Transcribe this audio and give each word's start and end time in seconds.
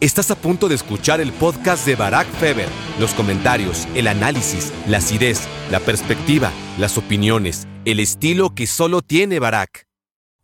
Estás 0.00 0.30
a 0.30 0.34
punto 0.34 0.66
de 0.66 0.76
escuchar 0.76 1.20
el 1.20 1.30
podcast 1.30 1.84
de 1.84 1.94
Barack 1.94 2.26
Feber. 2.38 2.70
Los 2.98 3.12
comentarios, 3.12 3.86
el 3.94 4.06
análisis, 4.06 4.72
la 4.88 4.96
acidez, 4.96 5.40
la 5.70 5.78
perspectiva, 5.78 6.50
las 6.78 6.96
opiniones, 6.96 7.66
el 7.84 8.00
estilo 8.00 8.54
que 8.54 8.66
solo 8.66 9.02
tiene 9.02 9.38
Barack. 9.38 9.86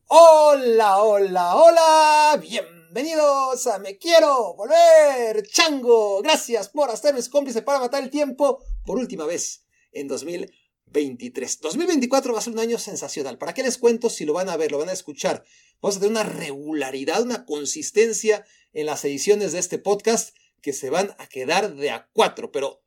Hola, 0.08 0.98
hola, 0.98 1.54
hola. 1.54 2.38
Bienvenidos 2.38 3.66
a 3.69 3.79
Me 3.79 3.96
Quiero 3.96 4.53
Volver. 4.56 5.42
Chango, 5.48 6.20
gracias 6.20 6.68
por 6.68 6.91
hacerme 6.91 7.23
cómplice 7.30 7.62
para 7.62 7.80
matar 7.80 8.02
el 8.02 8.11
tiempo 8.11 8.62
por 8.84 8.98
última 8.98 9.25
vez 9.25 9.64
en 9.91 10.07
2023. 10.07 11.61
2024 11.62 12.34
va 12.34 12.41
a 12.41 12.43
ser 12.43 12.52
un 12.52 12.59
año 12.59 12.79
sensacional. 12.79 13.38
¿Para 13.38 13.54
qué 13.54 13.62
les 13.62 13.79
cuento 13.79 14.11
si 14.11 14.27
lo 14.27 14.34
van 14.34 14.50
a 14.50 14.59
ver, 14.59 14.70
lo 14.70 14.77
van 14.77 14.91
a 14.91 14.93
escuchar? 14.93 15.45
Vamos 15.80 15.96
a 15.96 16.00
tener 16.00 16.11
una 16.11 16.25
regularidad, 16.25 17.23
una 17.23 17.46
consistencia 17.46 18.45
en 18.77 18.84
las 18.84 19.06
ediciones 19.06 19.52
de 19.52 19.58
este 19.58 19.79
podcast 19.79 20.36
que 20.61 20.74
se 20.74 20.90
van 20.90 21.14
a 21.19 21.27
quedar 21.28 21.77
de 21.77 21.88
a 21.88 22.10
cuatro, 22.12 22.52
pero 22.52 22.84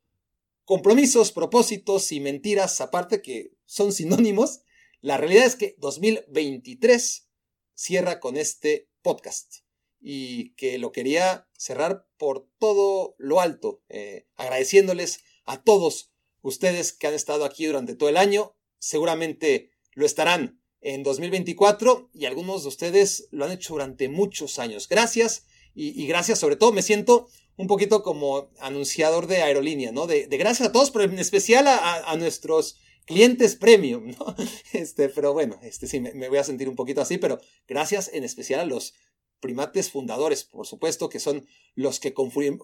compromisos, 0.63 1.31
propósitos 1.31 2.11
y 2.11 2.19
mentiras 2.19 2.79
aparte 2.79 3.23
que 3.23 3.53
son 3.65 3.91
sinónimos, 3.91 4.61
la 5.01 5.17
realidad 5.17 5.47
es 5.47 5.55
que 5.55 5.75
2023 5.79 7.27
cierra 7.73 8.19
con 8.19 8.37
este 8.37 8.87
podcast. 9.01 9.63
Y 9.99 10.51
que 10.51 10.77
lo 10.77 10.91
quería 10.91 11.49
cerrar 11.57 12.07
por 12.17 12.47
todo 12.59 13.15
lo 13.17 13.41
alto, 13.41 13.81
eh, 13.89 14.27
agradeciéndoles 14.35 15.23
a 15.45 15.63
todos 15.63 16.13
ustedes 16.41 16.93
que 16.93 17.07
han 17.07 17.15
estado 17.15 17.45
aquí 17.45 17.65
durante 17.65 17.95
todo 17.95 18.09
el 18.09 18.17
año, 18.17 18.55
seguramente 18.77 19.71
lo 19.93 20.05
estarán 20.05 20.61
en 20.81 21.01
2024 21.01 22.11
y 22.13 22.27
algunos 22.27 22.61
de 22.61 22.69
ustedes 22.69 23.27
lo 23.31 23.45
han 23.45 23.51
hecho 23.51 23.73
durante 23.73 24.07
muchos 24.07 24.59
años. 24.59 24.87
Gracias 24.87 25.47
y, 25.81 26.07
gracias 26.07 26.39
sobre 26.39 26.57
todo, 26.57 26.73
me 26.73 26.81
siento 26.81 27.29
un 27.55 27.67
poquito 27.67 28.03
como 28.03 28.49
anunciador 28.59 29.27
de 29.27 29.41
aerolínea, 29.41 29.93
¿no? 29.93 30.07
De, 30.07 30.25
gracias 30.25 30.67
a 30.67 30.71
todos, 30.73 30.91
pero 30.91 31.05
en 31.05 31.17
especial 31.17 31.67
a, 31.67 32.15
nuestros 32.17 32.77
clientes 33.05 33.55
premium, 33.55 34.07
¿no? 34.07 34.35
Este, 34.73 35.07
pero 35.07 35.31
bueno, 35.31 35.57
este 35.63 35.87
sí, 35.87 36.01
me, 36.01 36.27
voy 36.27 36.37
a 36.37 36.43
sentir 36.43 36.67
un 36.67 36.75
poquito 36.75 36.99
así, 36.99 37.17
pero 37.17 37.39
gracias 37.65 38.11
en 38.13 38.25
especial 38.25 38.59
a 38.59 38.65
los 38.65 38.93
primates 39.39 39.89
fundadores, 39.89 40.43
por 40.43 40.67
supuesto, 40.67 41.07
que 41.07 41.21
son 41.21 41.47
los 41.75 42.01
que, 42.01 42.13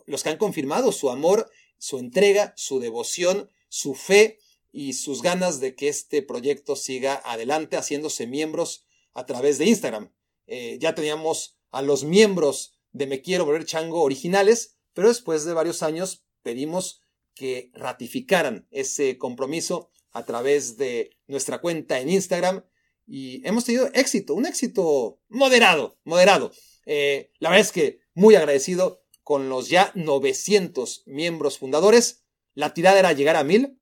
los 0.07 0.23
que 0.23 0.29
han 0.29 0.37
confirmado 0.37 0.91
su 0.91 1.09
amor, 1.09 1.49
su 1.77 1.99
entrega, 1.99 2.53
su 2.57 2.79
devoción, 2.81 3.49
su 3.69 3.95
fe 3.95 4.39
y 4.73 4.91
sus 4.91 5.21
ganas 5.21 5.61
de 5.61 5.73
que 5.75 5.87
este 5.87 6.21
proyecto 6.21 6.75
siga 6.75 7.21
adelante 7.23 7.77
haciéndose 7.77 8.27
miembros 8.27 8.83
a 9.13 9.25
través 9.25 9.57
de 9.57 9.67
Instagram. 9.67 10.11
Eh, 10.47 10.77
ya 10.81 10.95
teníamos 10.95 11.57
a 11.71 11.81
los 11.81 12.03
miembros 12.03 12.74
de 12.95 13.07
Me 13.07 13.21
Quiero 13.21 13.45
Volver 13.45 13.65
Chango 13.65 14.01
originales, 14.01 14.77
pero 14.93 15.09
después 15.09 15.43
de 15.43 15.53
varios 15.53 15.83
años 15.83 16.23
pedimos 16.41 17.01
que 17.33 17.69
ratificaran 17.73 18.67
ese 18.71 19.17
compromiso 19.17 19.91
a 20.11 20.23
través 20.23 20.77
de 20.77 21.11
nuestra 21.27 21.59
cuenta 21.59 21.99
en 21.99 22.09
Instagram 22.09 22.63
y 23.05 23.45
hemos 23.45 23.65
tenido 23.65 23.89
éxito, 23.93 24.33
un 24.33 24.45
éxito 24.45 25.19
moderado, 25.27 25.99
moderado. 26.05 26.53
Eh, 26.85 27.31
la 27.39 27.49
verdad 27.49 27.65
es 27.65 27.73
que 27.73 27.99
muy 28.13 28.35
agradecido 28.35 29.03
con 29.23 29.49
los 29.49 29.67
ya 29.67 29.91
900 29.95 31.03
miembros 31.05 31.57
fundadores. 31.57 32.23
La 32.53 32.73
tirada 32.73 32.97
era 32.97 33.11
llegar 33.11 33.35
a 33.35 33.43
mil, 33.43 33.77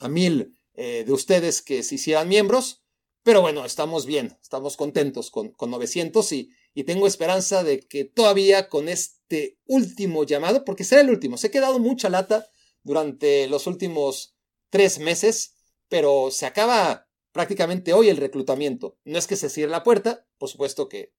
a 0.00 0.08
mil 0.08 0.58
eh, 0.74 1.04
de 1.06 1.12
ustedes 1.12 1.62
que 1.62 1.84
se 1.84 1.94
hicieran 1.94 2.28
miembros. 2.28 2.82
Pero 3.22 3.40
bueno, 3.40 3.64
estamos 3.64 4.04
bien, 4.04 4.36
estamos 4.42 4.76
contentos 4.76 5.30
con, 5.30 5.52
con 5.52 5.70
900 5.70 6.32
y, 6.32 6.50
y 6.74 6.84
tengo 6.84 7.06
esperanza 7.06 7.62
de 7.64 7.80
que 7.80 8.04
todavía 8.04 8.68
con 8.68 8.88
este 8.88 9.58
último 9.66 10.24
llamado, 10.24 10.64
porque 10.64 10.84
será 10.84 11.00
el 11.02 11.10
último, 11.10 11.36
se 11.36 11.48
ha 11.48 11.50
quedado 11.50 11.78
mucha 11.78 12.08
lata 12.08 12.46
durante 12.82 13.46
los 13.48 13.66
últimos 13.66 14.34
tres 14.70 14.98
meses, 14.98 15.54
pero 15.88 16.30
se 16.30 16.46
acaba 16.46 17.08
prácticamente 17.32 17.92
hoy 17.92 18.08
el 18.08 18.16
reclutamiento. 18.16 18.98
No 19.04 19.18
es 19.18 19.26
que 19.26 19.36
se 19.36 19.50
cierre 19.50 19.70
la 19.70 19.82
puerta, 19.82 20.26
por 20.38 20.48
supuesto 20.48 20.88
que, 20.88 21.12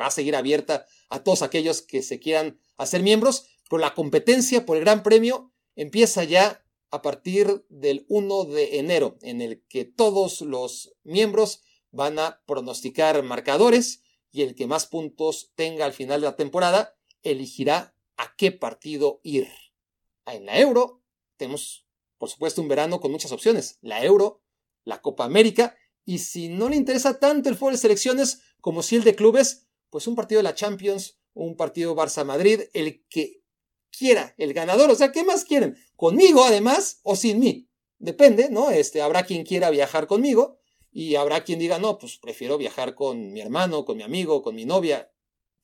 va 0.00 0.06
a 0.06 0.10
seguir 0.10 0.36
abierta 0.36 0.86
a 1.08 1.22
todos 1.22 1.42
aquellos 1.42 1.82
que 1.82 2.02
se 2.02 2.18
quieran 2.18 2.58
hacer 2.76 3.02
miembros, 3.02 3.46
pero 3.68 3.80
la 3.80 3.94
competencia 3.94 4.64
por 4.64 4.76
el 4.76 4.84
Gran 4.84 5.02
Premio 5.02 5.52
empieza 5.74 6.24
ya 6.24 6.64
a 6.90 7.02
partir 7.02 7.66
del 7.68 8.06
1 8.08 8.44
de 8.44 8.78
enero, 8.78 9.18
en 9.22 9.40
el 9.40 9.62
que 9.68 9.84
todos 9.84 10.40
los 10.40 10.94
miembros 11.02 11.62
van 11.90 12.18
a 12.18 12.42
pronosticar 12.46 13.22
marcadores 13.22 14.02
y 14.36 14.42
el 14.42 14.54
que 14.54 14.66
más 14.66 14.86
puntos 14.86 15.52
tenga 15.54 15.86
al 15.86 15.94
final 15.94 16.20
de 16.20 16.26
la 16.26 16.36
temporada 16.36 16.94
elegirá 17.22 17.96
a 18.18 18.36
qué 18.36 18.52
partido 18.52 19.20
ir. 19.22 19.48
En 20.26 20.44
la 20.44 20.60
Euro 20.60 21.02
tenemos, 21.38 21.86
por 22.18 22.28
supuesto, 22.28 22.60
un 22.60 22.68
verano 22.68 23.00
con 23.00 23.10
muchas 23.10 23.32
opciones. 23.32 23.78
La 23.80 24.04
Euro, 24.04 24.42
la 24.84 25.00
Copa 25.00 25.24
América 25.24 25.74
y 26.04 26.18
si 26.18 26.50
no 26.50 26.68
le 26.68 26.76
interesa 26.76 27.18
tanto 27.18 27.48
el 27.48 27.56
fútbol 27.56 27.72
de 27.72 27.78
selecciones 27.78 28.42
como 28.60 28.82
si 28.82 28.96
el 28.96 29.04
de 29.04 29.14
clubes, 29.14 29.68
pues 29.88 30.06
un 30.06 30.14
partido 30.14 30.40
de 30.40 30.44
la 30.44 30.54
Champions, 30.54 31.18
un 31.32 31.56
partido 31.56 31.96
Barça-Madrid, 31.96 32.64
el 32.74 33.06
que 33.08 33.42
quiera 33.90 34.34
el 34.36 34.52
ganador. 34.52 34.90
O 34.90 34.96
sea, 34.96 35.12
¿qué 35.12 35.24
más 35.24 35.44
quieren? 35.44 35.78
¿Conmigo 35.96 36.44
además 36.44 37.00
o 37.04 37.16
sin 37.16 37.40
mí? 37.40 37.70
Depende, 37.98 38.50
¿no? 38.50 38.70
Este, 38.70 39.00
habrá 39.00 39.24
quien 39.24 39.44
quiera 39.46 39.70
viajar 39.70 40.06
conmigo 40.06 40.58
y 40.98 41.16
habrá 41.16 41.44
quien 41.44 41.58
diga, 41.58 41.78
no, 41.78 41.98
pues 41.98 42.16
prefiero 42.16 42.56
viajar 42.56 42.94
con 42.94 43.30
mi 43.34 43.42
hermano, 43.42 43.84
con 43.84 43.98
mi 43.98 44.02
amigo, 44.02 44.40
con 44.40 44.54
mi 44.54 44.64
novia, 44.64 45.12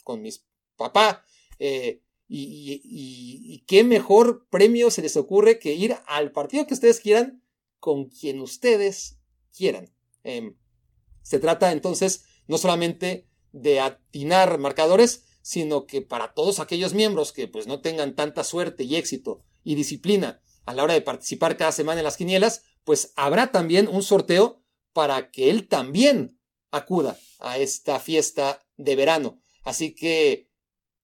con 0.04 0.20
mis 0.20 0.44
papá. 0.76 1.24
Eh, 1.58 2.02
y, 2.28 3.64
qué 3.66 3.82
mejor 3.82 4.46
premio 4.50 4.90
se 4.90 5.00
les 5.00 5.16
ocurre 5.16 5.58
que 5.58 5.72
ir 5.72 5.96
al 6.04 6.32
partido 6.32 6.66
que 6.66 6.74
ustedes 6.74 7.00
quieran 7.00 7.42
con 7.78 8.10
quien 8.10 8.42
ustedes 8.42 9.20
quieran. 9.56 9.90
Em, 10.22 10.54
se 11.22 11.38
trata 11.38 11.72
entonces 11.72 12.26
no 12.46 12.58
solamente 12.58 13.26
de 13.52 13.80
atinar 13.80 14.58
marcadores, 14.58 15.24
sino 15.40 15.86
que 15.86 16.02
para 16.02 16.34
todos 16.34 16.60
aquellos 16.60 16.92
miembros 16.92 17.32
que 17.32 17.48
pues 17.48 17.66
no 17.66 17.80
tengan 17.80 18.16
tanta 18.16 18.44
suerte 18.44 18.84
y 18.84 18.96
éxito 18.96 19.42
y 19.64 19.76
disciplina 19.76 20.42
a 20.66 20.74
la 20.74 20.82
hora 20.82 20.92
de 20.92 21.00
participar 21.00 21.56
cada 21.56 21.72
semana 21.72 22.00
en 22.00 22.04
las 22.04 22.18
quinielas, 22.18 22.64
pues 22.84 23.14
habrá 23.16 23.50
también 23.50 23.88
un 23.88 24.02
sorteo 24.02 24.61
para 24.92 25.30
que 25.30 25.50
él 25.50 25.68
también 25.68 26.38
acuda 26.70 27.18
a 27.38 27.58
esta 27.58 28.00
fiesta 28.00 28.64
de 28.76 28.96
verano. 28.96 29.42
Así 29.64 29.94
que 29.94 30.48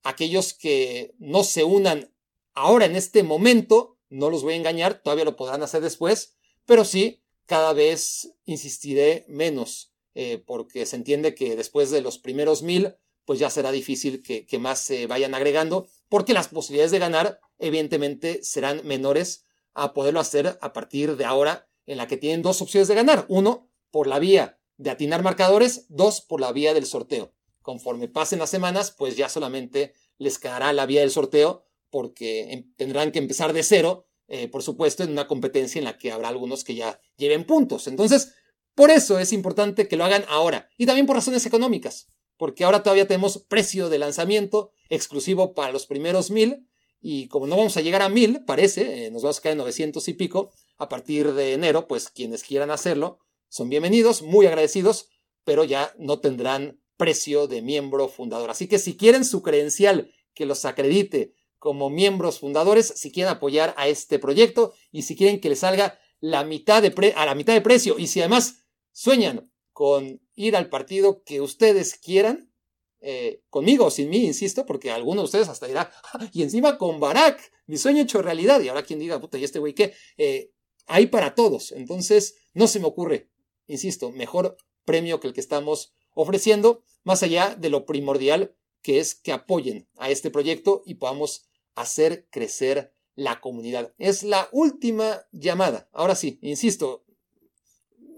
aquellos 0.03 0.55
que 0.55 1.15
no 1.19 1.45
se 1.45 1.65
unan 1.65 2.13
ahora 2.55 2.87
en 2.87 2.97
este 2.97 3.23
momento, 3.23 3.99
no 4.09 4.31
los 4.31 4.43
voy 4.43 4.55
a 4.55 4.57
engañar, 4.57 5.03
todavía 5.03 5.25
lo 5.25 5.37
podrán 5.37 5.63
hacer 5.63 5.81
después, 5.81 6.37
pero 6.67 6.85
sí, 6.85 7.23
cada 7.47 7.73
vez 7.73 8.35
insistiré 8.45 9.25
menos, 9.29 9.93
eh, 10.15 10.43
porque 10.45 10.85
se 10.87 10.97
entiende 10.97 11.35
que 11.35 11.57
después 11.57 11.91
de 11.91 12.03
los 12.03 12.19
primeros 12.19 12.63
mil, 12.63 12.95
pues 13.25 13.39
ya 13.39 13.51
será 13.51 13.71
difícil 13.73 14.23
que, 14.23 14.59
más 14.59 14.81
se 14.81 15.07
vayan 15.07 15.35
agregando, 15.35 15.87
porque 16.09 16.33
las 16.33 16.49
posibilidades 16.49 16.93
de 16.93 16.99
ganar, 16.99 17.41
evidentemente, 17.59 18.43
serán 18.43 18.87
menores 18.87 19.47
a 19.75 19.93
poderlo 19.93 20.21
hacer 20.21 20.59
a 20.61 20.73
partir 20.73 21.17
de 21.17 21.25
ahora, 21.25 21.69
en 21.87 21.99
la 21.99 22.09
que 22.09 22.17
tienen 22.17 22.43
dos 22.43 22.63
opciones 22.63 22.89
de 22.89 22.95
ganar. 22.95 23.27
Uno, 23.29 23.68
por 23.91 24.07
la 24.07 24.19
vía 24.19 24.59
de 24.77 24.91
atinar 24.91 25.23
marcadores, 25.23 25.87
dos, 25.89 26.21
por 26.21 26.41
la 26.41 26.53
vía 26.53 26.75
del 26.75 26.87
sorteo. 26.87 27.33
Conforme 27.63 28.09
pasen 28.09 28.39
las 28.39 28.51
semanas, 28.51 28.95
pues 28.97 29.17
ya 29.17 29.29
solamente 29.29 29.95
les 30.19 30.39
quedará 30.39 30.73
la 30.73 30.87
vía 30.87 31.01
del 31.01 31.11
sorteo, 31.11 31.65
porque 31.91 32.53
em, 32.53 32.75
tendrán 32.77 33.13
que 33.13 33.19
empezar 33.19 33.53
de 33.53 33.63
cero, 33.63 34.07
eh, 34.29 34.49
por 34.49 34.63
supuesto, 34.63 35.03
en 35.03 35.11
una 35.11 35.27
competencia 35.27 35.79
en 35.79 35.85
la 35.85 35.99
que 35.99 36.13
habrá 36.13 36.29
algunos 36.29 36.65
que 36.65 36.75
ya 36.75 37.01
lleven 37.17 37.45
puntos. 37.45 37.87
Entonces, 37.87 38.35
por 38.75 38.91
eso 38.91 39.19
es 39.19 39.33
importante 39.33 39.89
que 39.89 39.97
lo 39.97 40.05
hagan 40.05 40.25
ahora, 40.29 40.69
y 40.77 40.87
también 40.87 41.07
por 41.07 41.17
razones 41.17 41.45
económicas 41.47 42.09
porque 42.39 42.65
ahora 42.65 42.83
todavía 42.83 43.07
tenemos 43.07 43.39
precio 43.39 43.91
de 43.91 43.99
lanzamiento 43.99 44.71
exclusivo 44.89 45.53
para 45.53 45.73
los 45.73 45.87
primeros 45.87 46.31
mil 46.31 46.67
y 47.01 47.29
como 47.29 47.47
no 47.47 47.57
vamos 47.57 47.77
a 47.77 47.81
llegar 47.81 48.03
a 48.03 48.09
mil, 48.09 48.45
parece, 48.45 49.07
eh, 49.07 49.11
nos 49.11 49.23
vamos 49.23 49.39
a 49.39 49.43
caer 49.43 49.53
en 49.53 49.59
900 49.59 50.09
y 50.09 50.15
pico 50.15 50.51
a 50.79 50.89
partir 50.89 51.33
de 51.35 51.53
enero, 51.53 51.87
pues 51.87 52.09
quienes 52.09 52.43
quieran 52.43 52.71
hacerlo 52.71 53.19
son 53.49 53.71
bienvenidos, 53.71 54.23
muy 54.23 54.47
agradecidos, 54.47 55.09
pero 55.45 55.65
ya 55.65 55.95
no 55.99 56.21
tendrán 56.21 56.81
precio 56.97 57.47
de 57.47 57.63
miembro 57.63 58.09
fundador. 58.09 58.51
Así 58.51 58.69
que 58.69 58.79
si 58.79 58.97
quieren 58.97 59.25
su 59.25 59.43
credencial 59.43 60.13
que 60.35 60.45
los 60.45 60.65
acredite 60.65 61.35
como 61.59 61.89
miembros 61.89 62.41
fundadores, 62.41 62.87
si 62.97 63.11
quieren 63.11 63.33
apoyar 63.33 63.75
a 63.79 63.89
este 63.89 64.19
proyecto 64.19 64.75
y 64.93 65.03
si 65.03 65.17
quieren 65.17 65.41
que 65.41 65.49
les 65.49 65.61
salga 65.61 65.99
la 66.21 66.45
mitad 66.45 66.83
de 66.83 67.13
a 67.17 67.25
la 67.25 67.35
mitad 67.35 67.55
de 67.55 67.61
precio 67.61 67.99
y 67.99 68.09
si 68.09 68.21
además 68.21 68.65
sueñan 68.93 69.51
con 69.73 70.21
ir 70.35 70.55
al 70.55 70.69
partido 70.69 71.23
que 71.25 71.41
ustedes 71.41 71.95
quieran, 71.95 72.53
eh, 73.01 73.43
conmigo 73.49 73.87
o 73.87 73.91
sin 73.91 74.11
mí, 74.11 74.25
insisto, 74.25 74.67
porque 74.67 74.91
alguno 74.91 75.23
de 75.23 75.27
ustedes 75.27 75.49
hasta 75.49 75.67
dirá, 75.67 75.91
ah, 76.13 76.29
y 76.33 76.43
encima 76.43 76.77
con 76.77 77.01
Barack, 77.01 77.41
mi 77.67 77.77
sueño 77.77 78.03
hecho 78.03 78.21
realidad, 78.21 78.61
y 78.61 78.69
ahora 78.69 78.83
quien 78.83 78.99
diga, 78.99 79.21
puta, 79.21 79.39
¿y 79.39 79.45
este 79.45 79.61
güey 79.61 79.75
qué? 79.75 79.95
Eh, 80.17 80.51
hay 80.87 81.07
para 81.07 81.35
todos, 81.35 81.73
entonces 81.73 82.37
no 82.55 82.67
se 82.67 82.81
me 82.81 82.87
ocurre, 82.87 83.31
insisto, 83.69 84.11
mejor 84.11 84.57
premio 84.85 85.21
que 85.21 85.29
el 85.29 85.35
que 85.35 85.41
estamos 85.41 85.95
ofreciendo, 86.15 86.83
más 87.05 87.23
allá 87.23 87.55
de 87.55 87.71
lo 87.71 87.87
primordial 87.87 88.57
que 88.83 88.99
es 88.99 89.15
que 89.15 89.33
apoyen 89.33 89.89
a 89.97 90.11
este 90.11 90.31
proyecto 90.31 90.83
y 90.85 90.95
podamos 90.95 91.49
hacer 91.75 92.27
crecer 92.31 92.93
la 93.15 93.41
comunidad. 93.41 93.95
Es 93.99 94.23
la 94.23 94.49
última 94.53 95.27
llamada. 95.33 95.89
Ahora 95.93 96.15
sí, 96.15 96.39
insisto, 96.43 97.05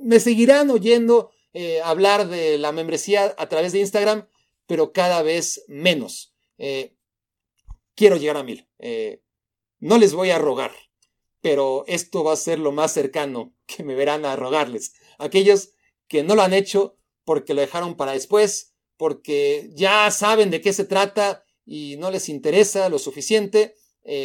me 0.01 0.21
seguirán 0.21 0.71
oyendo 0.71 1.31
eh, 1.53 1.81
hablar 1.83 2.29
de 2.29 2.59
la 2.59 2.73
membresía 2.73 3.35
a 3.39 3.49
través 3.49 3.73
de 3.73 3.81
Instagram, 3.81 4.29
pero 4.67 4.93
cada 4.93 5.23
vez 5.23 5.65
menos. 5.69 6.35
Eh, 6.59 6.95
quiero 7.95 8.17
llegar 8.17 8.37
a 8.37 8.43
mil. 8.43 8.69
Eh, 8.79 9.23
no 9.79 9.99
les 9.99 10.15
voy 10.15 10.31
a 10.31 10.39
rogar, 10.39 10.73
pero 11.41 11.85
esto 11.87 12.23
va 12.23 12.35
a 12.35 12.37
ser 12.37 12.59
lo 12.59 12.71
más 12.73 12.93
cercano 12.93 13.55
que 13.67 13.83
me 13.83 13.95
verán 13.95 14.25
a 14.25 14.37
rogarles. 14.37 14.95
Aquellos 15.21 15.71
que 16.09 16.23
no 16.23 16.35
lo 16.35 16.43
han 16.43 16.53
hecho 16.53 16.97
porque 17.25 17.55
lo 17.55 17.61
dejaron 17.61 17.97
para 17.97 18.13
después, 18.13 18.75
porque 18.97 19.71
ya 19.75 20.11
saben 20.11 20.51
de 20.51 20.61
qué 20.61 20.73
se 20.73 20.85
trata 20.85 21.45
y 21.65 21.97
no 21.99 22.11
les 22.11 22.29
interesa 22.29 22.89
lo 22.89 22.99
suficiente, 22.99 23.77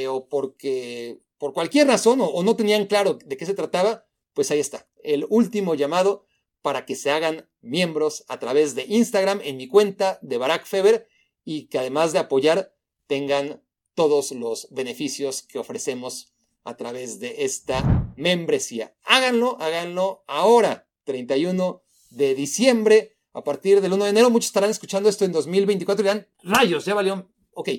o 0.10 0.28
porque 0.28 1.20
por 1.38 1.54
cualquier 1.54 1.88
razón 1.88 2.20
o 2.22 2.42
no 2.44 2.56
tenían 2.56 2.88
claro 2.88 3.20
de 3.24 3.38
qué 3.38 3.46
se 3.46 3.54
trataba, 3.54 4.06
pues 4.34 4.52
ahí 4.52 4.60
está, 4.60 4.88
el 5.04 5.26
último 5.30 5.76
llamado 5.76 6.26
para 6.62 6.86
que 6.86 6.96
se 6.96 7.12
hagan 7.12 7.48
miembros 7.62 8.26
a 8.28 8.40
través 8.40 8.74
de 8.74 8.86
Instagram 8.88 9.40
en 9.44 9.58
mi 9.58 9.68
cuenta 9.68 10.18
de 10.22 10.38
Barack 10.38 10.66
Feber 10.66 11.08
y 11.44 11.68
que 11.68 11.78
además 11.78 12.12
de 12.12 12.20
apoyar 12.20 12.76
tengan 13.06 13.62
todos 13.94 14.32
los 14.32 14.68
beneficios 14.72 15.44
que 15.44 15.60
ofrecemos 15.60 16.34
a 16.64 16.76
través 16.76 17.20
de 17.20 17.46
esta 17.46 18.05
membresía. 18.16 18.96
Háganlo, 19.04 19.58
háganlo 19.60 20.24
ahora, 20.28 20.88
31 21.04 21.84
de 22.12 22.36
diciembre, 22.36 23.18
a 23.34 23.44
partir 23.44 23.82
del 23.82 23.94
1 23.94 24.04
de 24.06 24.10
enero. 24.10 24.30
Muchos 24.30 24.48
estarán 24.48 24.70
escuchando 24.70 25.10
esto 25.10 25.26
en 25.26 25.32
2024 25.32 26.02
y 26.02 26.08
dirán, 26.08 26.28
rayos, 26.44 26.86
ya 26.86 26.94
valió. 26.94 27.32
Ok, 27.52 27.70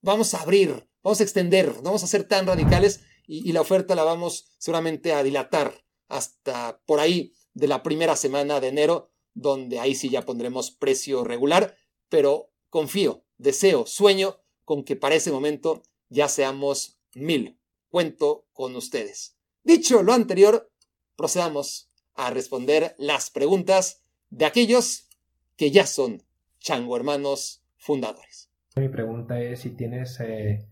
vamos 0.00 0.34
a 0.34 0.42
abrir, 0.42 0.88
vamos 1.02 1.20
a 1.20 1.22
extender, 1.22 1.76
no 1.76 1.82
vamos 1.82 2.02
a 2.02 2.06
ser 2.06 2.24
tan 2.24 2.46
radicales 2.46 3.00
y, 3.26 3.48
y 3.48 3.52
la 3.52 3.60
oferta 3.60 3.94
la 3.94 4.04
vamos 4.04 4.52
seguramente 4.58 5.12
a 5.12 5.22
dilatar 5.22 5.84
hasta 6.08 6.80
por 6.86 7.00
ahí 7.00 7.34
de 7.54 7.68
la 7.68 7.82
primera 7.82 8.16
semana 8.16 8.60
de 8.60 8.68
enero, 8.68 9.10
donde 9.34 9.78
ahí 9.78 9.94
sí 9.94 10.08
ya 10.08 10.24
pondremos 10.24 10.70
precio 10.70 11.24
regular, 11.24 11.76
pero 12.08 12.52
confío, 12.70 13.24
deseo, 13.36 13.86
sueño 13.86 14.40
con 14.64 14.84
que 14.84 14.96
para 14.96 15.14
ese 15.14 15.32
momento 15.32 15.82
ya 16.08 16.28
seamos 16.28 17.00
mil. 17.14 17.58
Cuento 17.88 18.46
con 18.52 18.76
ustedes. 18.76 19.37
Dicho 19.62 20.02
lo 20.02 20.12
anterior, 20.12 20.70
procedamos 21.16 21.90
a 22.14 22.30
responder 22.30 22.94
las 22.98 23.30
preguntas 23.30 24.04
de 24.30 24.44
aquellos 24.44 25.08
que 25.56 25.70
ya 25.70 25.86
son 25.86 26.22
chango 26.58 26.96
hermanos 26.96 27.64
fundadores. 27.76 28.50
Mi 28.76 28.88
pregunta 28.88 29.40
es 29.40 29.60
si 29.60 29.70
tienes 29.70 30.18
eh, 30.20 30.68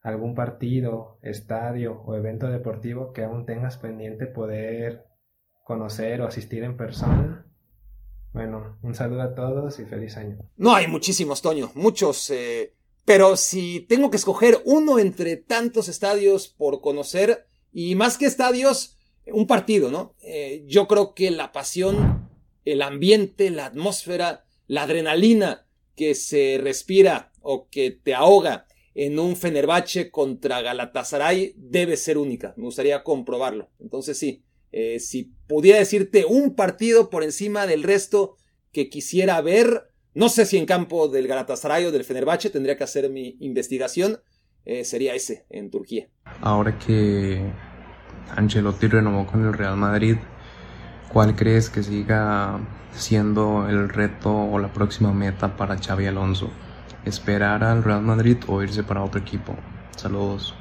algún 0.00 0.34
partido, 0.34 1.18
estadio 1.22 2.02
o 2.04 2.14
evento 2.14 2.48
deportivo 2.48 3.12
que 3.12 3.24
aún 3.24 3.46
tengas 3.46 3.78
pendiente 3.78 4.26
poder 4.26 5.06
conocer 5.64 6.20
o 6.20 6.26
asistir 6.26 6.62
en 6.62 6.76
persona. 6.76 7.46
Bueno, 8.32 8.78
un 8.82 8.94
saludo 8.94 9.22
a 9.22 9.34
todos 9.34 9.78
y 9.78 9.84
feliz 9.84 10.16
año. 10.16 10.38
No 10.56 10.74
hay 10.74 10.88
muchísimos, 10.88 11.40
Toño, 11.40 11.70
muchos. 11.74 12.30
Eh, 12.30 12.74
pero 13.04 13.36
si 13.36 13.80
tengo 13.80 14.10
que 14.10 14.16
escoger 14.16 14.60
uno 14.64 14.98
entre 14.98 15.36
tantos 15.36 15.88
estadios 15.88 16.48
por 16.48 16.80
conocer, 16.80 17.46
y 17.74 17.96
más 17.96 18.16
que 18.16 18.26
estadios, 18.26 18.96
un 19.26 19.46
partido, 19.46 19.90
¿no? 19.90 20.14
Eh, 20.22 20.64
yo 20.66 20.86
creo 20.86 21.12
que 21.12 21.30
la 21.32 21.50
pasión, 21.50 22.30
el 22.64 22.80
ambiente, 22.80 23.50
la 23.50 23.66
atmósfera, 23.66 24.44
la 24.68 24.84
adrenalina 24.84 25.66
que 25.96 26.14
se 26.14 26.58
respira 26.62 27.32
o 27.40 27.68
que 27.68 27.90
te 27.90 28.14
ahoga 28.14 28.66
en 28.94 29.18
un 29.18 29.36
Fenerbahce 29.36 30.10
contra 30.10 30.62
Galatasaray 30.62 31.54
debe 31.56 31.96
ser 31.96 32.16
única. 32.16 32.54
Me 32.56 32.64
gustaría 32.64 33.02
comprobarlo. 33.02 33.70
Entonces 33.80 34.16
sí, 34.16 34.44
eh, 34.70 35.00
si 35.00 35.32
pudiera 35.48 35.78
decirte 35.78 36.24
un 36.24 36.54
partido 36.54 37.10
por 37.10 37.24
encima 37.24 37.66
del 37.66 37.82
resto 37.82 38.36
que 38.70 38.88
quisiera 38.88 39.40
ver, 39.40 39.90
no 40.14 40.28
sé 40.28 40.46
si 40.46 40.58
en 40.58 40.66
campo 40.66 41.08
del 41.08 41.26
Galatasaray 41.26 41.86
o 41.86 41.92
del 41.92 42.04
Fenerbahce, 42.04 42.50
tendría 42.50 42.76
que 42.76 42.84
hacer 42.84 43.10
mi 43.10 43.36
investigación, 43.40 44.20
eh, 44.64 44.84
sería 44.84 45.14
ese, 45.14 45.46
en 45.50 45.70
Turquía. 45.70 46.08
Ahora 46.40 46.78
que 46.78 47.52
Ancelotti 48.34 48.88
renovó 48.88 49.26
con 49.26 49.44
el 49.44 49.52
Real 49.52 49.76
Madrid, 49.76 50.16
¿cuál 51.12 51.36
crees 51.36 51.70
que 51.70 51.82
siga 51.82 52.60
siendo 52.92 53.68
el 53.68 53.88
reto 53.88 54.34
o 54.34 54.58
la 54.58 54.72
próxima 54.72 55.12
meta 55.12 55.56
para 55.56 55.76
Xavi 55.76 56.06
Alonso? 56.06 56.50
¿Esperar 57.04 57.62
al 57.64 57.84
Real 57.84 58.02
Madrid 58.02 58.38
o 58.46 58.62
irse 58.62 58.82
para 58.82 59.02
otro 59.02 59.20
equipo? 59.20 59.54
Saludos. 59.96 60.54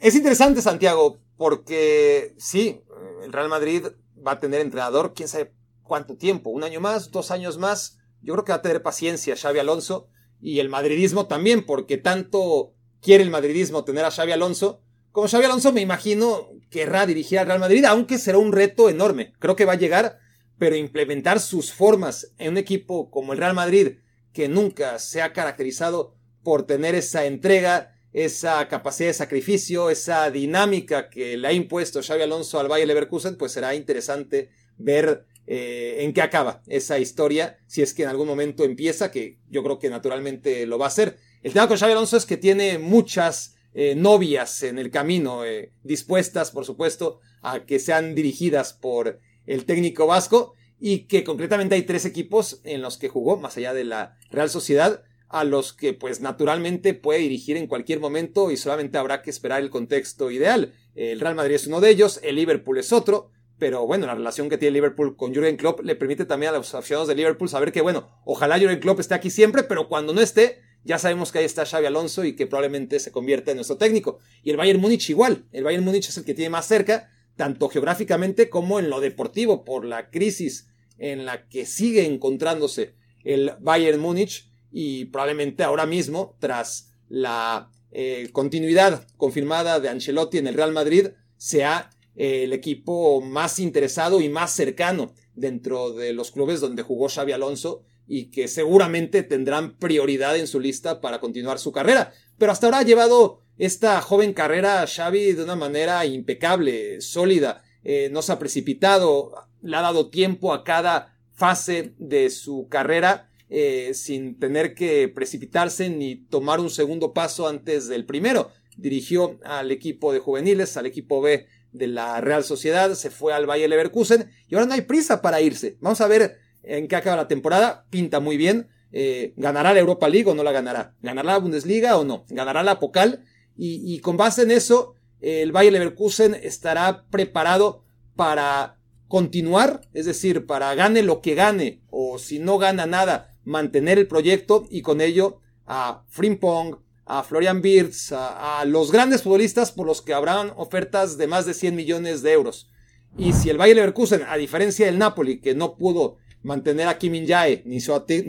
Es 0.00 0.14
interesante, 0.14 0.62
Santiago, 0.62 1.18
porque 1.36 2.34
sí, 2.38 2.82
el 3.24 3.32
Real 3.32 3.48
Madrid 3.48 3.84
va 4.26 4.32
a 4.32 4.38
tener 4.38 4.60
entrenador, 4.60 5.14
quién 5.14 5.28
sabe 5.28 5.52
cuánto 5.82 6.16
tiempo, 6.16 6.50
un 6.50 6.64
año 6.64 6.80
más, 6.80 7.10
dos 7.10 7.30
años 7.30 7.58
más. 7.58 7.98
Yo 8.20 8.34
creo 8.34 8.44
que 8.44 8.52
va 8.52 8.56
a 8.56 8.62
tener 8.62 8.82
paciencia 8.82 9.36
Xavi 9.36 9.58
Alonso 9.58 10.08
y 10.40 10.58
el 10.58 10.68
madridismo 10.68 11.26
también, 11.26 11.64
porque 11.64 11.96
tanto 11.96 12.74
quiere 13.00 13.24
el 13.24 13.30
madridismo 13.30 13.84
tener 13.84 14.04
a 14.04 14.10
Xavi 14.10 14.32
Alonso, 14.32 14.82
como 15.12 15.28
Xavi 15.28 15.46
Alonso 15.46 15.72
me 15.72 15.80
imagino 15.80 16.50
querrá 16.70 17.06
dirigir 17.06 17.38
al 17.38 17.46
Real 17.46 17.58
Madrid, 17.58 17.84
aunque 17.84 18.18
será 18.18 18.38
un 18.38 18.52
reto 18.52 18.88
enorme. 18.88 19.32
Creo 19.38 19.56
que 19.56 19.64
va 19.64 19.72
a 19.72 19.78
llegar, 19.78 20.18
pero 20.58 20.76
implementar 20.76 21.40
sus 21.40 21.72
formas 21.72 22.32
en 22.38 22.50
un 22.50 22.58
equipo 22.58 23.10
como 23.10 23.32
el 23.32 23.38
Real 23.38 23.54
Madrid, 23.54 23.98
que 24.32 24.48
nunca 24.48 24.98
se 24.98 25.22
ha 25.22 25.32
caracterizado 25.32 26.14
por 26.42 26.66
tener 26.66 26.94
esa 26.94 27.24
entrega, 27.24 27.94
esa 28.12 28.68
capacidad 28.68 29.08
de 29.08 29.14
sacrificio, 29.14 29.90
esa 29.90 30.30
dinámica 30.30 31.10
que 31.10 31.36
le 31.36 31.48
ha 31.48 31.52
impuesto 31.52 32.02
Xavi 32.02 32.22
Alonso 32.22 32.60
al 32.60 32.68
Bayer 32.68 32.86
Leverkusen, 32.86 33.36
pues 33.36 33.52
será 33.52 33.74
interesante 33.74 34.50
ver 34.76 35.26
eh, 35.46 36.04
en 36.04 36.12
qué 36.12 36.22
acaba 36.22 36.62
esa 36.66 36.98
historia, 36.98 37.58
si 37.66 37.82
es 37.82 37.94
que 37.94 38.02
en 38.02 38.10
algún 38.10 38.28
momento 38.28 38.64
empieza, 38.64 39.10
que 39.10 39.38
yo 39.48 39.62
creo 39.62 39.78
que 39.78 39.90
naturalmente 39.90 40.66
lo 40.66 40.78
va 40.78 40.86
a 40.86 40.88
hacer. 40.88 41.18
El 41.42 41.52
tema 41.52 41.68
con 41.68 41.76
Xavi 41.76 41.92
Alonso 41.92 42.16
es 42.16 42.26
que 42.26 42.36
tiene 42.36 42.78
muchas 42.78 43.56
eh, 43.72 43.94
novias 43.94 44.62
en 44.64 44.78
el 44.78 44.90
camino, 44.90 45.44
eh, 45.44 45.72
dispuestas, 45.84 46.50
por 46.50 46.64
supuesto, 46.64 47.20
a 47.42 47.64
que 47.64 47.78
sean 47.78 48.14
dirigidas 48.14 48.72
por 48.72 49.20
el 49.46 49.64
técnico 49.64 50.06
vasco, 50.06 50.54
y 50.80 51.06
que 51.06 51.24
concretamente 51.24 51.74
hay 51.74 51.82
tres 51.82 52.04
equipos 52.04 52.60
en 52.64 52.82
los 52.82 52.98
que 52.98 53.08
jugó, 53.08 53.36
más 53.36 53.56
allá 53.56 53.74
de 53.74 53.84
la 53.84 54.16
Real 54.30 54.50
Sociedad, 54.50 55.02
a 55.28 55.44
los 55.44 55.72
que 55.72 55.92
pues 55.92 56.20
naturalmente 56.20 56.94
puede 56.94 57.20
dirigir 57.20 57.56
en 57.56 57.66
cualquier 57.66 58.00
momento 58.00 58.50
y 58.50 58.56
solamente 58.56 58.96
habrá 58.96 59.22
que 59.22 59.30
esperar 59.30 59.60
el 59.60 59.70
contexto 59.70 60.30
ideal. 60.30 60.72
El 60.94 61.20
Real 61.20 61.34
Madrid 61.34 61.56
es 61.56 61.66
uno 61.66 61.80
de 61.80 61.90
ellos, 61.90 62.20
el 62.22 62.36
Liverpool 62.36 62.78
es 62.78 62.92
otro, 62.92 63.30
pero 63.58 63.86
bueno, 63.86 64.06
la 64.06 64.14
relación 64.14 64.48
que 64.48 64.56
tiene 64.56 64.74
Liverpool 64.74 65.16
con 65.16 65.34
Jurgen 65.34 65.56
Klopp 65.56 65.80
le 65.80 65.96
permite 65.96 66.24
también 66.24 66.54
a 66.54 66.58
los 66.58 66.74
aficionados 66.74 67.08
de 67.08 67.16
Liverpool 67.16 67.48
saber 67.48 67.72
que 67.72 67.82
bueno, 67.82 68.08
ojalá 68.24 68.58
Jurgen 68.58 68.80
Klopp 68.80 69.00
esté 69.00 69.14
aquí 69.14 69.30
siempre, 69.30 69.64
pero 69.64 69.88
cuando 69.88 70.14
no 70.14 70.20
esté, 70.20 70.62
ya 70.88 70.98
sabemos 70.98 71.30
que 71.30 71.38
ahí 71.40 71.44
está 71.44 71.66
Xavi 71.66 71.84
Alonso 71.84 72.24
y 72.24 72.34
que 72.34 72.46
probablemente 72.46 72.98
se 72.98 73.12
convierta 73.12 73.50
en 73.50 73.58
nuestro 73.58 73.76
técnico. 73.76 74.20
Y 74.42 74.48
el 74.48 74.56
Bayern 74.56 74.80
Múnich 74.80 75.10
igual, 75.10 75.44
el 75.52 75.62
Bayern 75.62 75.84
Múnich 75.84 76.08
es 76.08 76.16
el 76.16 76.24
que 76.24 76.32
tiene 76.32 76.48
más 76.48 76.66
cerca, 76.66 77.10
tanto 77.36 77.68
geográficamente 77.68 78.48
como 78.48 78.78
en 78.78 78.88
lo 78.88 78.98
deportivo, 79.00 79.66
por 79.66 79.84
la 79.84 80.08
crisis 80.08 80.70
en 80.96 81.26
la 81.26 81.46
que 81.46 81.66
sigue 81.66 82.06
encontrándose 82.06 82.94
el 83.22 83.52
Bayern 83.60 84.00
Múnich 84.00 84.50
y 84.72 85.04
probablemente 85.04 85.62
ahora 85.62 85.84
mismo, 85.84 86.38
tras 86.38 86.94
la 87.10 87.70
eh, 87.92 88.30
continuidad 88.32 89.06
confirmada 89.18 89.80
de 89.80 89.90
Ancelotti 89.90 90.38
en 90.38 90.46
el 90.46 90.54
Real 90.54 90.72
Madrid, 90.72 91.08
sea 91.36 91.90
eh, 92.16 92.44
el 92.44 92.54
equipo 92.54 93.20
más 93.20 93.58
interesado 93.58 94.22
y 94.22 94.30
más 94.30 94.54
cercano 94.54 95.12
dentro 95.34 95.92
de 95.92 96.14
los 96.14 96.30
clubes 96.30 96.60
donde 96.62 96.82
jugó 96.82 97.10
Xavi 97.10 97.32
Alonso 97.32 97.84
y 98.08 98.30
que 98.30 98.48
seguramente 98.48 99.22
tendrán 99.22 99.76
prioridad 99.76 100.36
en 100.36 100.46
su 100.46 100.58
lista 100.58 101.00
para 101.00 101.20
continuar 101.20 101.58
su 101.58 101.70
carrera. 101.70 102.12
Pero 102.38 102.50
hasta 102.50 102.66
ahora 102.66 102.78
ha 102.78 102.84
llevado 102.84 103.42
esta 103.58 104.00
joven 104.00 104.32
carrera 104.32 104.82
a 104.82 104.86
Xavi 104.86 105.32
de 105.32 105.44
una 105.44 105.56
manera 105.56 106.04
impecable, 106.06 107.00
sólida, 107.00 107.62
eh, 107.84 108.08
no 108.10 108.22
se 108.22 108.32
ha 108.32 108.38
precipitado, 108.38 109.34
le 109.62 109.76
ha 109.76 109.82
dado 109.82 110.10
tiempo 110.10 110.52
a 110.52 110.64
cada 110.64 111.16
fase 111.32 111.94
de 111.98 112.30
su 112.30 112.66
carrera 112.68 113.30
eh, 113.50 113.92
sin 113.94 114.38
tener 114.38 114.74
que 114.74 115.08
precipitarse 115.08 115.88
ni 115.88 116.16
tomar 116.16 116.60
un 116.60 116.70
segundo 116.70 117.12
paso 117.12 117.48
antes 117.48 117.88
del 117.88 118.04
primero. 118.04 118.50
Dirigió 118.76 119.38
al 119.44 119.70
equipo 119.70 120.12
de 120.12 120.18
juveniles, 120.18 120.76
al 120.76 120.86
equipo 120.86 121.20
B 121.20 121.46
de 121.72 121.86
la 121.86 122.20
Real 122.20 122.44
Sociedad, 122.44 122.94
se 122.94 123.10
fue 123.10 123.32
al 123.32 123.46
Bayer 123.46 123.68
Leverkusen 123.68 124.30
y 124.48 124.54
ahora 124.54 124.66
no 124.66 124.74
hay 124.74 124.82
prisa 124.82 125.22
para 125.22 125.40
irse. 125.40 125.76
Vamos 125.80 126.00
a 126.00 126.08
ver 126.08 126.38
en 126.68 126.86
qué 126.88 126.96
acaba 126.96 127.16
la 127.16 127.28
temporada. 127.28 127.86
Pinta 127.90 128.20
muy 128.20 128.36
bien. 128.36 128.68
Eh, 128.92 129.34
¿Ganará 129.36 129.72
la 129.72 129.80
Europa 129.80 130.08
League 130.08 130.30
o 130.30 130.34
no 130.34 130.42
la 130.42 130.52
ganará? 130.52 130.94
¿Ganará 131.02 131.32
la 131.32 131.38
Bundesliga 131.38 131.96
o 131.98 132.04
no? 132.04 132.24
¿Ganará 132.28 132.62
la 132.62 132.78
Pocal? 132.78 133.24
Y, 133.60 133.98
con 134.00 134.16
base 134.16 134.42
en 134.42 134.52
eso, 134.52 134.94
el 135.20 135.50
Bayer 135.50 135.72
Leverkusen 135.72 136.36
estará 136.40 137.06
preparado 137.10 137.82
para 138.14 138.78
continuar, 139.08 139.80
es 139.94 140.06
decir, 140.06 140.46
para 140.46 140.72
gane 140.76 141.02
lo 141.02 141.20
que 141.22 141.34
gane, 141.34 141.82
o 141.90 142.20
si 142.20 142.38
no 142.38 142.58
gana 142.58 142.86
nada, 142.86 143.36
mantener 143.42 143.98
el 143.98 144.06
proyecto 144.06 144.64
y 144.70 144.82
con 144.82 145.00
ello 145.00 145.40
a 145.66 146.04
Frimpong, 146.06 146.76
a 147.04 147.24
Florian 147.24 147.60
Wirtz, 147.60 148.12
a, 148.12 148.60
a, 148.60 148.64
los 148.64 148.92
grandes 148.92 149.22
futbolistas 149.22 149.72
por 149.72 149.88
los 149.88 150.02
que 150.02 150.14
habrán 150.14 150.52
ofertas 150.54 151.18
de 151.18 151.26
más 151.26 151.44
de 151.44 151.54
100 151.54 151.74
millones 151.74 152.22
de 152.22 152.32
euros. 152.32 152.70
Y 153.16 153.32
si 153.32 153.50
el 153.50 153.58
Bayer 153.58 153.74
Leverkusen, 153.74 154.22
a 154.28 154.36
diferencia 154.36 154.86
del 154.86 154.98
Napoli, 154.98 155.40
que 155.40 155.56
no 155.56 155.76
pudo 155.76 156.18
mantener 156.48 156.88
a 156.88 156.96
Kim 156.96 157.26
Jae 157.26 157.62
ni, 157.66 157.76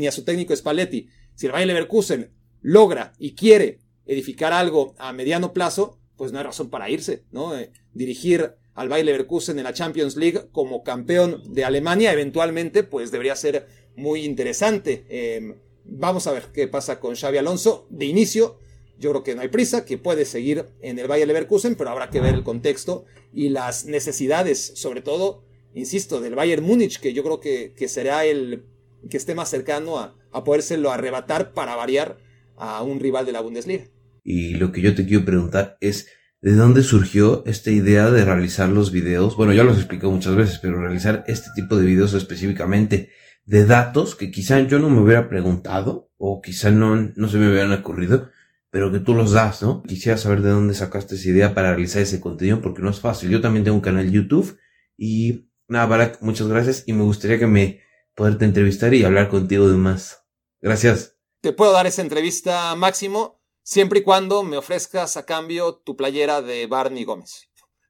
a 0.07 0.11
su 0.11 0.23
técnico 0.23 0.53
Spalletti, 0.53 1.07
si 1.35 1.45
el 1.45 1.53
Bayer 1.53 1.67
Leverkusen 1.67 2.33
logra 2.61 3.13
y 3.17 3.33
quiere 3.33 3.79
edificar 4.05 4.51
algo 4.51 4.93
a 4.97 5.13
mediano 5.13 5.53
plazo, 5.53 5.99
pues 6.17 6.33
no 6.33 6.39
hay 6.39 6.43
razón 6.43 6.69
para 6.69 6.89
irse, 6.89 7.23
¿no? 7.31 7.57
Eh, 7.57 7.71
dirigir 7.93 8.55
al 8.73 8.89
Bayer 8.89 9.05
Leverkusen 9.05 9.57
en 9.57 9.63
la 9.63 9.73
Champions 9.73 10.17
League 10.17 10.49
como 10.51 10.83
campeón 10.83 11.41
de 11.53 11.63
Alemania, 11.63 12.11
eventualmente, 12.11 12.83
pues 12.83 13.09
debería 13.09 13.37
ser 13.37 13.67
muy 13.95 14.25
interesante. 14.25 15.05
Eh, 15.07 15.55
vamos 15.85 16.27
a 16.27 16.33
ver 16.33 16.47
qué 16.53 16.67
pasa 16.67 16.99
con 16.99 17.15
Xavi 17.15 17.37
Alonso. 17.37 17.87
De 17.89 18.05
inicio, 18.05 18.59
yo 18.97 19.11
creo 19.11 19.23
que 19.23 19.33
no 19.33 19.41
hay 19.41 19.47
prisa, 19.47 19.85
que 19.85 19.97
puede 19.97 20.25
seguir 20.25 20.65
en 20.81 20.99
el 20.99 21.07
Bayer 21.07 21.27
Leverkusen, 21.27 21.75
pero 21.75 21.89
habrá 21.89 22.09
que 22.09 22.19
ver 22.19 22.35
el 22.35 22.43
contexto 22.43 23.05
y 23.31 23.47
las 23.47 23.85
necesidades, 23.85 24.73
sobre 24.75 25.01
todo, 25.01 25.45
insisto, 25.73 26.21
del 26.21 26.35
Bayern 26.35 26.63
Múnich, 26.63 26.99
que 26.99 27.13
yo 27.13 27.23
creo 27.23 27.39
que, 27.39 27.73
que 27.75 27.87
será 27.87 28.25
el 28.25 28.65
que 29.09 29.17
esté 29.17 29.35
más 29.35 29.49
cercano 29.49 29.97
a, 29.97 30.15
a 30.31 30.43
podérselo 30.43 30.91
arrebatar 30.91 31.53
para 31.53 31.75
variar 31.75 32.17
a 32.57 32.83
un 32.83 32.99
rival 32.99 33.25
de 33.25 33.31
la 33.31 33.41
Bundesliga. 33.41 33.85
Y 34.23 34.55
lo 34.55 34.71
que 34.71 34.81
yo 34.81 34.93
te 34.95 35.05
quiero 35.05 35.25
preguntar 35.25 35.77
es, 35.79 36.07
¿de 36.41 36.53
dónde 36.53 36.83
surgió 36.83 37.43
esta 37.45 37.71
idea 37.71 38.11
de 38.11 38.25
realizar 38.25 38.69
los 38.69 38.91
videos? 38.91 39.35
Bueno, 39.37 39.53
ya 39.53 39.63
los 39.63 39.77
expliqué 39.77 40.07
muchas 40.07 40.35
veces, 40.35 40.59
pero 40.59 40.81
realizar 40.81 41.23
este 41.27 41.49
tipo 41.55 41.77
de 41.77 41.85
videos 41.85 42.13
específicamente 42.13 43.09
de 43.45 43.65
datos 43.65 44.15
que 44.15 44.29
quizá 44.29 44.59
yo 44.61 44.79
no 44.79 44.89
me 44.89 45.01
hubiera 45.01 45.29
preguntado 45.29 46.11
o 46.17 46.41
quizá 46.41 46.69
no, 46.71 46.95
no 46.95 47.29
se 47.29 47.37
me 47.37 47.49
hubieran 47.49 47.71
ocurrido 47.71 48.29
pero 48.71 48.91
que 48.91 48.99
tú 48.99 49.13
los 49.13 49.31
das, 49.31 49.63
¿no? 49.63 49.83
Quisiera 49.83 50.17
saber 50.17 50.41
de 50.41 50.49
dónde 50.49 50.73
sacaste 50.73 51.15
esa 51.15 51.29
idea 51.29 51.53
para 51.53 51.71
realizar 51.71 52.01
ese 52.01 52.19
contenido, 52.19 52.61
porque 52.61 52.81
no 52.81 52.89
es 52.89 52.99
fácil. 52.99 53.29
Yo 53.29 53.41
también 53.41 53.63
tengo 53.63 53.75
un 53.75 53.81
canal 53.81 54.11
YouTube 54.11 54.57
y 54.97 55.48
nada, 55.69 56.17
muchas 56.21 56.47
gracias 56.47 56.83
y 56.85 56.93
me 56.93 57.03
gustaría 57.03 57.39
que 57.39 57.47
me 57.47 57.81
poderte 58.15 58.45
entrevistar 58.45 58.93
y 58.93 59.03
hablar 59.03 59.29
contigo 59.29 59.69
de 59.69 59.77
más. 59.77 60.25
Gracias. 60.61 61.17
Te 61.41 61.53
puedo 61.53 61.71
dar 61.71 61.87
esa 61.87 62.01
entrevista 62.01 62.75
máximo 62.75 63.41
siempre 63.63 63.99
y 63.99 64.03
cuando 64.03 64.43
me 64.43 64.57
ofrezcas 64.57 65.15
a 65.15 65.25
cambio 65.25 65.75
tu 65.75 65.95
playera 65.95 66.41
de 66.41 66.67
Barney 66.67 67.05
Gómez. 67.05 67.49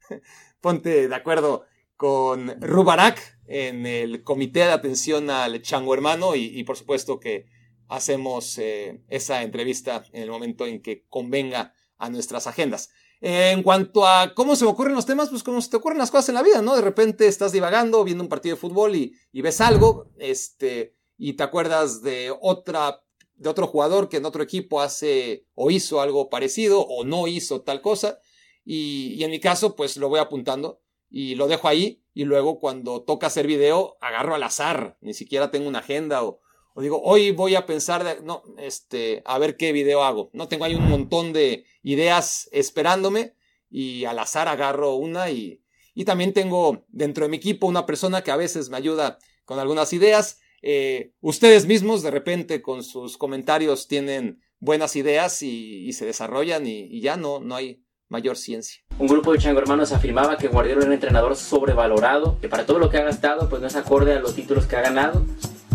Ponte 0.62 1.08
de 1.08 1.16
acuerdo 1.16 1.66
con 1.96 2.62
Rubarak 2.62 3.40
en 3.48 3.86
el 3.86 4.24
comité 4.24 4.60
de 4.60 4.72
atención 4.72 5.30
al 5.30 5.62
chango 5.62 5.94
hermano 5.94 6.36
y, 6.36 6.46
y 6.46 6.64
por 6.64 6.78
supuesto 6.78 7.20
que 7.20 7.48
hacemos 7.88 8.58
eh, 8.60 9.02
esa 9.10 9.42
entrevista 9.42 10.06
en 10.14 10.24
el 10.24 10.30
momento 10.30 10.66
en 10.66 10.82
que 10.82 11.06
convenga 11.10 11.74
a 11.98 12.10
nuestras 12.10 12.48
agendas. 12.48 12.92
En 13.22 13.64
cuanto 13.64 14.08
a 14.08 14.34
cómo 14.34 14.56
se 14.56 14.64
me 14.64 14.72
ocurren 14.72 14.96
los 14.96 15.06
temas, 15.06 15.30
pues 15.30 15.44
como 15.44 15.62
se 15.62 15.70
te 15.70 15.78
ocurren 15.78 15.98
las 15.98 16.12
cosas 16.12 16.30
en 16.30 16.36
la 16.36 16.44
vida, 16.44 16.62
¿no? 16.62 16.76
De 16.76 16.82
repente 16.82 17.28
estás 17.28 17.52
divagando, 17.52 18.04
viendo 18.04 18.24
un 18.24 18.30
partido 18.30 18.56
de 18.56 18.62
fútbol 18.62 18.96
y, 18.96 19.14
ves 19.34 19.60
algo, 19.60 20.10
este, 20.18 20.96
y 21.18 21.34
te 21.34 21.44
acuerdas 21.44 22.02
de 22.02 22.34
otra, 22.40 23.04
de 23.36 23.50
otro 23.50 23.68
jugador 23.68 24.08
que 24.08 24.18
en 24.18 24.26
otro 24.26 24.42
equipo 24.42 24.80
hace 24.80 25.46
o 25.54 25.70
hizo 25.70 26.00
algo 26.00 26.30
parecido 26.30 26.82
o 26.82 27.04
no 27.04 27.28
hizo 27.28 27.62
tal 27.62 27.82
cosa, 27.82 28.20
y, 28.64 29.16
y 29.16 29.24
en 29.26 29.32
mi 29.32 29.40
caso, 29.42 29.76
pues 29.76 29.98
lo 29.98 30.08
voy 30.08 30.20
apuntando 30.20 30.82
y 31.10 31.36
lo 31.36 31.48
dejo 31.48 31.68
ahí, 31.68 32.04
y 32.14 32.24
luego 32.24 32.60
cuando 32.60 33.02
toca 33.02 33.28
hacer 33.28 33.48
video, 33.48 33.98
agarro 34.00 34.36
al 34.36 34.44
azar, 34.44 34.98
ni 35.02 35.14
siquiera 35.14 35.52
tengo 35.52 35.68
una 35.68 35.80
agenda 35.80 36.24
o, 36.24 36.40
o 36.74 36.82
digo, 36.82 37.02
hoy 37.04 37.32
voy 37.32 37.56
a 37.56 37.66
pensar, 37.66 38.04
de, 38.04 38.22
no, 38.24 38.44
este, 38.58 39.22
a 39.26 39.38
ver 39.38 39.58
qué 39.58 39.72
video 39.72 40.04
hago. 40.04 40.30
No 40.34 40.48
tengo 40.48 40.66
ahí 40.66 40.76
un 40.76 40.88
montón 40.88 41.34
de 41.34 41.66
ideas 41.84 42.50
esperándome 42.52 43.34
y 43.70 44.06
al 44.06 44.20
azar 44.20 44.48
agarro 44.48 44.96
una 44.96 45.30
y, 45.30 45.62
y 45.94 46.06
también 46.06 46.34
tengo 46.34 46.86
dentro 46.88 47.26
de 47.26 47.30
mi 47.30 47.38
equipo 47.38 47.68
una 47.68 47.86
persona 47.86 48.24
que 48.24 48.32
a 48.32 48.38
veces 48.38 48.70
me 48.70 48.78
ayuda 48.78 49.20
con 49.46 49.60
algunas 49.60 49.92
ideas. 49.94 50.40
Eh, 50.62 51.14
ustedes 51.22 51.66
mismos 51.66 52.04
de 52.04 52.12
repente 52.12 52.62
con 52.62 52.84
sus 52.84 53.18
comentarios 53.18 53.88
tienen 53.88 54.42
buenas 54.60 54.96
ideas 54.96 55.42
y, 55.42 55.92
se 55.94 56.06
desarrollan 56.06 56.68
y, 56.68 56.82
y, 56.82 57.02
ya 57.02 57.18
no, 57.18 57.40
no 57.40 57.56
hay 57.56 57.84
mayor 58.10 58.38
ciencia. 58.38 58.82
Un 58.98 59.08
grupo 59.08 59.32
de 59.32 59.40
chango 59.40 59.60
hermanos 59.60 59.92
afirmaba 59.92 60.38
que 60.38 60.48
Guardiola 60.48 60.82
era 60.82 60.88
un 60.88 60.94
entrenador 60.94 61.36
sobrevalorado, 61.36 62.40
que 62.42 62.50
para 62.50 62.66
todo 62.66 62.80
lo 62.80 62.90
que 62.90 62.98
ha 62.98 63.04
gastado 63.04 63.48
pues 63.50 63.62
no 63.62 63.68
es 63.68 63.76
acorde 63.76 64.14
a 64.14 64.20
los 64.20 64.36
títulos 64.36 64.66
que 64.66 64.76
ha 64.76 64.82
ganado 64.82 65.26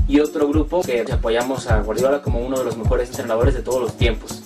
y 0.07 0.21
otro 0.21 0.49
grupo 0.49 0.83
que 0.83 1.05
apoyamos 1.11 1.67
a 1.67 1.81
Guardiola 1.81 2.23
como 2.23 2.41
uno 2.41 2.59
de 2.59 2.65
los 2.65 2.77
mejores 2.77 3.09
entrenadores 3.11 3.55
de 3.55 3.63
todos 3.63 3.81
los 3.81 3.97
tiempos. 3.97 4.43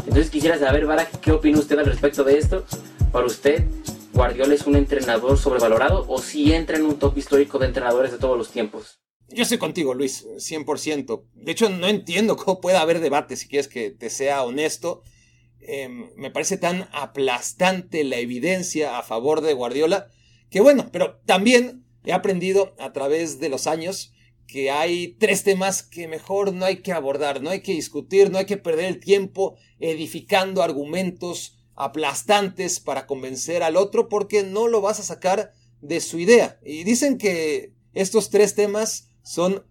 Entonces 0.00 0.30
quisiera 0.30 0.58
saber, 0.58 0.86
Barak, 0.86 1.20
¿qué 1.20 1.32
opina 1.32 1.58
usted 1.58 1.78
al 1.78 1.86
respecto 1.86 2.24
de 2.24 2.38
esto? 2.38 2.64
Para 3.12 3.26
usted, 3.26 3.64
¿Guardiola 4.12 4.54
es 4.54 4.66
un 4.66 4.76
entrenador 4.76 5.38
sobrevalorado 5.38 6.04
o 6.08 6.20
si 6.20 6.52
entra 6.52 6.76
en 6.76 6.84
un 6.84 6.98
top 6.98 7.16
histórico 7.16 7.58
de 7.58 7.66
entrenadores 7.66 8.12
de 8.12 8.18
todos 8.18 8.36
los 8.36 8.50
tiempos? 8.50 9.00
Yo 9.28 9.42
estoy 9.42 9.58
contigo, 9.58 9.94
Luis, 9.94 10.26
100%. 10.36 11.24
De 11.34 11.52
hecho, 11.52 11.70
no 11.70 11.86
entiendo 11.86 12.36
cómo 12.36 12.60
puede 12.60 12.76
haber 12.76 13.00
debate, 13.00 13.36
si 13.36 13.46
quieres 13.46 13.68
que 13.68 13.90
te 13.90 14.10
sea 14.10 14.42
honesto. 14.42 15.02
Em, 15.60 16.10
me 16.16 16.30
parece 16.30 16.56
tan 16.56 16.88
aplastante 16.92 18.02
la 18.02 18.16
evidencia 18.16 18.98
a 18.98 19.02
favor 19.02 19.40
de 19.40 19.54
Guardiola, 19.54 20.08
que 20.50 20.60
bueno, 20.60 20.88
pero 20.90 21.20
también 21.26 21.84
he 22.04 22.12
aprendido 22.12 22.74
a 22.78 22.92
través 22.92 23.38
de 23.38 23.50
los 23.50 23.68
años 23.68 24.12
que 24.50 24.70
hay 24.70 25.16
tres 25.18 25.44
temas 25.44 25.82
que 25.82 26.08
mejor 26.08 26.52
no 26.52 26.64
hay 26.64 26.82
que 26.82 26.92
abordar, 26.92 27.40
no 27.40 27.50
hay 27.50 27.60
que 27.60 27.72
discutir, 27.72 28.30
no 28.30 28.38
hay 28.38 28.46
que 28.46 28.56
perder 28.56 28.86
el 28.86 29.00
tiempo 29.00 29.56
edificando 29.78 30.62
argumentos 30.62 31.58
aplastantes 31.76 32.80
para 32.80 33.06
convencer 33.06 33.62
al 33.62 33.76
otro 33.76 34.08
porque 34.08 34.42
no 34.42 34.68
lo 34.68 34.80
vas 34.80 35.00
a 35.00 35.04
sacar 35.04 35.52
de 35.80 36.00
su 36.00 36.18
idea. 36.18 36.58
Y 36.64 36.84
dicen 36.84 37.16
que 37.16 37.72
estos 37.94 38.30
tres 38.30 38.54
temas 38.54 39.10
son 39.22 39.64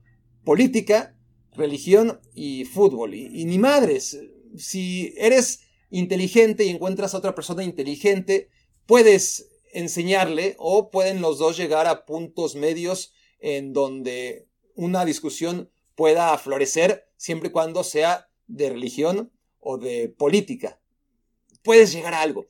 política, 0.44 1.16
religión 1.54 2.22
y 2.34 2.66
fútbol. 2.66 3.14
Y, 3.14 3.46
ni 3.46 3.60
madres, 3.60 4.18
si 4.58 5.14
eres 5.18 5.62
inteligente 5.90 6.64
y 6.64 6.70
encuentras 6.70 7.14
a 7.14 7.18
otra 7.18 7.36
persona 7.36 7.64
inteligente, 7.64 8.50
puedes 8.86 9.50
enseñarle 9.74 10.56
o 10.58 10.90
pueden 10.90 11.22
los 11.22 11.38
dos 11.38 11.58
llegar 11.58 11.86
a 11.86 12.06
puntos 12.06 12.56
medios 12.56 13.12
en 13.40 13.74
donde 13.74 14.49
una 14.80 15.04
discusión 15.04 15.70
pueda 15.96 16.38
florecer 16.38 17.10
siempre 17.18 17.50
y 17.50 17.52
cuando 17.52 17.84
sea 17.84 18.30
de 18.48 18.70
religión 18.70 19.30
o 19.60 19.78
de 19.78 20.08
política. 20.08 20.80
Puedes 21.64 21.92
llegar 21.92 22.14
a 22.14 22.22
algo. 22.22 22.48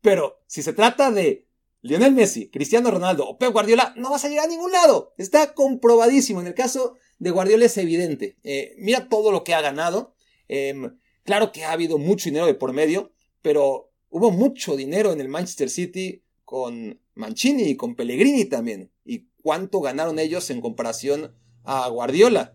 Pero 0.00 0.40
si 0.48 0.62
se 0.62 0.72
trata 0.72 1.12
de 1.12 1.46
Lionel 1.82 2.14
Messi, 2.14 2.50
Cristiano 2.50 2.90
Ronaldo 2.90 3.28
o 3.28 3.38
Pep 3.38 3.52
Guardiola, 3.52 3.94
no 3.96 4.10
vas 4.10 4.24
a 4.24 4.28
llegar 4.28 4.46
a 4.46 4.48
ningún 4.48 4.72
lado. 4.72 5.14
Está 5.18 5.54
comprobadísimo. 5.54 6.40
En 6.40 6.48
el 6.48 6.54
caso 6.54 6.96
de 7.20 7.30
Guardiola 7.30 7.66
es 7.66 7.78
evidente. 7.78 8.36
Eh, 8.42 8.74
mira 8.78 9.08
todo 9.08 9.30
lo 9.30 9.44
que 9.44 9.54
ha 9.54 9.60
ganado. 9.60 10.16
Em, 10.48 10.98
claro 11.22 11.52
que 11.52 11.64
ha 11.64 11.70
habido 11.70 11.96
mucho 11.96 12.28
dinero 12.28 12.46
de 12.46 12.54
por 12.54 12.72
medio, 12.72 13.12
pero 13.40 13.92
hubo 14.10 14.32
mucho 14.32 14.74
dinero 14.74 15.12
en 15.12 15.20
el 15.20 15.28
Manchester 15.28 15.70
City 15.70 16.24
con 16.44 17.00
Mancini 17.14 17.64
y 17.64 17.76
con 17.76 17.94
Pellegrini 17.94 18.46
también. 18.46 18.90
¿Y 19.04 19.28
cuánto 19.42 19.80
ganaron 19.80 20.18
ellos 20.18 20.50
en 20.50 20.60
comparación 20.60 21.36
a 21.64 21.88
Guardiola. 21.88 22.54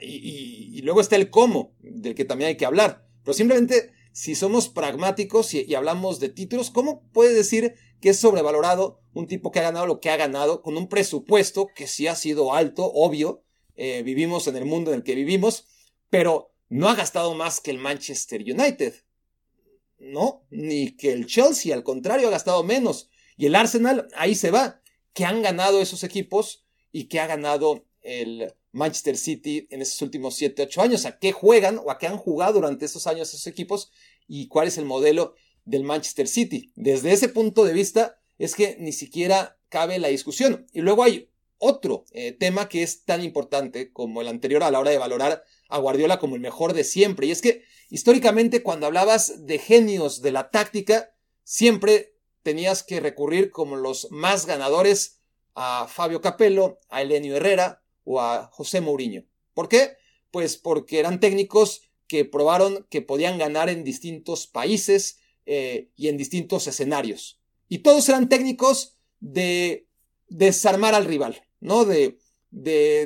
Y, 0.00 0.80
luego 0.82 1.00
está 1.00 1.16
el 1.16 1.30
cómo, 1.30 1.74
del 1.80 2.14
que 2.14 2.24
también 2.24 2.48
hay 2.48 2.56
que 2.56 2.66
hablar. 2.66 3.06
Pero 3.24 3.34
simplemente, 3.34 3.92
si 4.12 4.34
somos 4.34 4.68
pragmáticos 4.68 5.54
y, 5.54 5.74
hablamos 5.74 6.20
de 6.20 6.28
títulos, 6.28 6.70
¿cómo 6.70 7.08
puede 7.12 7.34
decir 7.34 7.74
que 8.00 8.10
es 8.10 8.18
sobrevalorado 8.18 9.00
un 9.14 9.26
tipo 9.26 9.50
que 9.50 9.60
ha 9.60 9.62
ganado 9.62 9.86
lo 9.86 10.00
que 10.00 10.10
ha 10.10 10.16
ganado 10.16 10.62
con 10.62 10.76
un 10.76 10.88
presupuesto 10.88 11.68
que 11.74 11.86
sí 11.86 12.06
ha 12.06 12.14
sido 12.14 12.54
alto, 12.54 12.90
obvio? 12.92 13.42
Eh, 13.74 14.02
vivimos 14.02 14.46
en 14.48 14.56
el 14.56 14.64
mundo 14.64 14.90
en 14.90 14.98
el 14.98 15.04
que 15.04 15.14
vivimos, 15.14 15.66
pero 16.10 16.52
no 16.68 16.88
ha 16.88 16.94
gastado 16.94 17.34
más 17.34 17.60
que 17.60 17.70
el 17.70 17.78
Manchester 17.78 18.42
United. 18.42 18.94
No, 19.98 20.46
ni 20.50 20.96
que 20.96 21.12
el 21.12 21.26
Chelsea, 21.26 21.74
al 21.74 21.82
contrario, 21.82 22.28
ha 22.28 22.32
gastado 22.32 22.62
menos. 22.62 23.10
Y 23.36 23.46
el 23.46 23.54
Arsenal, 23.54 24.08
ahí 24.16 24.34
se 24.34 24.50
va, 24.50 24.80
que 25.12 25.24
han 25.24 25.42
ganado 25.42 25.80
esos 25.80 26.04
equipos 26.04 26.66
y 26.92 27.04
que 27.04 27.20
ha 27.20 27.26
ganado 27.26 27.87
el 28.02 28.54
Manchester 28.72 29.16
City 29.16 29.66
en 29.70 29.82
esos 29.82 30.00
últimos 30.02 30.36
7, 30.36 30.62
8 30.62 30.82
años, 30.82 31.06
a 31.06 31.18
qué 31.18 31.32
juegan 31.32 31.78
o 31.78 31.90
a 31.90 31.98
qué 31.98 32.06
han 32.06 32.16
jugado 32.16 32.54
durante 32.54 32.84
esos 32.84 33.06
años 33.06 33.28
esos 33.28 33.46
equipos 33.46 33.90
y 34.26 34.48
cuál 34.48 34.68
es 34.68 34.78
el 34.78 34.84
modelo 34.84 35.34
del 35.64 35.84
Manchester 35.84 36.28
City. 36.28 36.72
Desde 36.76 37.12
ese 37.12 37.28
punto 37.28 37.64
de 37.64 37.72
vista 37.72 38.18
es 38.38 38.54
que 38.54 38.76
ni 38.78 38.92
siquiera 38.92 39.58
cabe 39.68 39.98
la 39.98 40.08
discusión. 40.08 40.66
Y 40.72 40.80
luego 40.80 41.02
hay 41.02 41.30
otro 41.58 42.04
eh, 42.12 42.32
tema 42.32 42.68
que 42.68 42.82
es 42.82 43.04
tan 43.04 43.22
importante 43.22 43.92
como 43.92 44.20
el 44.20 44.28
anterior 44.28 44.62
a 44.62 44.70
la 44.70 44.78
hora 44.78 44.90
de 44.90 44.98
valorar 44.98 45.44
a 45.68 45.78
Guardiola 45.78 46.18
como 46.18 46.36
el 46.36 46.40
mejor 46.40 46.72
de 46.72 46.84
siempre. 46.84 47.26
Y 47.26 47.32
es 47.32 47.42
que 47.42 47.64
históricamente 47.90 48.62
cuando 48.62 48.86
hablabas 48.86 49.46
de 49.46 49.58
genios 49.58 50.22
de 50.22 50.32
la 50.32 50.50
táctica, 50.50 51.10
siempre 51.42 52.14
tenías 52.42 52.82
que 52.82 53.00
recurrir 53.00 53.50
como 53.50 53.76
los 53.76 54.10
más 54.10 54.46
ganadores 54.46 55.18
a 55.54 55.88
Fabio 55.88 56.20
Capello, 56.20 56.78
a 56.88 57.02
Elenio 57.02 57.36
Herrera, 57.36 57.82
o 58.08 58.22
a 58.22 58.48
José 58.52 58.80
Mourinho. 58.80 59.24
¿Por 59.52 59.68
qué? 59.68 59.98
Pues 60.30 60.56
porque 60.56 60.98
eran 60.98 61.20
técnicos 61.20 61.82
que 62.06 62.24
probaron 62.24 62.86
que 62.88 63.02
podían 63.02 63.36
ganar 63.36 63.68
en 63.68 63.84
distintos 63.84 64.46
países 64.46 65.18
eh, 65.44 65.90
y 65.94 66.08
en 66.08 66.16
distintos 66.16 66.66
escenarios. 66.66 67.38
Y 67.68 67.80
todos 67.80 68.08
eran 68.08 68.30
técnicos 68.30 68.96
de 69.20 69.86
desarmar 70.28 70.94
al 70.94 71.04
rival, 71.04 71.44
¿no? 71.60 71.84
De, 71.84 72.18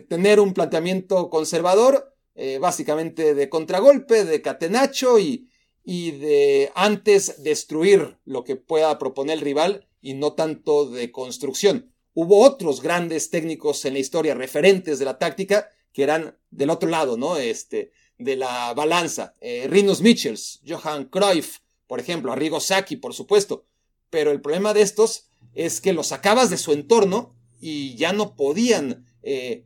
tener 0.09 0.39
un 0.39 0.55
planteamiento 0.55 1.29
conservador, 1.29 2.15
eh, 2.37 2.59
básicamente 2.59 3.35
de 3.35 3.49
contragolpe, 3.49 4.25
de 4.25 4.41
catenacho 4.41 5.19
y 5.19 5.49
de 5.85 6.71
antes 6.77 7.43
destruir 7.43 8.19
lo 8.25 8.45
que 8.45 8.55
pueda 8.55 8.97
proponer 9.01 9.39
el 9.39 9.45
rival 9.45 9.89
y 10.01 10.15
no 10.15 10.35
tanto 10.35 10.89
de 10.89 11.11
construcción. 11.11 11.92
Hubo 12.15 12.43
otros 12.43 12.83
grandes 12.83 13.31
técnicos 13.31 13.85
en 13.85 13.95
la 13.95 14.01
historia, 14.01 14.35
referentes 14.35 14.99
de 14.99 15.05
la 15.05 15.19
táctica, 15.19 15.71
que 15.93 16.03
eran 16.03 16.37
del 16.51 16.71
otro 16.71 16.89
lado, 16.89 17.17
¿no? 17.17 17.37
Este, 17.37 17.93
de 18.19 18.37
la 18.37 18.75
balanza. 18.75 19.35
Eh, 19.41 19.67
Rinus 19.69 20.01
Michels, 20.01 20.61
Johan 20.67 21.07
Cruyff, 21.07 21.59
por 21.87 22.01
ejemplo, 22.01 22.33
Arrigo 22.33 22.61
Sacchi, 22.61 22.97
por 22.97 23.15
supuesto. 23.15 23.67
Pero 24.11 24.31
el 24.31 24.41
problema 24.41 24.75
de 24.75 24.83
estos 24.83 25.29
es 25.55 25.81
que 25.81 25.93
los 25.93 26.09
sacabas 26.09 26.51
de 26.51 26.59
su 26.59 26.73
entorno 26.73 27.35
y 27.61 27.95
ya 27.97 28.13
no 28.13 28.35
podían 28.37 29.07
eh, 29.23 29.65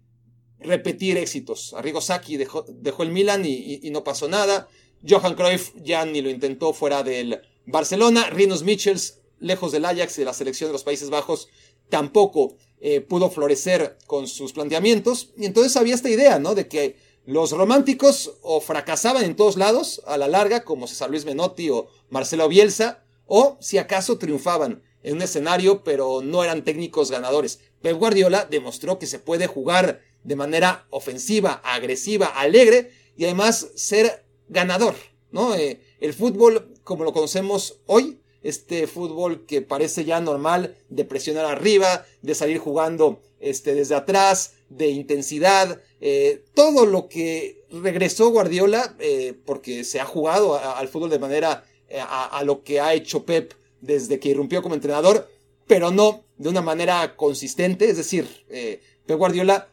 repetir 0.58 1.16
éxitos. 1.16 1.74
Arrigo 1.74 2.00
Sacchi 2.00 2.36
dejó, 2.36 2.64
el 3.02 3.10
Milan 3.10 3.44
y, 3.44 3.88
no 3.90 4.04
pasó 4.04 4.28
nada. 4.28 4.68
Johan 5.06 5.34
Cruyff 5.34 5.72
ya 5.76 6.04
ni 6.04 6.20
lo 6.20 6.30
intentó 6.30 6.72
fuera 6.72 7.02
del 7.02 7.40
Barcelona. 7.66 8.30
Rinus 8.30 8.62
Michels, 8.62 9.20
lejos 9.38 9.72
del 9.72 9.84
Ajax 9.84 10.16
y 10.18 10.22
de 10.22 10.26
la 10.26 10.32
selección 10.32 10.68
de 10.68 10.72
los 10.72 10.84
Países 10.84 11.10
Bajos, 11.10 11.48
tampoco 11.88 12.56
eh, 12.80 13.00
pudo 13.00 13.30
florecer 13.30 13.96
con 14.06 14.26
sus 14.26 14.52
planteamientos. 14.52 15.30
Y 15.36 15.46
entonces 15.46 15.76
había 15.76 15.94
esta 15.94 16.10
idea, 16.10 16.38
¿no? 16.38 16.54
De 16.54 16.68
que 16.68 16.96
los 17.24 17.50
románticos 17.50 18.34
o 18.42 18.60
fracasaban 18.60 19.24
en 19.24 19.34
todos 19.34 19.56
lados 19.56 20.02
a 20.06 20.16
la 20.16 20.28
larga, 20.28 20.64
como 20.64 20.86
César 20.86 21.10
Luis 21.10 21.24
Menotti 21.24 21.70
o 21.70 21.88
Marcelo 22.08 22.48
Bielsa, 22.48 23.02
o 23.26 23.56
si 23.60 23.78
acaso 23.78 24.18
triunfaban 24.18 24.82
en 25.02 25.16
un 25.16 25.22
escenario, 25.22 25.82
pero 25.82 26.22
no 26.22 26.44
eran 26.44 26.64
técnicos 26.64 27.10
ganadores. 27.10 27.60
Pep 27.82 27.96
Guardiola 27.98 28.46
demostró 28.48 28.98
que 28.98 29.06
se 29.06 29.18
puede 29.18 29.46
jugar 29.46 30.00
de 30.22 30.36
manera 30.36 30.86
ofensiva, 30.90 31.60
agresiva, 31.64 32.26
alegre 32.26 32.90
y 33.16 33.24
además 33.24 33.68
ser 33.74 34.24
ganador, 34.48 34.94
¿no? 35.30 35.54
Eh, 35.54 35.80
el 36.00 36.14
fútbol, 36.14 36.74
como 36.84 37.04
lo 37.04 37.12
conocemos 37.12 37.80
hoy, 37.86 38.20
este 38.48 38.86
fútbol 38.86 39.44
que 39.44 39.60
parece 39.60 40.04
ya 40.04 40.20
normal 40.20 40.76
de 40.88 41.04
presionar 41.04 41.46
arriba, 41.46 42.06
de 42.22 42.34
salir 42.34 42.58
jugando 42.58 43.20
este, 43.40 43.74
desde 43.74 43.96
atrás, 43.96 44.54
de 44.68 44.88
intensidad, 44.88 45.80
eh, 46.00 46.44
todo 46.54 46.86
lo 46.86 47.08
que 47.08 47.64
regresó 47.70 48.30
Guardiola, 48.30 48.94
eh, 49.00 49.34
porque 49.44 49.82
se 49.82 49.98
ha 49.98 50.04
jugado 50.04 50.54
al 50.54 50.86
fútbol 50.88 51.10
de 51.10 51.18
manera 51.18 51.64
eh, 51.88 51.98
a, 52.00 52.42
lo 52.44 52.62
que 52.62 52.80
ha 52.80 52.94
hecho 52.94 53.24
Pep 53.24 53.52
desde 53.80 54.20
que 54.20 54.28
irrumpió 54.28 54.62
como 54.62 54.76
entrenador, 54.76 55.28
pero 55.66 55.90
no 55.90 56.24
de 56.36 56.48
una 56.48 56.62
manera 56.62 57.16
consistente, 57.16 57.88
es 57.90 57.96
decir, 57.96 58.28
Pep 58.48 59.18
Guardiola 59.18 59.68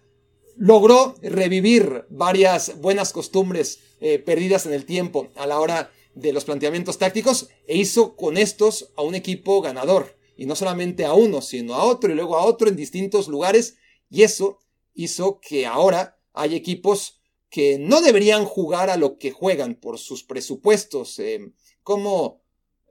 logró 0.58 1.16
revivir 1.22 2.06
varias 2.10 2.80
buenas 2.80 3.12
costumbres 3.12 3.80
perdidas 4.26 4.66
en 4.66 4.74
el 4.74 4.86
tiempo 4.86 5.28
a 5.36 5.46
la 5.46 5.60
hora 5.60 5.92
de 6.16 6.34
los 6.34 6.46
planteamientos 6.46 6.98
tácticos 6.98 7.50
e 7.68 7.78
hizo 7.78 8.16
con 8.16 8.38
estos 8.38 8.92
a 8.96 9.02
un 9.02 9.16
equipo 9.16 9.62
ganador. 9.62 10.18
Y 10.36 10.46
no 10.46 10.56
solamente 10.56 11.06
a 11.06 11.14
uno, 11.14 11.42
sino 11.42 11.76
a 11.76 11.84
otro 11.84 12.12
y 12.12 12.16
luego 12.16 12.38
a 12.38 12.46
otro 12.46 12.68
en 12.68 12.76
distintos 12.76 13.28
lugares. 13.28 13.78
Y 14.10 14.24
eso 14.24 14.60
hizo 14.94 15.40
que 15.40 15.66
ahora 15.66 16.20
hay 16.34 16.56
equipos 16.56 17.22
que 17.50 17.78
no 17.78 18.02
deberían 18.02 18.46
jugar 18.46 18.90
a 18.90 18.98
lo 18.98 19.18
que 19.20 19.32
juegan 19.32 19.76
por 19.76 20.00
sus 20.00 20.24
presupuestos, 20.24 21.20
eh, 21.20 21.52
como 21.84 22.42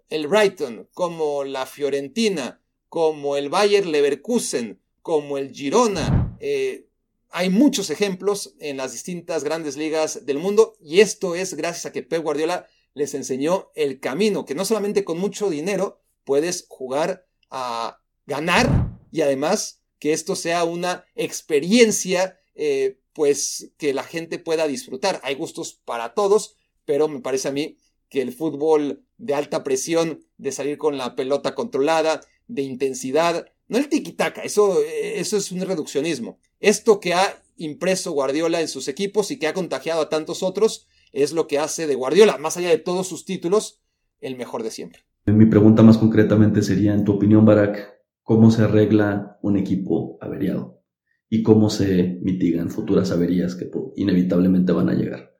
el 0.08 0.28
Brighton, 0.28 0.88
como 0.94 1.42
la 1.42 1.66
Fiorentina, 1.66 2.62
como 2.88 3.36
el 3.36 3.48
Bayer 3.48 3.86
Leverkusen, 3.86 4.80
como 5.00 5.36
el 5.36 5.52
Girona. 5.52 6.36
Eh, 6.38 6.86
hay 7.30 7.48
muchos 7.48 7.90
ejemplos 7.90 8.54
en 8.60 8.76
las 8.76 8.92
distintas 8.92 9.42
grandes 9.42 9.76
ligas 9.76 10.26
del 10.26 10.38
mundo 10.38 10.76
y 10.80 11.00
esto 11.00 11.34
es 11.34 11.54
gracias 11.54 11.86
a 11.86 11.92
que 11.92 12.02
Pep 12.02 12.22
Guardiola 12.22 12.66
les 12.94 13.14
enseñó 13.14 13.70
el 13.74 14.00
camino, 14.00 14.44
que 14.44 14.54
no 14.54 14.64
solamente 14.64 15.04
con 15.04 15.18
mucho 15.18 15.50
dinero 15.50 16.00
puedes 16.24 16.66
jugar 16.68 17.26
a 17.50 18.00
ganar 18.26 18.98
y 19.10 19.20
además 19.20 19.82
que 19.98 20.12
esto 20.12 20.36
sea 20.36 20.64
una 20.64 21.04
experiencia, 21.14 22.40
eh, 22.54 22.98
pues 23.12 23.72
que 23.78 23.94
la 23.94 24.02
gente 24.02 24.38
pueda 24.38 24.66
disfrutar. 24.66 25.20
Hay 25.22 25.34
gustos 25.34 25.74
para 25.84 26.14
todos, 26.14 26.56
pero 26.84 27.08
me 27.08 27.20
parece 27.20 27.48
a 27.48 27.52
mí 27.52 27.76
que 28.08 28.20
el 28.20 28.32
fútbol 28.32 29.04
de 29.18 29.34
alta 29.34 29.62
presión, 29.62 30.26
de 30.38 30.52
salir 30.52 30.76
con 30.76 30.98
la 30.98 31.14
pelota 31.14 31.54
controlada, 31.54 32.20
de 32.48 32.62
intensidad, 32.62 33.46
no 33.68 33.78
el 33.78 33.88
tiki-taka, 33.88 34.42
eso, 34.42 34.82
eso 34.82 35.36
es 35.36 35.50
un 35.52 35.60
reduccionismo. 35.62 36.38
Esto 36.60 37.00
que 37.00 37.14
ha 37.14 37.42
impreso 37.56 38.12
Guardiola 38.12 38.60
en 38.60 38.68
sus 38.68 38.88
equipos 38.88 39.30
y 39.30 39.38
que 39.38 39.46
ha 39.46 39.54
contagiado 39.54 40.02
a 40.02 40.08
tantos 40.08 40.42
otros, 40.42 40.86
es 41.12 41.32
lo 41.32 41.46
que 41.46 41.58
hace 41.58 41.86
de 41.86 41.94
Guardiola, 41.94 42.38
más 42.38 42.56
allá 42.56 42.70
de 42.70 42.78
todos 42.78 43.08
sus 43.08 43.24
títulos, 43.24 43.82
el 44.20 44.36
mejor 44.36 44.62
de 44.62 44.70
siempre. 44.70 45.00
Mi 45.26 45.46
pregunta 45.46 45.82
más 45.82 45.98
concretamente 45.98 46.62
sería, 46.62 46.94
en 46.94 47.04
tu 47.04 47.12
opinión, 47.12 47.44
Barak, 47.44 47.94
cómo 48.22 48.50
se 48.50 48.62
arregla 48.62 49.38
un 49.42 49.56
equipo 49.56 50.18
averiado 50.20 50.82
y 51.28 51.42
cómo 51.42 51.70
se 51.70 52.18
mitigan 52.22 52.70
futuras 52.70 53.10
averías 53.10 53.54
que 53.54 53.70
inevitablemente 53.96 54.72
van 54.72 54.88
a 54.88 54.94
llegar. 54.94 55.36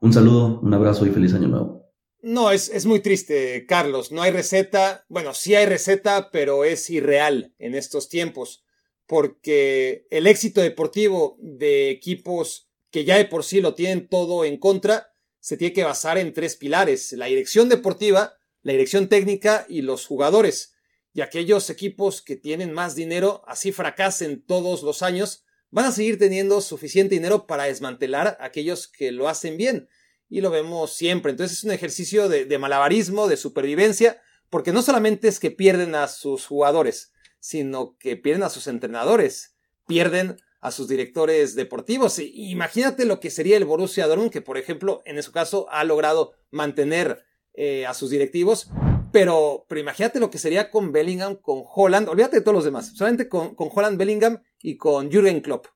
Un 0.00 0.12
saludo, 0.12 0.60
un 0.60 0.72
abrazo 0.72 1.06
y 1.06 1.10
feliz 1.10 1.34
año 1.34 1.48
nuevo. 1.48 1.92
No, 2.20 2.50
es, 2.50 2.68
es, 2.70 2.86
muy 2.86 3.00
triste, 3.00 3.64
Carlos. 3.66 4.10
No 4.10 4.22
hay 4.22 4.32
receta. 4.32 5.04
Bueno, 5.08 5.34
sí 5.34 5.54
hay 5.54 5.66
receta, 5.66 6.30
pero 6.32 6.64
es 6.64 6.90
irreal 6.90 7.54
en 7.58 7.74
estos 7.74 8.08
tiempos. 8.08 8.64
Porque 9.06 10.06
el 10.10 10.26
éxito 10.26 10.60
deportivo 10.60 11.36
de 11.40 11.90
equipos 11.90 12.67
que 12.90 13.04
ya 13.04 13.16
de 13.16 13.24
por 13.24 13.44
sí 13.44 13.60
lo 13.60 13.74
tienen 13.74 14.08
todo 14.08 14.44
en 14.44 14.58
contra, 14.58 15.12
se 15.40 15.56
tiene 15.56 15.74
que 15.74 15.84
basar 15.84 16.18
en 16.18 16.32
tres 16.32 16.56
pilares. 16.56 17.12
La 17.12 17.26
dirección 17.26 17.68
deportiva, 17.68 18.38
la 18.62 18.72
dirección 18.72 19.08
técnica 19.08 19.66
y 19.68 19.82
los 19.82 20.06
jugadores 20.06 20.74
y 21.12 21.20
aquellos 21.20 21.68
equipos 21.70 22.22
que 22.22 22.36
tienen 22.36 22.72
más 22.72 22.94
dinero, 22.94 23.42
así 23.46 23.72
fracasen 23.72 24.40
todos 24.40 24.82
los 24.82 25.02
años, 25.02 25.44
van 25.70 25.86
a 25.86 25.92
seguir 25.92 26.18
teniendo 26.18 26.60
suficiente 26.60 27.14
dinero 27.14 27.46
para 27.46 27.64
desmantelar 27.64 28.36
a 28.40 28.44
aquellos 28.44 28.88
que 28.88 29.10
lo 29.10 29.28
hacen 29.28 29.56
bien. 29.56 29.88
Y 30.28 30.42
lo 30.42 30.50
vemos 30.50 30.92
siempre. 30.92 31.30
Entonces 31.30 31.58
es 31.58 31.64
un 31.64 31.72
ejercicio 31.72 32.28
de, 32.28 32.58
malabarismo, 32.58 33.28
de 33.28 33.36
supervivencia, 33.36 34.20
porque 34.50 34.72
no 34.72 34.82
solamente 34.82 35.28
es 35.28 35.40
que 35.40 35.50
pierden 35.50 35.94
a 35.94 36.08
sus 36.08 36.46
jugadores, 36.46 37.12
sino 37.40 37.96
que 37.98 38.16
pierden 38.16 38.42
a 38.42 38.50
sus 38.50 38.66
entrenadores, 38.66 39.56
pierden 39.86 40.36
a 40.60 40.70
sus 40.70 40.88
directores 40.88 41.54
deportivos. 41.54 42.18
imagínate 42.18 43.04
lo 43.04 43.20
que 43.20 43.30
sería 43.30 43.56
el 43.56 43.64
Borussia 43.64 44.06
Dortmund, 44.06 44.30
que 44.30 44.42
por 44.42 44.58
ejemplo, 44.58 45.02
en 45.04 45.22
su 45.22 45.32
caso, 45.32 45.66
ha 45.70 45.84
logrado 45.84 46.32
mantener 46.50 47.24
eh, 47.54 47.86
a 47.86 47.94
sus 47.94 48.10
directivos, 48.10 48.70
pero, 49.12 49.64
pero 49.68 49.80
imagínate 49.80 50.20
lo 50.20 50.30
que 50.30 50.38
sería 50.38 50.70
con 50.70 50.92
Bellingham, 50.92 51.36
con 51.36 51.62
Holland, 51.64 52.08
olvídate 52.08 52.36
de 52.36 52.42
todos 52.42 52.54
los 52.54 52.64
demás, 52.64 52.92
solamente 52.94 53.28
con, 53.28 53.54
con 53.54 53.68
Holland, 53.72 53.98
Bellingham 53.98 54.42
y 54.60 54.76
con 54.76 55.10
Jürgen 55.10 55.40
Klopp. 55.40 55.66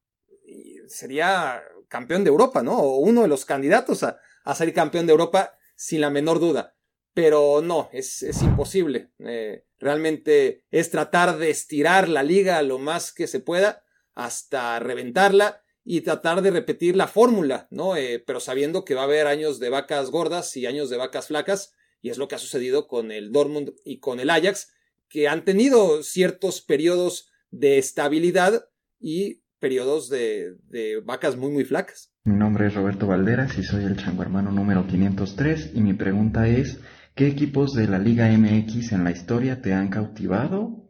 sería 0.88 1.62
campeón 1.88 2.24
de 2.24 2.30
Europa, 2.30 2.62
¿no? 2.62 2.78
O 2.78 2.98
uno 2.98 3.22
de 3.22 3.28
los 3.28 3.44
candidatos 3.44 4.02
a, 4.02 4.18
a 4.44 4.54
ser 4.54 4.72
campeón 4.72 5.06
de 5.06 5.12
Europa, 5.12 5.54
sin 5.76 6.00
la 6.00 6.10
menor 6.10 6.40
duda. 6.40 6.74
Pero 7.14 7.60
no, 7.62 7.90
es, 7.92 8.22
es 8.22 8.42
imposible. 8.42 9.10
Eh, 9.18 9.66
realmente 9.78 10.64
es 10.70 10.90
tratar 10.90 11.36
de 11.36 11.50
estirar 11.50 12.08
la 12.08 12.22
liga 12.22 12.62
lo 12.62 12.78
más 12.78 13.12
que 13.12 13.26
se 13.26 13.40
pueda 13.40 13.84
hasta 14.14 14.78
reventarla 14.78 15.62
y 15.84 16.02
tratar 16.02 16.42
de 16.42 16.50
repetir 16.50 16.96
la 16.96 17.08
fórmula, 17.08 17.66
¿no? 17.70 17.96
Eh, 17.96 18.22
pero 18.24 18.40
sabiendo 18.40 18.84
que 18.84 18.94
va 18.94 19.02
a 19.02 19.04
haber 19.04 19.26
años 19.26 19.58
de 19.58 19.70
vacas 19.70 20.10
gordas 20.10 20.56
y 20.56 20.66
años 20.66 20.90
de 20.90 20.96
vacas 20.96 21.28
flacas 21.28 21.74
y 22.00 22.10
es 22.10 22.18
lo 22.18 22.28
que 22.28 22.34
ha 22.34 22.38
sucedido 22.38 22.88
con 22.88 23.12
el 23.12 23.32
Dortmund 23.32 23.72
y 23.84 23.98
con 23.98 24.20
el 24.20 24.30
Ajax, 24.30 24.72
que 25.08 25.28
han 25.28 25.44
tenido 25.44 26.02
ciertos 26.02 26.60
periodos 26.60 27.30
de 27.50 27.78
estabilidad 27.78 28.68
y 28.98 29.42
periodos 29.58 30.08
de, 30.08 30.56
vacas 31.04 31.36
muy 31.36 31.52
muy 31.52 31.64
flacas. 31.64 32.12
Mi 32.24 32.36
nombre 32.36 32.66
es 32.66 32.74
Roberto 32.74 33.06
Valderas 33.06 33.56
y 33.58 33.62
soy 33.62 33.84
el 33.84 33.96
chango 33.96 34.22
hermano 34.22 34.50
número 34.50 34.86
503 34.86 35.72
y 35.74 35.80
mi 35.80 35.94
pregunta 35.94 36.48
es, 36.48 36.80
¿qué 37.14 37.28
equipos 37.28 37.72
de 37.74 37.86
la 37.86 37.98
Liga 37.98 38.26
MX 38.26 38.92
en 38.92 39.04
la 39.04 39.12
historia 39.12 39.62
te 39.62 39.72
han 39.72 39.88
cautivado? 39.88 40.81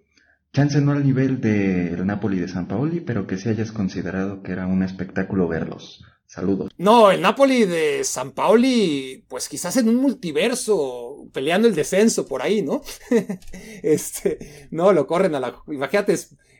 Chance 0.54 0.82
no 0.82 0.92
al 0.92 1.02
nivel 1.02 1.40
del 1.40 2.04
Napoli 2.04 2.38
de 2.38 2.46
San 2.46 2.68
Paoli, 2.68 3.00
pero 3.00 3.26
que 3.26 3.38
sí 3.38 3.48
hayas 3.48 3.72
considerado 3.72 4.42
que 4.42 4.52
era 4.52 4.66
un 4.66 4.82
espectáculo 4.82 5.48
verlos. 5.48 6.04
Saludos. 6.26 6.70
No, 6.76 7.10
el 7.10 7.22
Napoli 7.22 7.64
de 7.64 8.04
San 8.04 8.32
Paoli, 8.32 9.24
pues 9.28 9.48
quizás 9.48 9.78
en 9.78 9.88
un 9.88 9.96
multiverso, 9.96 11.26
peleando 11.32 11.68
el 11.68 11.74
descenso 11.74 12.26
por 12.26 12.42
ahí, 12.42 12.60
¿no? 12.60 12.82
este, 13.82 14.68
no, 14.70 14.92
lo 14.92 15.06
corren 15.06 15.34
a 15.34 15.40
la. 15.40 15.56
Imagínate, 15.68 16.18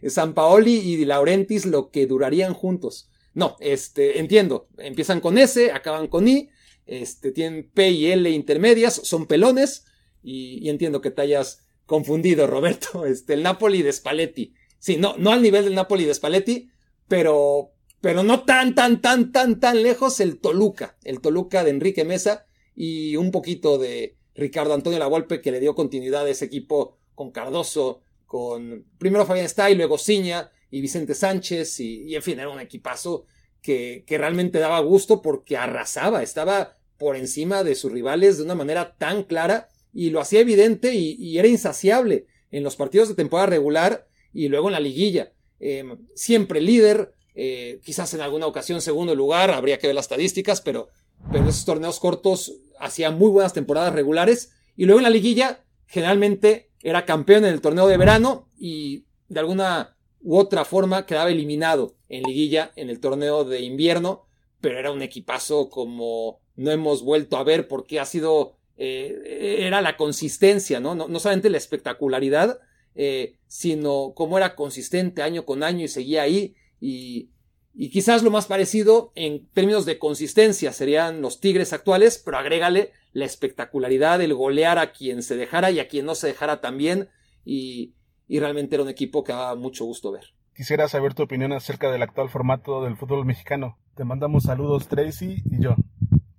San 0.09 0.33
Paoli 0.33 0.73
y 0.73 1.05
Laurentis 1.05 1.67
lo 1.67 1.91
que 1.91 2.07
durarían 2.07 2.55
juntos. 2.55 3.11
no, 3.35 3.57
este, 3.61 4.21
entiendo, 4.21 4.69
empiezan 4.79 5.21
con 5.21 5.37
S, 5.37 5.71
acaban 5.71 6.09
con 6.09 6.29
I, 6.29 6.49
este, 6.87 7.31
tienen 7.31 7.71
P 7.73 7.91
y 7.91 8.07
L 8.07 8.31
intermedias, 8.31 8.95
son 8.95 9.27
pelones, 9.27 9.85
y, 10.23 10.69
entiendo 10.69 11.01
que 11.01 11.13
hayas 11.19 11.67
confundido, 11.87 12.47
Roberto, 12.47 13.07
este, 13.07 13.35
el 13.35 13.43
Napoli 13.43 13.83
de 13.83 13.93
Spalletti. 13.93 14.55
Sí, 14.79 14.97
no, 14.97 15.17
no 15.17 15.31
al 15.31 15.43
nivel 15.43 15.65
del 15.65 15.75
Napoli 15.75 16.05
de 16.05 16.15
Spalletti, 16.15 16.71
pero, 17.09 17.73
pero 18.01 18.23
no 18.23 18.45
tan, 18.45 18.75
tan, 18.75 19.01
tan, 19.01 19.33
tan, 19.33 19.61
tan 19.61 19.83
lejos 19.83 20.19
el 20.21 20.41
Toluca, 20.41 20.97
el 21.05 21.21
Toluca 21.21 21.63
de 21.63 21.71
Enrique 21.71 22.05
Mesa 22.05 22.47
y 22.75 23.17
un 23.17 23.31
poquito 23.31 23.79
de 23.79 24.17
Ricardo 24.35 24.75
Antonio 24.75 24.99
Lavolpe 24.99 25.41
que 25.41 25.53
le 25.53 25.61
dio 25.61 25.75
continuidad 25.75 26.25
a 26.25 26.31
ese 26.31 26.47
equipo 26.47 26.99
con 27.15 27.31
Cardoso, 27.31 28.01
con 28.27 28.87
primero 28.99 29.27
Fabián 29.27 29.47
Stay, 29.47 29.75
luego 29.75 29.99
Ciña 29.99 30.51
y 30.71 30.81
Vicente 30.81 31.15
Sánchez 31.15 31.79
y, 31.81 32.15
en 32.15 32.23
fin, 32.23 32.41
era 32.41 32.49
un 32.49 32.61
equipazo 32.61 33.27
que, 33.61 34.05
que 34.07 34.19
realmente 34.19 34.59
daba 34.59 34.81
gusto 34.81 35.21
porque 35.23 35.57
arrasaba, 35.57 36.23
estaba 36.23 36.79
por 36.97 37.17
encima 37.17 37.63
de 37.63 37.75
sus 37.75 37.93
rivales 37.93 38.39
de 38.39 38.45
una 38.45 38.55
manera 38.55 38.97
tan 38.97 39.25
clara 39.25 39.69
y 39.93 40.11
lo 40.11 40.21
hacía 40.21 40.41
evidente 40.41 40.95
y, 40.95 41.39
era 41.39 41.49
insaciable 41.49 42.27
en 42.51 42.63
los 42.63 42.77
partidos 42.77 43.09
de 43.09 43.15
temporada 43.15 43.47
regular 43.47 44.07
y 44.33 44.49
luego 44.49 44.69
en 44.69 44.73
la 44.73 44.81
liguilla. 44.81 45.33
Em, 45.61 45.99
siempre 46.15 46.61
líder, 46.61 47.15
eh, 47.35 47.81
quizás 47.85 48.13
en 48.15 48.21
alguna 48.21 48.47
ocasión 48.47 48.81
segundo 48.81 49.15
lugar, 49.15 49.51
habría 49.51 49.79
que 49.79 49.87
ver 49.87 49.95
las 49.95 50.07
estadísticas, 50.07 50.61
pero, 50.61 50.89
pero 51.31 51.49
esos 51.49 51.65
torneos 51.65 52.01
cortos 52.01 52.55
hacía 52.79 53.11
muy 53.11 53.29
buenas 53.31 53.53
temporadas 53.53 53.93
regulares 53.93 54.53
y 54.77 54.87
luego 54.87 55.01
en 55.01 55.05
la 55.05 55.11
liguilla 55.11 55.65
generalmente 55.87 56.71
era 56.83 57.05
campeón 57.05 57.45
en 57.45 57.53
el 57.53 57.61
torneo 57.61 57.87
de 57.87 57.97
verano 57.97 58.49
y 58.59 59.05
de 59.29 59.41
alguna 59.41 59.97
u 60.21 60.37
otra 60.37 60.65
forma 60.65 61.07
quedaba 61.07 61.31
eliminado 61.31 61.97
en 62.09 62.23
liguilla 62.25 62.73
en 62.77 62.91
el 62.91 63.01
torneo 63.01 63.45
de 63.45 63.61
invierno, 63.61 64.27
pero 64.61 64.79
era 64.79 64.91
un 64.91 65.03
equipazo 65.03 65.69
como 65.69 66.41
no 66.57 66.71
hemos 66.71 67.03
vuelto 67.03 67.37
a 67.37 67.45
ver 67.45 67.69
porque 67.69 68.01
ha 68.01 68.05
sido 68.05 68.57
eh, 68.77 69.57
era 69.61 69.81
la 69.81 69.97
consistencia, 69.97 70.81
¿no? 70.81 70.95
No, 70.95 71.21
solamente 71.21 71.51
la 71.51 71.59
espectacularidad, 71.59 72.59
eh, 72.95 73.37
sino 73.47 74.13
cómo 74.15 74.39
era 74.39 74.55
consistente 74.55 75.23
año 75.23 75.45
con 75.45 75.63
año 75.63 75.85
y 75.85 75.89
seguía 75.89 76.23
ahí. 76.23 76.55
Y, 76.81 77.31
y, 77.75 77.91
quizás 77.91 78.23
lo 78.23 78.31
más 78.31 78.47
parecido 78.47 79.13
en 79.15 79.47
términos 79.49 79.87
de 79.87 79.99
consistencia 79.99 80.73
serían 80.73 81.23
los 81.23 81.41
Tigres 81.41 81.73
actuales, 81.73 82.21
pero 82.25 82.39
agrégale 82.39 82.93
la 83.13 83.25
espectacularidad, 83.25 84.21
el 84.21 84.35
golear 84.35 84.79
a 84.79 84.93
quien 84.93 85.23
se 85.23 85.37
dejara 85.37 85.71
y 85.71 85.79
a 85.79 85.89
quien 85.89 86.07
no 86.07 86.15
se 86.15 86.29
dejara 86.29 86.61
también. 86.61 87.09
Y, 87.45 87.95
y 88.29 88.41
realmente 88.41 88.77
era 88.77 88.83
un 88.83 88.89
equipo 88.89 89.25
que 89.25 89.33
daba 89.33 89.55
mucho 89.55 89.85
gusto 89.85 90.13
ver. 90.13 90.33
Quisiera 90.55 90.89
saber 90.89 91.15
tu 91.15 91.23
opinión 91.23 91.53
acerca 91.53 91.91
del 91.91 92.03
actual 92.03 92.29
formato 92.29 92.85
del 92.85 92.97
fútbol 92.97 93.25
mexicano. 93.25 93.79
Te 93.95 94.05
mandamos 94.05 94.45
saludos 94.45 94.89
Tracy 94.89 95.43
y 95.51 95.63
yo. 95.63 95.77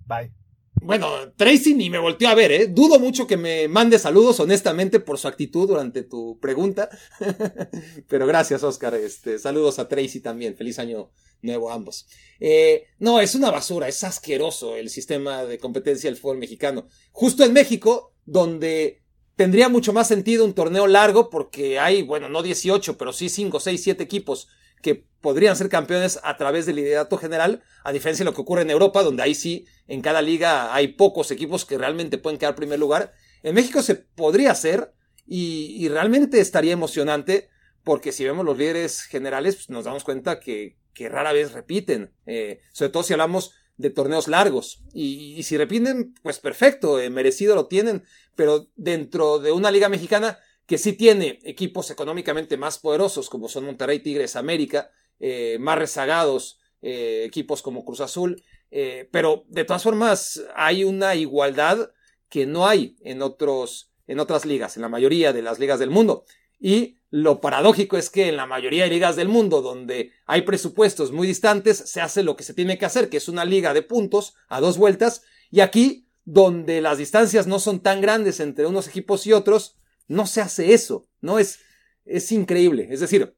Bye. 0.06 0.43
Bueno, 0.84 1.32
Tracy 1.34 1.72
ni 1.72 1.88
me 1.88 1.98
volteó 1.98 2.28
a 2.28 2.34
ver, 2.34 2.52
¿eh? 2.52 2.66
Dudo 2.66 3.00
mucho 3.00 3.26
que 3.26 3.38
me 3.38 3.68
mande 3.68 3.98
saludos, 3.98 4.38
honestamente, 4.40 5.00
por 5.00 5.18
su 5.18 5.26
actitud 5.28 5.66
durante 5.66 6.02
tu 6.02 6.38
pregunta. 6.40 6.90
Pero 8.08 8.26
gracias, 8.26 8.62
Oscar. 8.62 8.94
Este, 8.94 9.38
saludos 9.38 9.78
a 9.78 9.88
Tracy 9.88 10.20
también. 10.20 10.54
Feliz 10.54 10.78
año 10.78 11.10
nuevo 11.40 11.70
a 11.70 11.74
ambos. 11.74 12.06
Eh, 12.38 12.84
no, 12.98 13.18
es 13.18 13.34
una 13.34 13.50
basura, 13.50 13.88
es 13.88 14.04
asqueroso 14.04 14.76
el 14.76 14.90
sistema 14.90 15.46
de 15.46 15.58
competencia 15.58 16.10
del 16.10 16.18
fútbol 16.18 16.36
mexicano. 16.36 16.86
Justo 17.12 17.44
en 17.44 17.54
México, 17.54 18.12
donde 18.26 19.02
tendría 19.36 19.70
mucho 19.70 19.94
más 19.94 20.06
sentido 20.06 20.44
un 20.44 20.52
torneo 20.52 20.86
largo, 20.86 21.30
porque 21.30 21.78
hay, 21.78 22.02
bueno, 22.02 22.28
no 22.28 22.42
18, 22.42 22.98
pero 22.98 23.14
sí 23.14 23.30
5, 23.30 23.58
6, 23.58 23.82
7 23.82 24.02
equipos 24.02 24.48
que 24.84 25.06
podrían 25.22 25.56
ser 25.56 25.70
campeones 25.70 26.20
a 26.22 26.36
través 26.36 26.66
del 26.66 26.76
liderato 26.76 27.16
general, 27.16 27.62
a 27.82 27.92
diferencia 27.92 28.22
de 28.22 28.30
lo 28.30 28.34
que 28.34 28.42
ocurre 28.42 28.60
en 28.62 28.70
Europa, 28.70 29.02
donde 29.02 29.22
ahí 29.22 29.34
sí, 29.34 29.64
en 29.88 30.02
cada 30.02 30.20
liga 30.20 30.74
hay 30.74 30.88
pocos 30.88 31.30
equipos 31.30 31.64
que 31.64 31.78
realmente 31.78 32.18
pueden 32.18 32.38
quedar 32.38 32.54
primer 32.54 32.78
lugar. 32.78 33.14
En 33.42 33.54
México 33.54 33.82
se 33.82 33.94
podría 33.94 34.50
hacer 34.50 34.92
y, 35.26 35.88
realmente 35.88 36.38
estaría 36.38 36.74
emocionante 36.74 37.48
porque 37.82 38.12
si 38.12 38.24
vemos 38.24 38.44
los 38.44 38.58
líderes 38.58 39.04
generales, 39.04 39.54
pues 39.56 39.70
nos 39.70 39.86
damos 39.86 40.04
cuenta 40.04 40.38
que, 40.38 40.76
rara 41.08 41.32
vez 41.32 41.52
repiten, 41.52 42.12
eh, 42.26 42.60
sobre 42.72 42.92
todo 42.92 43.02
si 43.02 43.14
hablamos 43.14 43.54
de 43.78 43.88
torneos 43.88 44.28
largos. 44.28 44.84
Y, 44.92 45.42
si 45.44 45.56
repiten, 45.56 46.12
pues 46.22 46.38
perfecto, 46.38 47.00
eh, 47.00 47.08
merecido 47.08 47.54
lo 47.54 47.66
tienen, 47.66 48.04
pero 48.36 48.68
dentro 48.76 49.38
de 49.38 49.52
una 49.52 49.70
liga 49.70 49.88
mexicana 49.88 50.38
que 50.66 50.78
sí 50.78 50.94
tiene 50.94 51.40
equipos 51.44 51.90
económicamente 51.90 52.56
más 52.56 52.78
poderosos, 52.78 53.28
como 53.28 53.48
son 53.48 53.64
Monterrey, 53.64 54.00
Tigres, 54.00 54.36
América, 54.36 54.90
eh, 55.20 55.58
más 55.60 55.78
rezagados, 55.78 56.58
eh, 56.82 57.24
equipos 57.26 57.62
como 57.62 57.84
Cruz 57.84 58.00
Azul, 58.00 58.42
eh, 58.70 59.08
pero 59.10 59.44
de 59.48 59.64
todas 59.64 59.82
formas 59.82 60.42
hay 60.54 60.84
una 60.84 61.14
igualdad 61.14 61.90
que 62.28 62.46
no 62.46 62.66
hay 62.66 62.96
en, 63.02 63.22
otros, 63.22 63.90
en 64.06 64.20
otras 64.20 64.44
ligas, 64.44 64.76
en 64.76 64.82
la 64.82 64.88
mayoría 64.88 65.32
de 65.32 65.42
las 65.42 65.58
ligas 65.58 65.78
del 65.78 65.90
mundo. 65.90 66.24
Y 66.58 66.96
lo 67.10 67.40
paradójico 67.40 67.96
es 67.96 68.10
que 68.10 68.28
en 68.28 68.36
la 68.36 68.46
mayoría 68.46 68.84
de 68.84 68.90
ligas 68.90 69.16
del 69.16 69.28
mundo, 69.28 69.62
donde 69.62 70.12
hay 70.26 70.42
presupuestos 70.42 71.12
muy 71.12 71.28
distantes, 71.28 71.76
se 71.76 72.00
hace 72.00 72.22
lo 72.22 72.36
que 72.36 72.42
se 72.42 72.54
tiene 72.54 72.76
que 72.76 72.86
hacer, 72.86 73.08
que 73.08 73.18
es 73.18 73.28
una 73.28 73.44
liga 73.44 73.72
de 73.74 73.82
puntos 73.82 74.34
a 74.48 74.60
dos 74.60 74.78
vueltas, 74.78 75.22
y 75.50 75.60
aquí, 75.60 76.08
donde 76.24 76.80
las 76.80 76.98
distancias 76.98 77.46
no 77.46 77.60
son 77.60 77.80
tan 77.80 78.00
grandes 78.00 78.40
entre 78.40 78.66
unos 78.66 78.88
equipos 78.88 79.26
y 79.26 79.32
otros, 79.32 79.76
no 80.06 80.26
se 80.26 80.40
hace 80.40 80.74
eso, 80.74 81.08
¿no? 81.20 81.38
Es, 81.38 81.60
es 82.04 82.30
increíble. 82.32 82.88
Es 82.90 83.00
decir, 83.00 83.36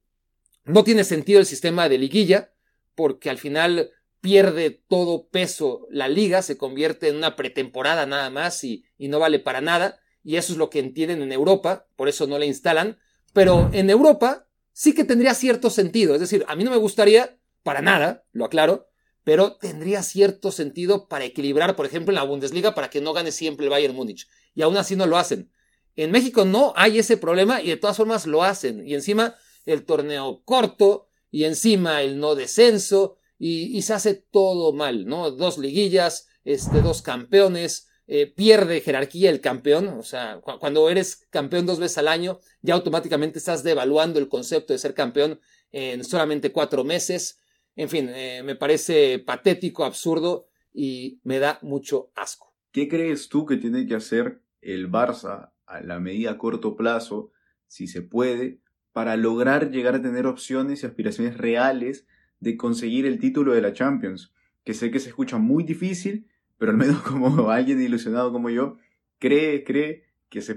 no 0.65 0.85
tiene 0.85 1.05
sentido 1.05 1.41
el 1.41 1.47
sistema 1.47 1.89
de 1.89 1.99
liguilla, 1.99 2.53
porque 2.95 3.31
al 3.31 3.39
final 3.39 3.91
pierde 4.21 4.71
todo 4.71 5.29
peso 5.29 5.87
la 5.91 6.09
liga, 6.09 6.43
se 6.43 6.57
convierte 6.57 7.09
en 7.09 7.17
una 7.17 7.37
pretemporada 7.37 8.07
nada 8.07 8.31
más 8.31 8.65
y, 8.65 8.85
y 8.99 9.09
no 9.09 9.19
vale 9.19 9.39
para 9.39 9.61
nada. 9.61 10.01
Y 10.25 10.37
eso 10.37 10.53
es 10.53 10.59
lo 10.59 10.71
que 10.71 10.81
entienden 10.81 11.23
en 11.23 11.31
Europa, 11.31 11.87
por 11.95 12.09
eso 12.09 12.27
no 12.27 12.39
la 12.39 12.47
instalan. 12.47 12.99
Pero 13.33 13.71
en 13.73 13.91
Europa 13.91 14.49
sí 14.73 14.95
que 14.95 15.05
tendría 15.05 15.35
cierto 15.35 15.71
sentido. 15.71 16.15
Es 16.15 16.21
decir, 16.21 16.45
a 16.49 16.57
mí 16.57 16.65
no 16.65 16.71
me 16.71 16.77
gustaría 16.79 17.39
para 17.63 17.83
nada, 17.83 18.25
lo 18.33 18.45
aclaro, 18.45 18.89
pero 19.23 19.57
tendría 19.57 20.03
cierto 20.03 20.51
sentido 20.53 21.09
para 21.09 21.25
equilibrar, 21.25 21.77
por 21.77 21.87
ejemplo, 21.87 22.13
en 22.13 22.17
la 22.17 22.23
Bundesliga, 22.25 22.75
para 22.75 22.91
que 22.91 23.01
no 23.01 23.13
gane 23.13 23.33
siempre 23.33 23.67
el 23.67 23.71
Bayern 23.71 23.95
Múnich. 23.95 24.29
Y 24.55 24.63
aún 24.63 24.77
así 24.77 24.97
no 24.97 25.07
lo 25.07 25.17
hacen. 25.19 25.51
En 25.97 26.11
México 26.11 26.45
no 26.45 26.75
hay 26.77 26.99
ese 26.99 27.17
problema 27.17 27.63
y 27.63 27.69
de 27.69 27.77
todas 27.77 27.97
formas 27.97 28.27
lo 28.27 28.45
hacen. 28.45 28.87
Y 28.87 28.95
encima 28.95 29.35
el 29.65 29.85
torneo 29.85 30.43
corto 30.45 31.09
y 31.31 31.45
encima 31.45 32.03
el 32.03 32.19
no 32.19 32.35
descenso 32.35 33.19
y, 33.39 33.83
se 33.83 33.93
hace 33.93 34.15
todo 34.15 34.73
mal, 34.73 35.07
¿no? 35.07 35.31
Dos 35.31 35.59
liguillas, 35.59 36.29
este, 36.45 36.81
dos 36.81 37.03
campeones, 37.03 37.89
eh, 38.07 38.27
pierde 38.27 38.81
jerarquía 38.81 39.31
el 39.31 39.41
campeón, 39.41 39.89
o 39.89 40.03
sea, 40.03 40.41
cuando 40.41 40.89
eres 40.89 41.27
campeón 41.29 41.67
dos 41.67 41.81
veces 41.81 41.99
al 41.99 42.09
año, 42.09 42.39
ya 42.63 42.75
automáticamente 42.75 43.39
estás 43.39 43.65
devaluando 43.65 44.21
el 44.21 44.29
concepto 44.29 44.73
de 44.73 44.79
ser 44.79 44.95
campeón 44.95 45.41
en 45.73 46.05
solamente 46.05 46.53
cuatro 46.53 46.85
meses. 46.85 47.41
En 47.75 47.89
fin, 47.89 48.09
eh, 48.09 48.43
me 48.45 48.55
parece 48.55 49.19
patético, 49.19 49.85
absurdo 49.85 50.49
y 50.73 51.21
me 51.25 51.39
da 51.39 51.59
mucho 51.63 52.11
asco. 52.15 52.55
¿Qué 52.71 52.89
crees 52.89 53.29
tú 53.29 53.45
que 53.45 53.57
tiene 53.57 53.87
que 53.87 53.97
hacer 53.97 54.41
el 54.61 54.91
Barça 54.91 55.51
a 55.67 55.81
la 55.81 56.01
medida 56.01 56.33
a 56.33 56.39
corto 56.39 56.77
plazo, 56.77 57.31
si 57.67 57.87
se 57.87 58.03
puede, 58.03 58.61
para 58.93 59.17
lograr 59.17 59.71
llegar 59.71 59.95
a 59.95 60.03
tener 60.03 60.27
opciones 60.27 60.83
y 60.83 60.87
aspiraciones 60.87 61.37
reales 61.37 62.07
de 62.41 62.57
conseguir 62.57 63.07
el 63.07 63.19
título 63.19 63.53
de 63.53 63.61
la 63.61 63.73
Champions, 63.73 64.33
que 64.65 64.75
sé 64.75 64.91
que 64.91 65.01
se 65.01 65.09
escucha 65.09 65.39
muy 65.39 65.65
difícil, 65.65 66.27
pero 66.59 66.73
al 66.73 66.79
menos 66.79 67.03
como 67.03 67.51
alguien 67.51 67.81
ilusionado 67.81 68.33
como 68.33 68.51
yo, 68.51 68.79
cree, 69.19 69.65
cree 69.65 70.05
que 70.29 70.39
es 70.39 70.55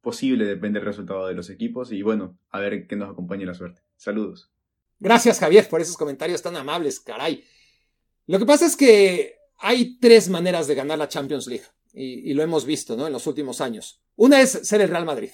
posible, 0.00 0.44
depende 0.44 0.78
del 0.78 0.86
resultado 0.86 1.26
de 1.26 1.34
los 1.34 1.50
equipos 1.50 1.92
y 1.92 2.02
bueno, 2.02 2.38
a 2.50 2.60
ver 2.60 2.86
qué 2.86 2.96
nos 2.96 3.10
acompañe 3.10 3.44
la 3.44 3.54
suerte. 3.54 3.82
Saludos. 3.96 4.50
Gracias 4.98 5.38
Javier 5.40 5.68
por 5.68 5.80
esos 5.80 5.96
comentarios 5.96 6.42
tan 6.42 6.56
amables, 6.56 7.00
caray. 7.00 7.44
Lo 8.26 8.38
que 8.38 8.46
pasa 8.46 8.66
es 8.66 8.76
que 8.76 9.34
hay 9.58 9.98
tres 9.98 10.28
maneras 10.28 10.66
de 10.66 10.74
ganar 10.74 10.98
la 10.98 11.08
Champions 11.08 11.46
League 11.46 11.64
y, 11.92 12.32
lo 12.34 12.42
hemos 12.42 12.64
visto 12.64 12.96
¿no? 12.96 13.06
en 13.06 13.12
los 13.12 13.26
últimos 13.26 13.60
años. 13.60 14.00
Una 14.16 14.40
es 14.40 14.50
ser 14.50 14.80
el 14.80 14.88
Real 14.88 15.04
Madrid. 15.04 15.30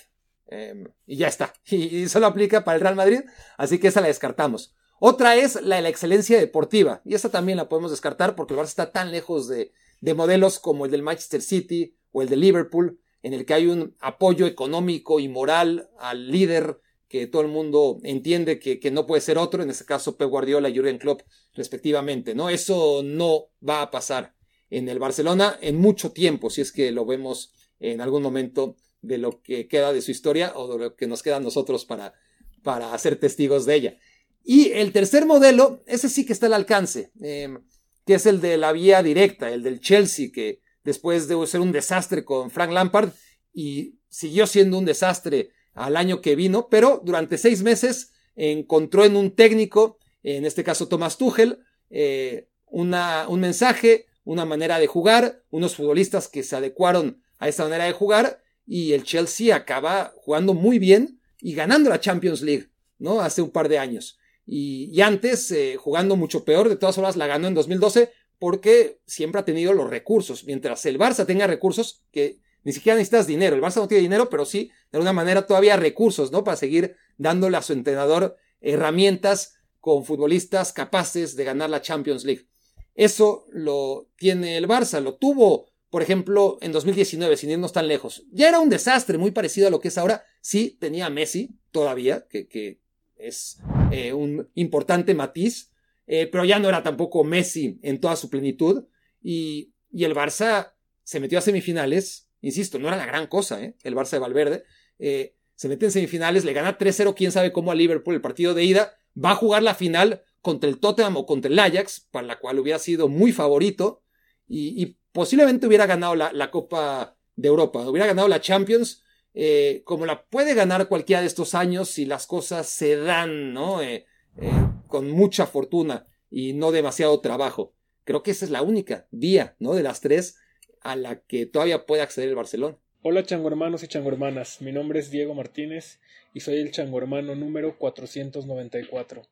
Em, 0.47 0.87
y 1.07 1.17
ya 1.17 1.29
está. 1.29 1.53
Y, 1.71 2.09
solo 2.09 2.27
aplica 2.27 2.65
para 2.65 2.77
el 2.77 2.83
Real 2.83 2.97
Madrid, 2.97 3.21
así 3.57 3.79
que 3.79 3.89
esa 3.89 4.01
la 4.01 4.09
descartamos. 4.09 4.75
Otra 4.99 5.37
es 5.37 5.61
la 5.61 5.77
de 5.77 5.83
la 5.83 5.89
excelencia 5.89 6.39
deportiva. 6.39 7.03
Y 7.05 7.15
esa 7.15 7.31
también 7.31 7.59
la 7.59 7.69
podemos 7.69 7.91
descartar 7.91 8.35
porque 8.35 8.55
el 8.55 8.61
Barça 8.61 8.69
está 8.69 8.93
tan 8.93 9.13
lejos 9.13 9.49
de, 9.49 9.73
de 10.01 10.15
modelos 10.15 10.59
como 10.59 10.87
el 10.87 10.91
del 10.91 11.03
Manchester 11.03 11.43
City 11.43 11.97
o 12.13 12.23
el 12.23 12.29
de 12.29 12.37
Liverpool, 12.37 12.99
en 13.23 13.35
el 13.35 13.45
que 13.45 13.55
hay 13.55 13.67
un 13.67 13.95
apoyo 14.01 14.47
económico 14.47 15.21
y 15.21 15.29
moral 15.29 15.91
al 15.99 16.31
líder 16.31 16.81
que 17.09 17.27
todo 17.27 17.43
el 17.43 17.49
mundo 17.49 17.99
entiende 18.03 18.59
que, 18.59 18.81
que, 18.81 18.91
no 18.91 19.07
puede 19.07 19.21
ser 19.21 19.39
otro, 19.39 19.63
en 19.63 19.71
este 19.71 19.85
caso 19.85 20.17
Pep 20.17 20.29
Guardiola 20.29 20.69
y 20.69 20.77
Jurgen 20.77 20.99
Klopp 20.99 21.23
respectivamente, 21.55 22.35
¿no? 22.35 22.49
Eso 22.49 23.03
no 23.05 23.51
va 23.67 23.83
a 23.83 23.91
pasar 23.91 24.36
en 24.71 24.89
el 24.89 24.99
Barcelona 24.99 25.59
en 25.61 25.77
mucho 25.77 26.13
tiempo, 26.13 26.51
si 26.51 26.61
es 26.61 26.73
que 26.73 26.91
lo 26.91 27.07
vemos 27.07 27.53
en 27.79 28.01
algún 28.01 28.23
momento 28.23 28.77
de 29.03 29.19
lo 29.19 29.43
que 29.43 29.69
queda 29.69 29.93
de 29.93 30.03
su 30.03 30.11
historia 30.11 30.53
o 30.57 30.73
de 30.73 30.85
lo 30.85 30.97
que 30.97 31.07
nos 31.07 31.23
queda 31.23 31.37
a 31.37 31.41
nosotros 31.41 31.85
para, 31.85 32.15
para 32.63 32.97
ser 32.99 33.17
testigos 33.17 33.67
de 33.67 33.75
ella. 33.75 33.99
Y 34.43 34.71
el 34.73 34.93
tercer 34.93 35.27
modelo, 35.27 35.83
ese 35.87 36.09
sí 36.09 36.25
que 36.25 36.33
está 36.33 36.47
al 36.47 36.55
alcance, 36.55 37.11
em, 37.21 37.63
que 38.05 38.15
es 38.15 38.27
el 38.27 38.41
de 38.41 38.57
la 38.57 38.73
vía 38.73 39.03
directa, 39.03 39.51
el 39.51 39.63
del 39.63 39.81
Chelsea, 39.81 40.31
que 40.33 40.61
después 40.85 41.27
de 41.27 41.47
ser 41.47 41.61
un 41.61 41.73
desastre 41.73 42.25
con 42.25 42.51
Frank 42.51 42.71
Lampard 42.71 43.11
y 43.53 43.99
siguió 44.09 44.47
siendo 44.47 44.79
un 44.79 44.85
desastre 44.85 45.51
al 45.75 45.97
año 45.97 46.21
que 46.21 46.37
vino, 46.37 46.69
pero 46.71 47.03
durante 47.05 47.39
seis 47.39 47.63
meses 47.63 48.13
encontró 48.37 49.05
en 49.05 49.17
un 49.17 49.33
técnico, 49.33 49.99
en 50.23 50.45
este 50.45 50.63
caso 50.63 50.89
Thomas 50.89 51.19
Tuchel, 51.19 51.59
eh, 51.91 52.49
una, 52.67 53.27
un 53.29 53.41
mensaje, 53.41 54.07
una 54.27 54.45
manera 54.45 54.79
de 54.79 54.89
jugar, 54.89 55.43
unos 55.51 55.77
futbolistas 55.77 56.29
que 56.29 56.43
se 56.43 56.57
adecuaron 56.57 57.23
a 57.39 57.49
esa 57.49 57.63
manera 57.63 57.85
de 57.85 57.93
jugar 57.93 58.43
y 58.67 58.93
el 58.93 59.05
Chelsea 59.05 59.55
acaba 59.55 60.13
jugando 60.17 60.53
muy 60.53 60.79
bien 60.79 61.21
y 61.41 61.55
ganando 61.55 61.89
la 61.89 62.01
Champions 62.01 62.43
League, 62.43 62.69
¿no? 62.99 63.21
Hace 63.21 63.41
un 63.41 63.51
par 63.51 63.69
de 63.69 63.79
años. 63.79 64.19
Y, 64.45 65.01
antes, 65.01 65.51
eh, 65.53 65.77
jugando 65.77 66.17
mucho 66.17 66.45
peor, 66.45 66.69
de 66.69 66.77
todas 66.77 66.97
formas 66.97 67.17
la 67.17 67.29
ganó 67.29 67.47
en 67.47 67.55
2012 67.55 68.13
porque 68.39 69.01
siempre 69.07 69.41
ha 69.41 69.45
tenido 69.45 69.73
los 69.73 69.89
recursos. 69.89 70.45
Mientras 70.45 70.85
el 70.87 70.99
Barça 70.99 71.25
tenga 71.25 71.47
recursos, 71.47 72.03
que 72.11 72.41
ni 72.65 72.73
siquiera 72.73 72.97
necesitas 72.97 73.29
dinero, 73.29 73.55
el 73.55 73.63
Barça 73.63 73.77
no 73.77 73.89
tiene 73.89 74.03
dinero, 74.03 74.29
pero 74.29 74.45
sí, 74.45 74.73
de 74.91 74.99
alguna 74.99 75.13
manera 75.13 75.47
todavía 75.47 75.77
recursos, 75.77 76.33
¿no? 76.33 76.43
Para 76.43 76.57
seguir 76.57 76.97
dándole 77.17 77.57
a 77.57 77.63
su 77.63 77.73
entrenador 77.73 78.37
herramientas 78.61 79.55
con 79.81 80.05
futbolistas 80.05 80.73
capaces 80.73 81.37
de 81.37 81.45
ganar 81.45 81.71
la 81.71 81.81
Champions 81.81 82.25
League. 82.25 82.49
Eso 82.97 83.47
lo 83.53 84.11
tiene 84.17 84.57
el 84.57 84.67
Barça, 84.67 85.01
lo 85.01 85.17
tuvo, 85.17 85.71
por 85.91 86.03
ejemplo, 86.03 86.59
en 86.63 86.73
2019, 86.73 87.37
sin 87.37 87.51
irnos 87.51 87.73
tan 87.73 87.89
lejos. 87.89 88.25
Ya 88.33 88.49
era 88.49 88.59
un 88.59 88.71
desastre 88.71 89.19
muy 89.19 89.31
parecido 89.31 89.69
a 89.69 89.71
lo 89.71 89.81
que 89.81 89.89
es 89.89 89.99
ahora. 89.99 90.25
Sí, 90.41 90.77
tenía 90.81 91.11
Messi 91.11 91.59
todavía, 91.71 92.27
que, 92.29 92.81
es 93.17 93.59
eh, 93.93 94.13
un 94.13 94.49
importante 94.55 95.15
matiz, 95.15 95.73
eh, 96.07 96.27
pero 96.31 96.45
ya 96.45 96.59
no 96.59 96.69
era 96.69 96.83
tampoco 96.83 97.25
Messi 97.25 97.79
en 97.83 98.01
toda 98.01 98.17
su 98.17 98.31
plenitud. 98.31 98.85
Y, 99.23 99.75
y, 99.91 100.05
el 100.05 100.15
Barça 100.15 100.73
se 101.03 101.21
metió 101.21 101.39
a 101.39 101.43
semifinales, 101.43 102.29
insisto, 102.41 102.79
no 102.79 102.89
era 102.89 102.97
la 102.97 103.07
gran 103.07 103.27
cosa, 103.27 103.63
¿eh? 103.63 103.77
el 103.83 103.95
Barça 103.95 104.13
de 104.13 104.19
Valverde. 104.21 104.65
se 104.99 105.69
mete 105.69 105.87
en 105.87 105.93
semifinales, 105.93 106.45
le 106.45 106.53
gana 106.55 106.79
3-0, 106.79 107.15
quién 107.15 107.33
sabe 107.33 107.53
cómo 107.53 107.73
a 107.73 107.75
Liverpool 107.75 108.15
el 108.15 108.21
partido 108.23 108.55
de 108.55 108.65
ida. 108.65 108.99
Va 109.23 109.33
a 109.33 109.37
jugar 109.37 109.63
la 109.63 109.75
final 109.75 110.23
contra 110.47 110.71
el 110.71 110.79
Tottenham 110.79 111.17
o 111.17 111.27
contra 111.27 111.51
el 111.51 111.59
Ajax, 111.59 112.07
para 112.13 112.25
la 112.25 112.39
cual 112.39 112.61
hubiera 112.61 112.79
sido 112.79 113.09
muy 113.09 113.33
favorito. 113.33 114.05
Y, 114.47 114.97
posiblemente 115.11 115.67
hubiera 115.67 115.87
ganado 115.87 116.15
la, 116.15 116.31
la 116.33 116.53
Copa 116.53 117.17
de 117.35 117.49
Europa, 117.49 117.81
hubiera 117.89 118.07
ganado 118.07 118.29
la 118.29 118.41
Champions 118.41 119.03
eh, 119.35 119.83
como 119.85 120.07
la 120.07 120.25
puede 120.25 120.55
ganar 120.55 120.89
cualquiera 120.89 121.21
de 121.21 121.27
estos 121.27 121.55
años 121.55 121.91
si 121.91 122.05
las 122.05 122.27
cosas 122.27 122.69
se 122.69 122.97
dan, 122.97 123.55
¿no? 123.55 123.83
Eh, 123.83 124.07
eh, 124.41 124.51
con 124.87 125.11
mucha 125.11 125.47
fortuna 125.47 126.07
y 126.31 126.53
no 126.53 126.71
demasiado 126.71 127.19
trabajo. 127.21 127.75
Creo 128.05 128.23
que 128.23 128.31
esa 128.31 128.45
es 128.45 128.53
la 128.53 128.63
única 128.63 129.09
vía, 129.11 129.57
¿no? 129.59 129.75
De 129.75 129.83
las 129.83 130.01
tres 130.01 130.39
a 130.81 130.95
la 130.95 131.23
que 131.23 131.45
todavía 131.47 131.87
puede 131.87 132.03
acceder 132.03 132.29
el 132.29 132.37
Barcelona. 132.37 132.79
Hola 133.03 133.25
chango 133.25 133.49
hermanos 133.49 133.83
y 133.83 133.89
chango 133.89 134.11
hermanas, 134.11 134.63
mi 134.63 134.71
nombre 134.71 135.01
es 135.01 135.11
Diego 135.11 135.35
Martínez 135.35 135.99
y 136.33 136.41
soy 136.41 136.57
el 136.57 136.71
chango 136.71 136.99
hermano 136.99 137.35
número 137.35 137.77
494. 137.79 139.23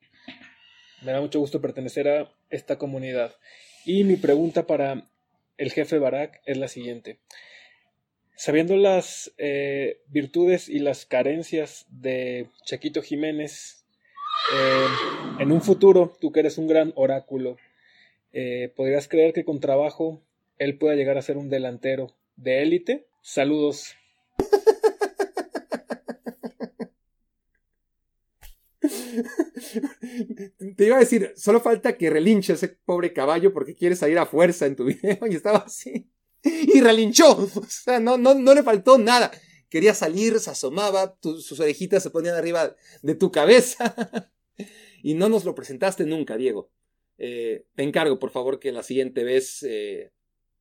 Me 1.04 1.12
da 1.12 1.20
mucho 1.20 1.38
gusto 1.38 1.60
pertenecer 1.60 2.08
a 2.08 2.32
esta 2.48 2.78
comunidad. 2.78 3.34
Y 3.84 4.04
mi 4.04 4.16
pregunta 4.16 4.66
para 4.66 5.06
el 5.58 5.70
jefe 5.70 5.98
Barak 5.98 6.40
es 6.46 6.56
la 6.56 6.68
siguiente. 6.68 7.18
Sabiendo 8.36 8.76
las 8.76 9.32
eh, 9.36 10.00
virtudes 10.08 10.68
y 10.68 10.78
las 10.78 11.04
carencias 11.04 11.86
de 11.90 12.48
Chaquito 12.64 13.02
Jiménez, 13.02 13.84
eh, 14.54 14.86
en 15.40 15.52
un 15.52 15.60
futuro, 15.60 16.16
tú 16.20 16.32
que 16.32 16.40
eres 16.40 16.56
un 16.56 16.66
gran 16.66 16.92
oráculo, 16.96 17.58
eh, 18.32 18.72
¿podrías 18.74 19.06
creer 19.06 19.34
que 19.34 19.44
con 19.44 19.60
trabajo 19.60 20.22
él 20.58 20.78
pueda 20.78 20.96
llegar 20.96 21.18
a 21.18 21.22
ser 21.22 21.36
un 21.36 21.50
delantero 21.50 22.16
de 22.36 22.62
élite? 22.62 23.06
Saludos. 23.20 23.94
Te 30.76 30.86
iba 30.86 30.96
a 30.96 31.00
decir, 31.00 31.32
solo 31.36 31.60
falta 31.60 31.96
que 31.96 32.10
relinche 32.10 32.54
ese 32.54 32.68
pobre 32.68 33.12
caballo 33.12 33.52
porque 33.52 33.74
quiere 33.74 33.96
salir 33.96 34.18
a 34.18 34.26
fuerza 34.26 34.66
en 34.66 34.76
tu 34.76 34.84
video 34.86 35.18
y 35.28 35.34
estaba 35.34 35.58
así. 35.58 36.10
y 36.42 36.80
relinchó. 36.80 37.30
O 37.32 37.66
sea, 37.68 38.00
no, 38.00 38.18
no, 38.18 38.34
no 38.34 38.54
le 38.54 38.62
faltó 38.62 38.98
nada. 38.98 39.30
Quería 39.68 39.94
salir, 39.94 40.38
se 40.38 40.50
asomaba, 40.50 41.18
sus 41.22 41.58
orejitas 41.58 42.02
se 42.02 42.10
ponían 42.10 42.36
arriba 42.36 42.76
de 43.02 43.14
tu 43.14 43.32
cabeza. 43.32 43.94
y 45.02 45.14
no 45.14 45.28
nos 45.28 45.44
lo 45.44 45.54
presentaste 45.54 46.04
nunca, 46.04 46.36
Diego. 46.36 46.70
Eh, 47.18 47.66
te 47.74 47.82
encargo, 47.82 48.18
por 48.18 48.30
favor, 48.30 48.58
que 48.58 48.72
la 48.72 48.82
siguiente 48.82 49.24
vez, 49.24 49.62
eh, 49.62 50.12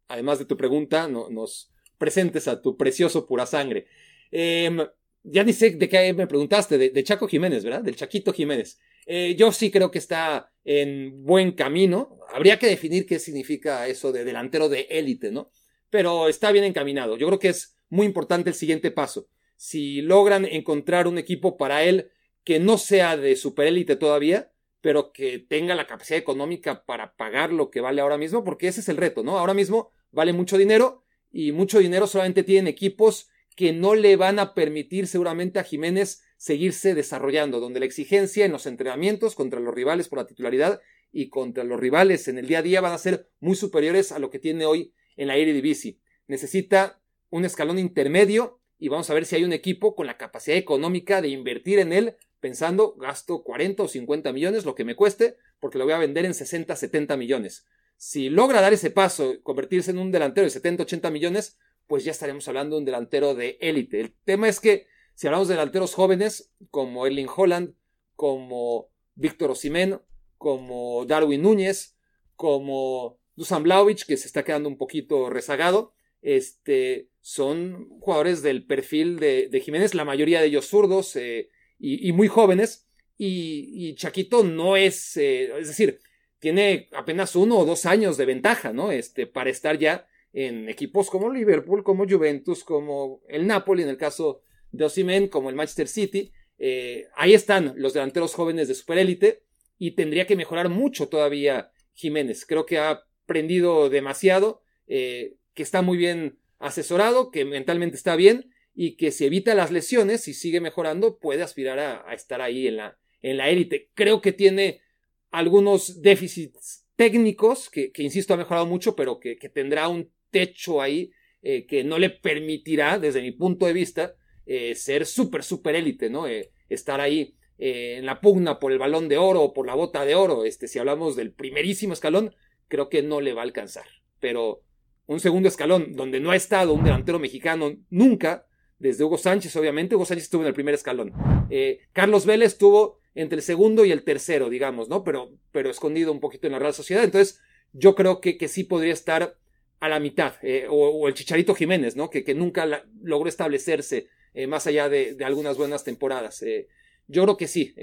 además 0.07 0.39
de 0.39 0.45
tu 0.45 0.57
pregunta, 0.57 1.07
no, 1.07 1.29
nos 1.29 1.71
presentes 1.97 2.47
a 2.47 2.61
tu 2.61 2.77
precioso 2.77 3.25
pura 3.25 3.45
sangre. 3.45 3.87
Em, 4.31 4.79
ya 5.23 5.43
ni 5.43 5.53
sé 5.53 5.71
de 5.71 5.87
qué 5.87 6.13
me 6.13 6.27
preguntaste, 6.27 6.77
de, 6.77 7.03
Chaco 7.03 7.27
Jiménez, 7.27 7.63
¿verdad? 7.63 7.81
Del 7.81 7.95
Chaquito 7.95 8.33
Jiménez. 8.33 8.79
Eh, 9.05 9.35
yo 9.37 9.51
sí 9.51 9.71
creo 9.71 9.91
que 9.91 9.99
está 9.99 10.51
en 10.63 11.23
buen 11.23 11.51
camino. 11.51 12.19
Habría 12.33 12.59
que 12.59 12.67
definir 12.67 13.05
qué 13.05 13.19
significa 13.19 13.87
eso 13.87 14.11
de 14.11 14.23
delantero 14.23 14.69
de 14.69 14.87
élite, 14.89 15.31
¿no? 15.31 15.51
pero 15.93 16.27
está 16.27 16.51
bien 16.51 16.65
encaminado. 16.65 17.17
Yo 17.17 17.27
creo 17.27 17.37
que 17.37 17.49
es 17.49 17.77
muy 17.87 18.07
importante 18.07 18.49
el 18.49 18.55
siguiente 18.55 18.89
paso. 18.89 19.27
Si 19.57 20.01
logran 20.01 20.43
encontrar 20.43 21.05
un 21.05 21.19
equipo 21.19 21.55
para 21.55 21.83
él 21.83 22.09
que 22.43 22.59
no 22.59 22.79
sea 22.79 23.15
de 23.15 23.35
superélite 23.35 23.95
todavía, 23.95 24.51
pero 24.81 25.13
que 25.13 25.37
tenga 25.37 25.75
la 25.75 25.85
capacidad 25.85 26.17
económica 26.17 26.83
para 26.83 27.15
pagar 27.15 27.53
lo 27.53 27.69
que 27.69 27.79
vale 27.79 28.01
ahora 28.01 28.17
mismo, 28.17 28.43
porque 28.43 28.69
ese 28.69 28.79
es 28.79 28.89
el 28.89 28.97
reto, 28.97 29.21
¿no? 29.21 29.37
Ahora 29.37 29.53
mismo 29.53 29.91
vale 30.09 30.33
mucho 30.33 30.57
dinero 30.57 31.03
y 31.31 31.51
mucho 31.51 31.77
dinero 31.77 32.07
solamente 32.07 32.41
tienen 32.41 32.65
equipos 32.65 33.29
que 33.55 33.71
no 33.71 33.93
le 33.93 34.15
van 34.15 34.39
a 34.39 34.55
permitir 34.55 35.05
seguramente 35.05 35.59
a 35.59 35.63
Jiménez 35.63 36.23
seguirse 36.43 36.93
desarrollando, 36.93 37.61
donde 37.61 37.79
la 37.79 37.85
exigencia 37.85 38.43
en 38.43 38.51
los 38.51 38.65
entrenamientos 38.65 39.33
contra 39.33 39.61
los 39.61 39.73
rivales 39.73 40.09
por 40.09 40.19
la 40.19 40.27
titularidad 40.27 40.81
y 41.09 41.29
contra 41.29 41.63
los 41.63 41.79
rivales 41.79 42.27
en 42.27 42.37
el 42.37 42.47
día 42.47 42.59
a 42.59 42.61
día 42.61 42.81
van 42.81 42.91
a 42.91 42.97
ser 42.97 43.29
muy 43.39 43.55
superiores 43.55 44.11
a 44.11 44.19
lo 44.19 44.29
que 44.29 44.39
tiene 44.39 44.65
hoy 44.65 44.93
en 45.15 45.29
la 45.29 45.37
Eredivisie. 45.37 45.99
Necesita 46.27 47.01
un 47.29 47.45
escalón 47.45 47.79
intermedio 47.79 48.59
y 48.77 48.89
vamos 48.89 49.09
a 49.09 49.13
ver 49.13 49.25
si 49.25 49.37
hay 49.37 49.45
un 49.45 49.53
equipo 49.53 49.95
con 49.95 50.05
la 50.05 50.17
capacidad 50.17 50.57
económica 50.57 51.21
de 51.21 51.29
invertir 51.29 51.79
en 51.79 51.93
él 51.93 52.17
pensando 52.41 52.93
gasto 52.95 53.41
40 53.41 53.83
o 53.83 53.87
50 53.87 54.33
millones, 54.33 54.65
lo 54.65 54.75
que 54.75 54.83
me 54.83 54.97
cueste, 54.97 55.37
porque 55.61 55.77
lo 55.77 55.85
voy 55.85 55.93
a 55.93 55.97
vender 55.97 56.25
en 56.25 56.33
60, 56.33 56.75
70 56.75 57.15
millones. 57.15 57.65
Si 57.95 58.29
logra 58.29 58.59
dar 58.59 58.73
ese 58.73 58.91
paso, 58.91 59.41
convertirse 59.43 59.91
en 59.91 59.97
un 59.97 60.11
delantero 60.11 60.43
de 60.43 60.51
70, 60.51 60.83
80 60.83 61.09
millones, 61.09 61.57
pues 61.87 62.03
ya 62.03 62.11
estaremos 62.11 62.45
hablando 62.49 62.75
de 62.75 62.79
un 62.79 62.85
delantero 62.85 63.33
de 63.33 63.57
élite. 63.61 64.01
El 64.01 64.13
tema 64.25 64.49
es 64.49 64.59
que 64.59 64.91
si 65.15 65.27
hablamos 65.27 65.47
de 65.47 65.55
delanteros 65.55 65.93
jóvenes 65.93 66.51
como 66.71 67.05
Erling 67.05 67.29
Holland, 67.33 67.73
como 68.15 68.89
Víctor 69.15 69.51
Osimhen, 69.51 69.99
como 70.37 71.05
Darwin 71.05 71.41
Núñez, 71.41 71.95
como 72.35 73.19
Dusan 73.35 73.63
Blaovic, 73.63 74.05
que 74.05 74.17
se 74.17 74.27
está 74.27 74.43
quedando 74.43 74.69
un 74.69 74.77
poquito 74.77 75.29
rezagado, 75.29 75.93
este, 76.21 77.09
son 77.21 77.89
jugadores 77.99 78.41
del 78.41 78.65
perfil 78.65 79.19
de, 79.19 79.61
Jiménez, 79.63 79.93
la 79.93 80.05
mayoría 80.05 80.41
de 80.41 80.47
ellos 80.47 80.67
zurdos 80.67 81.15
eh, 81.15 81.49
y, 81.79 82.11
muy 82.13 82.27
jóvenes, 82.27 82.87
y, 83.17 83.93
Chaquito 83.95 84.43
no 84.43 84.77
es, 84.77 85.17
eh, 85.17 85.51
es 85.59 85.67
decir, 85.67 85.99
tiene 86.39 86.89
apenas 86.93 87.35
uno 87.35 87.57
o 87.59 87.65
dos 87.65 87.85
años 87.85 88.17
de 88.17 88.25
ventaja, 88.25 88.73
¿no? 88.73 88.91
Este, 88.91 89.27
para 89.27 89.49
estar 89.49 89.77
ya 89.77 90.07
en 90.33 90.67
equipos 90.67 91.09
como 91.09 91.31
Liverpool, 91.31 91.83
como 91.83 92.07
Juventus, 92.07 92.63
como 92.63 93.21
el 93.29 93.47
Napoli, 93.47 93.83
en 93.83 93.89
el 93.89 93.97
caso 93.97 94.41
de 94.73 94.83
Osimen, 94.83 95.27
como 95.29 95.49
el 95.49 95.55
Manchester 95.55 95.87
City. 95.87 96.33
Eh, 96.57 97.05
ahí 97.15 97.33
están 97.33 97.73
los 97.77 97.93
delanteros 97.93 98.33
jóvenes 98.33 98.67
de 98.67 98.75
superélite 98.75 99.43
y 99.77 99.91
tendría 99.91 100.27
que 100.27 100.35
mejorar 100.35 100.67
mucho 100.67 101.07
todavía 101.07 101.71
Jiménez. 101.93 102.45
Creo 102.45 102.65
que 102.65 102.79
ha 102.79 103.03
aprendido 103.23 103.89
demasiado, 103.89 104.61
eh, 104.87 105.35
que 105.53 105.63
está 105.63 105.81
muy 105.81 105.97
bien 105.97 106.39
asesorado, 106.59 107.31
que 107.31 107.45
mentalmente 107.45 107.95
está 107.95 108.15
bien 108.15 108.51
y 108.75 108.95
que 108.95 109.11
si 109.11 109.25
evita 109.25 109.55
las 109.55 109.71
lesiones 109.71 110.27
y 110.27 110.33
sigue 110.33 110.59
mejorando, 110.59 111.19
puede 111.19 111.43
aspirar 111.43 111.79
a, 111.79 112.13
estar 112.13 112.41
ahí 112.41 112.67
en 112.67 112.77
la, 112.77 112.97
en 113.21 113.37
la 113.37 113.49
élite. 113.49 113.91
Creo 113.93 114.21
que 114.21 114.31
tiene 114.31 114.81
algunos 115.29 116.01
déficits 116.01 116.87
técnicos, 116.95 117.69
que, 117.69 117.91
insisto 117.97 118.33
ha 118.33 118.37
mejorado 118.37 118.65
mucho, 118.65 118.95
pero 118.95 119.19
que, 119.19 119.35
tendrá 119.53 119.87
un 119.87 120.11
techo 120.31 120.81
ahí 120.81 121.11
eh, 121.41 121.65
que 121.67 121.83
no 121.83 121.99
le 121.99 122.09
permitirá, 122.09 122.97
desde 122.97 123.21
mi 123.21 123.31
punto 123.31 123.65
de 123.67 123.73
vista, 123.73 124.15
eh, 124.45 124.75
ser 124.75 125.05
súper, 125.05 125.43
súper 125.43 125.75
élite, 125.75 126.09
¿no? 126.09 126.25
estar 126.69 127.01
ahí 127.01 127.35
en 127.57 128.05
la 128.05 128.19
pugna 128.19 128.59
por 128.59 128.71
el 128.71 128.79
balón 128.79 129.07
de 129.07 129.17
oro 129.17 129.41
o 129.41 129.53
por 129.53 129.67
la 129.67 129.75
bota 129.75 130.05
de 130.05 130.15
oro. 130.15 130.43
Este, 130.43 130.67
si 130.67 130.79
hablamos 130.79 131.15
del 131.15 131.31
primerísimo 131.31 131.93
escalón, 131.93 132.35
creo 132.67 132.89
que 132.89 133.03
no 133.03 133.21
le 133.21 133.33
va 133.33 133.41
a 133.41 133.45
alcanzar. 133.45 133.85
Pero 134.19 134.63
un 135.05 135.19
segundo 135.19 135.47
escalón 135.47 135.93
donde 135.93 136.19
no 136.19 136.31
ha 136.31 136.35
estado 136.35 136.73
un 136.73 136.83
delantero 136.83 137.19
mexicano 137.19 137.75
nunca, 137.89 138.47
desde 138.79 139.03
Hugo 139.03 139.17
Sánchez, 139.17 139.55
obviamente, 139.55 139.95
Hugo 139.95 140.05
Sánchez 140.05 140.25
estuvo 140.25 140.41
en 140.41 140.47
el 140.47 140.53
primer 140.53 140.73
escalón. 140.73 141.13
Eh, 141.49 141.79
Carlos 141.93 142.25
Vélez 142.25 142.53
estuvo 142.53 142.99
entre 143.15 143.37
el 143.37 143.41
segundo 143.41 143.85
y 143.85 143.91
el 143.91 144.03
tercero, 144.03 144.49
digamos, 144.49 144.89
¿no? 144.89 145.03
Pero, 145.03 145.31
pero 145.51 145.69
escondido 145.69 146.11
un 146.11 146.19
poquito 146.19 146.47
en 146.47 146.53
la 146.53 146.59
Real 146.59 146.73
Sociedad. 146.73 147.03
Entonces, 147.03 147.39
yo 147.71 147.95
creo 147.95 148.19
que, 148.19 148.37
que 148.37 148.47
sí 148.47 148.63
podría 148.63 148.93
estar 148.93 149.37
a 149.79 149.89
la 149.89 149.99
mitad, 149.99 150.35
eh, 150.41 150.67
o, 150.69 151.07
el 151.07 151.13
Chicharito 151.13 151.55
Jiménez, 151.55 151.95
¿no? 151.95 152.09
Que, 152.09 152.23
que 152.23 152.33
nunca 152.33 152.85
logró 153.01 153.29
establecerse 153.29 154.07
eh, 154.33 154.47
más 154.47 154.67
allá 154.67 154.89
de, 154.89 155.15
de, 155.15 155.25
algunas 155.25 155.57
buenas 155.57 155.83
temporadas. 155.83 156.41
Eh, 156.41 156.67
yo 157.07 157.23
creo 157.23 157.37
que 157.37 157.47
sí, 157.47 157.75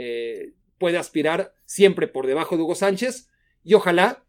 puede 0.78 0.96
aspirar 0.96 1.52
siempre 1.66 2.08
por 2.08 2.26
debajo 2.26 2.56
de 2.56 2.62
Hugo 2.62 2.74
Sánchez 2.74 3.28
y 3.62 3.74
ojalá 3.74 4.24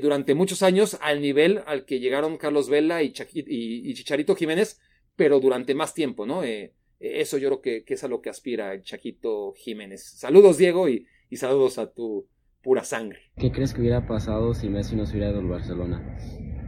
durante 0.00 0.34
muchos 0.34 0.62
años 0.62 0.96
al 1.02 1.20
nivel 1.20 1.60
al 1.66 1.84
que 1.84 2.00
llegaron 2.00 2.38
Carlos 2.38 2.70
Vela 2.70 3.02
y, 3.02 3.12
y, 3.34 3.94
Chicharito 3.94 4.34
Jiménez, 4.34 4.80
pero 5.14 5.40
durante 5.40 5.74
más 5.74 5.92
tiempo, 5.92 6.24
¿no? 6.24 6.42
eso 6.42 7.36
yo 7.36 7.48
creo 7.48 7.60
que, 7.60 7.84
que, 7.84 7.94
es 7.94 8.02
a 8.02 8.08
lo 8.08 8.22
que 8.22 8.30
aspira 8.30 8.72
el 8.72 8.82
Chaquito 8.82 9.52
Jiménez. 9.58 10.02
Saludos, 10.02 10.56
Diego, 10.56 10.88
y, 10.88 11.06
y 11.28 11.36
saludos 11.36 11.78
a 11.78 11.92
tu 11.92 12.26
pura 12.62 12.84
sangre. 12.84 13.20
¿Qué 13.36 13.52
crees 13.52 13.74
que 13.74 13.80
hubiera 13.80 14.06
pasado 14.06 14.54
si 14.54 14.68
Messi 14.68 14.96
no 14.96 15.06
se 15.06 15.12
hubiera 15.12 15.30
ido 15.30 15.40
al 15.40 15.48
Barcelona? 15.48 16.18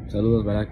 Saludos, 0.09 0.45
Barack. 0.45 0.71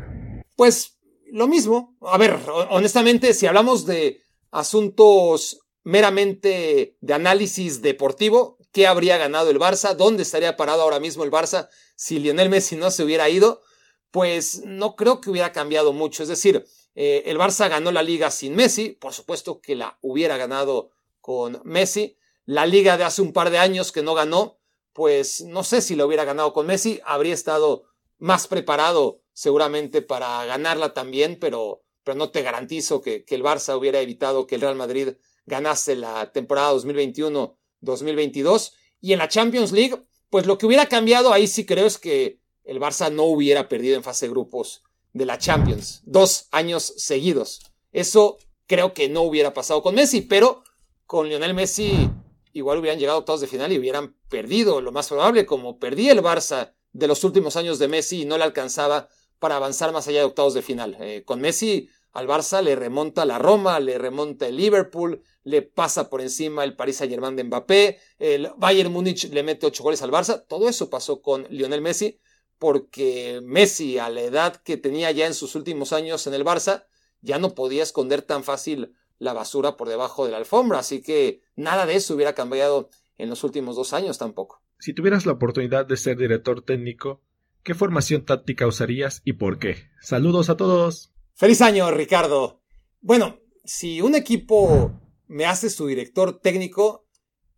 Pues 0.57 1.00
lo 1.33 1.47
mismo. 1.47 1.97
A 2.01 2.19
ver, 2.19 2.39
honestamente, 2.71 3.35
si 3.35 3.47
hablamos 3.47 3.87
de 3.87 4.23
asuntos 4.51 5.61
meramente 5.83 6.97
de 7.01 7.15
análisis 7.15 7.83
deportivo, 7.83 8.59
¿qué 8.73 8.87
habría 8.87 9.17
ganado 9.17 9.51
el 9.51 9.59
Barça? 9.59 9.95
¿Dónde 9.95 10.23
estaría 10.23 10.57
parado 10.57 10.83
ahora 10.83 11.01
mismo 11.01 11.25
el 11.25 11.31
Barça 11.31 11.69
si 11.97 12.19
Lionel 12.19 12.51
Messi 12.51 12.77
no 12.77 12.91
se 12.91 13.05
hubiera 13.05 13.29
ido? 13.29 13.63
Pues 14.11 14.63
no 14.65 14.97
creo 14.97 15.21
que 15.21 15.31
hubiera 15.31 15.53
cambiado 15.53 15.93
mucho. 15.93 16.23
Es 16.23 16.29
decir, 16.29 16.67
eh, 16.95 17.23
el 17.27 17.39
Barça 17.39 17.69
ganó 17.69 17.93
la 17.93 18.03
liga 18.03 18.31
sin 18.31 18.55
Messi, 18.55 18.91
por 18.91 19.13
supuesto 19.13 19.61
que 19.61 19.77
la 19.77 19.99
hubiera 20.01 20.37
ganado 20.37 20.91
con 21.21 21.61
Messi. 21.65 22.17
La 22.45 22.67
liga 22.67 22.97
de 22.97 23.05
hace 23.05 23.23
un 23.23 23.33
par 23.33 23.51
de 23.51 23.59
años 23.59 23.93
que 23.93 24.03
no 24.03 24.15
ganó, 24.15 24.59
pues 24.93 25.43
no 25.43 25.63
sé 25.63 25.83
si 25.83 25.95
la 25.95 26.05
hubiera 26.05 26.25
ganado 26.25 26.53
con 26.53 26.67
Messi, 26.67 27.01
habría 27.05 27.35
estado 27.35 27.85
más 28.19 28.49
preparado 28.49 29.20
seguramente 29.41 30.03
para 30.03 30.45
ganarla 30.45 30.93
también, 30.93 31.39
pero, 31.41 31.83
pero 32.05 32.15
no 32.15 32.29
te 32.29 32.43
garantizo 32.43 33.01
que, 33.01 33.25
que 33.25 33.35
el 33.35 33.43
Barça 33.43 33.75
hubiera 33.75 33.99
evitado 33.99 34.47
que 34.47 34.57
el 34.57 34.61
Real 34.61 34.77
Madrid 34.77 35.15
ganase 35.47 35.97
la 35.97 36.31
temporada 36.31 36.75
2021-2022. 36.75 38.75
Y 39.01 39.15
en 39.15 39.19
la 39.19 39.31
Champions 39.31 39.73
League, 39.73 39.97
pues 40.29 40.45
lo 40.45 40.59
que 40.59 40.67
hubiera 40.67 40.91
cambiado 40.91 41.33
ahí 41.33 41.47
sí 41.47 41.65
creo 41.65 41.87
es 41.87 41.97
que 41.97 42.39
el 42.65 42.81
Barça 42.81 43.11
no 43.11 43.23
hubiera 43.23 43.67
perdido 43.67 43.97
en 43.97 44.03
fase 44.03 44.27
de 44.27 44.33
grupos 44.33 44.83
de 45.15 45.25
la 45.25 45.39
Champions, 45.39 46.03
dos 46.05 46.49
años 46.51 46.93
seguidos. 46.99 47.63
Eso 47.93 48.37
creo 48.67 48.93
que 48.93 49.09
no 49.09 49.23
hubiera 49.23 49.55
pasado 49.55 49.81
con 49.81 49.95
Messi, 49.95 50.21
pero 50.21 50.65
con 51.07 51.31
Lionel 51.31 51.55
Messi 51.55 52.11
igual 52.53 52.77
hubieran 52.77 52.99
llegado 52.99 53.17
a 53.17 53.21
octavos 53.21 53.41
de 53.41 53.47
final 53.47 53.73
y 53.73 53.79
hubieran 53.79 54.17
perdido, 54.29 54.83
lo 54.83 54.93
más 54.93 55.09
probable, 55.09 55.47
como 55.47 55.79
perdía 55.79 56.13
el 56.13 56.23
Barça 56.23 56.75
de 56.93 57.09
los 57.09 57.25
últimos 57.25 57.57
años 57.57 57.79
de 57.79 57.89
Messi 57.89 58.21
y 58.21 58.25
no 58.27 58.37
le 58.37 58.45
alcanzaba 58.45 59.09
para 59.41 59.57
avanzar 59.57 59.93
más 59.93 60.07
allá 60.07 60.21
de 60.21 60.27
octavos 60.27 60.55
de 60.55 60.63
final. 60.63 60.97
Eh, 61.01 61.25
con 61.25 61.41
Messi 61.41 61.91
al 62.13 62.29
Barça 62.29 62.63
le 62.63 62.77
remonta 62.77 63.25
la 63.25 63.39
Roma, 63.39 63.81
le 63.81 63.99
remonta 63.99 64.47
el 64.47 64.57
Liverpool, 64.57 65.23
le 65.43 65.63
pasa 65.63 66.09
por 66.09 66.21
encima 66.21 66.63
el 66.63 66.77
Paris 66.77 66.97
Saint 66.97 67.13
Germain 67.13 67.35
de 67.35 67.45
Mbappé, 67.45 67.99
el 68.19 68.51
Bayern 68.57 68.93
Múnich 68.93 69.31
le 69.33 69.43
mete 69.43 69.67
ocho 69.67 69.83
goles 69.83 70.03
al 70.03 70.13
Barça. 70.13 70.45
Todo 70.47 70.69
eso 70.69 70.91
pasó 70.91 71.23
con 71.23 71.47
Lionel 71.51 71.81
Messi 71.81 72.21
porque 72.59 73.41
Messi 73.43 73.99
a 73.99 74.11
la 74.11 74.21
edad 74.21 74.57
que 74.57 74.77
tenía 74.77 75.11
ya 75.11 75.27
en 75.27 75.35
sus 75.35 75.55
últimos 75.55 75.93
años 75.93 76.27
en 76.27 76.35
el 76.35 76.45
Barça 76.45 76.85
ya 77.23 77.39
no 77.39 77.55
podía 77.55 77.83
esconder 77.83 78.23
tan 78.23 78.45
fácil 78.45 78.95
la 79.19 79.33
basura 79.33 79.77
por 79.77 79.89
debajo 79.89 80.25
de 80.25 80.33
la 80.33 80.39
alfombra, 80.39 80.79
así 80.79 81.03
que 81.03 81.43
nada 81.57 81.87
de 81.87 81.97
eso 81.97 82.15
hubiera 82.15 82.35
cambiado 82.35 82.91
en 83.19 83.29
los 83.29 83.45
últimos 83.45 83.77
dos 83.77 83.93
años 83.93 84.19
tampoco. 84.19 84.63
Si 84.79 84.95
tuvieras 84.95 85.27
la 85.27 85.33
oportunidad 85.33 85.87
de 85.87 85.97
ser 85.97 86.17
director 86.17 86.63
técnico, 86.63 87.21
¿qué 87.63 87.75
formación 87.75 88.25
táctica 88.25 88.67
usarías 88.67 89.23
y 89.25 89.35
por 89.35 89.59
qué? 89.59 89.91
Saludos 90.01 90.51
a 90.51 90.57
todos. 90.57 91.13
Feliz 91.35 91.61
año, 91.61 91.91
Ricardo. 91.91 92.63
Bueno, 93.01 93.41
si 93.65 94.01
un 94.01 94.15
equipo 94.15 94.93
me 95.27 95.47
hace 95.47 95.71
su 95.71 95.87
director 95.87 96.41
técnico, 96.41 97.07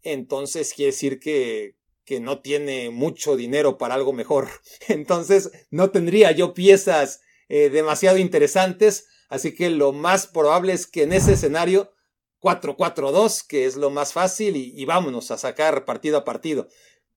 entonces 0.03 0.73
quiere 0.75 0.93
decir 0.93 1.19
que, 1.19 1.77
que 2.05 2.21
no 2.21 2.41
tiene 2.41 2.91
mucho 2.91 3.37
dinero 3.37 3.79
para 3.79 3.95
algo 3.95 4.13
mejor. 4.13 4.49
Entonces 4.89 5.51
no 5.71 5.91
tendría 5.91 6.33
yo 6.33 6.55
piezas 6.55 7.21
eh, 7.49 7.71
demasiado 7.71 8.19
interesantes, 8.19 9.07
así 9.29 9.55
que 9.55 9.71
lo 9.71 9.93
más 9.93 10.27
probable 10.27 10.73
es 10.73 10.87
que 10.87 11.05
en 11.05 11.13
ese 11.13 11.35
escenario 11.35 11.93
4-4-2, 12.41 13.47
que 13.47 13.67
es 13.67 13.77
lo 13.77 13.91
más 13.91 14.13
fácil, 14.13 14.57
y, 14.57 14.85
vámonos 14.85 15.31
a 15.31 15.39
sacar 15.39 15.85
partido 15.85 16.19
a 16.19 16.25
partido. 16.25 16.69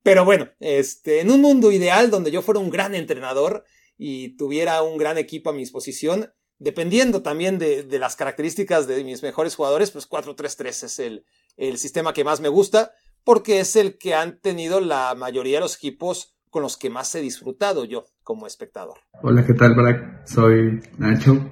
Pero 0.06 0.24
bueno, 0.24 0.50
este, 0.60 1.20
en 1.20 1.32
un 1.32 1.42
mundo 1.42 1.72
ideal 1.72 2.12
donde 2.12 2.30
yo 2.30 2.44
fuera 2.44 2.60
un 2.60 2.70
gran 2.70 2.94
entrenador 2.94 3.64
y 3.98 4.38
tuviera 4.38 4.84
un 4.84 5.00
gran 5.00 5.18
equipo 5.18 5.50
a 5.50 5.54
mi 5.54 5.62
disposición, 5.62 6.28
dependiendo 6.60 7.24
también 7.24 7.58
de, 7.58 7.88
las 7.98 8.16
características 8.16 8.86
de 8.86 9.04
mis 9.04 9.24
mejores 9.24 9.56
jugadores, 9.56 9.90
pues 9.90 10.08
4-3-3 10.08 10.84
es 10.84 11.00
el, 11.00 11.26
el 11.58 11.80
sistema 11.80 12.14
que 12.14 12.24
más 12.24 12.40
me 12.40 12.50
gusta, 12.50 12.92
porque 13.24 13.60
es 13.60 13.76
el 13.76 13.98
que 13.98 14.14
han 14.14 14.40
tenido 14.40 14.80
la 14.80 15.16
mayoría 15.16 15.58
de 15.58 15.62
los 15.62 15.78
equipos 15.78 16.38
con 16.52 16.62
los 16.62 16.78
que 16.78 16.92
más 16.92 17.16
he 17.16 17.22
disfrutado 17.22 17.84
yo 17.84 18.06
como 18.22 18.46
espectador. 18.46 19.00
Hola, 19.24 19.44
¿qué 19.44 19.56
tal, 19.56 19.74
Barack? 19.74 20.28
Soy 20.28 20.82
Nacho, 21.00 21.52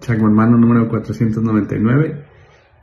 Chaco 0.00 0.24
Hermano 0.24 0.56
número 0.56 0.88
499. 0.88 2.31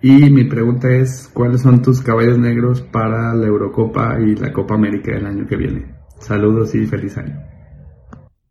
Y 0.02 0.12
mi 0.30 0.46
pregunta 0.46 0.90
es, 0.90 1.30
¿cuáles 1.34 1.62
son 1.62 1.82
tus 1.82 2.00
caballos 2.00 2.38
negros 2.38 2.82
para 2.82 3.34
la 3.34 3.48
Eurocopa 3.48 4.18
y 4.22 4.34
la 4.36 4.54
Copa 4.54 4.76
América 4.76 5.12
del 5.12 5.26
año 5.26 5.46
que 5.46 5.58
viene? 5.58 5.94
Saludos 6.22 6.74
y 6.74 6.86
feliz 6.86 7.18
año. 7.18 7.38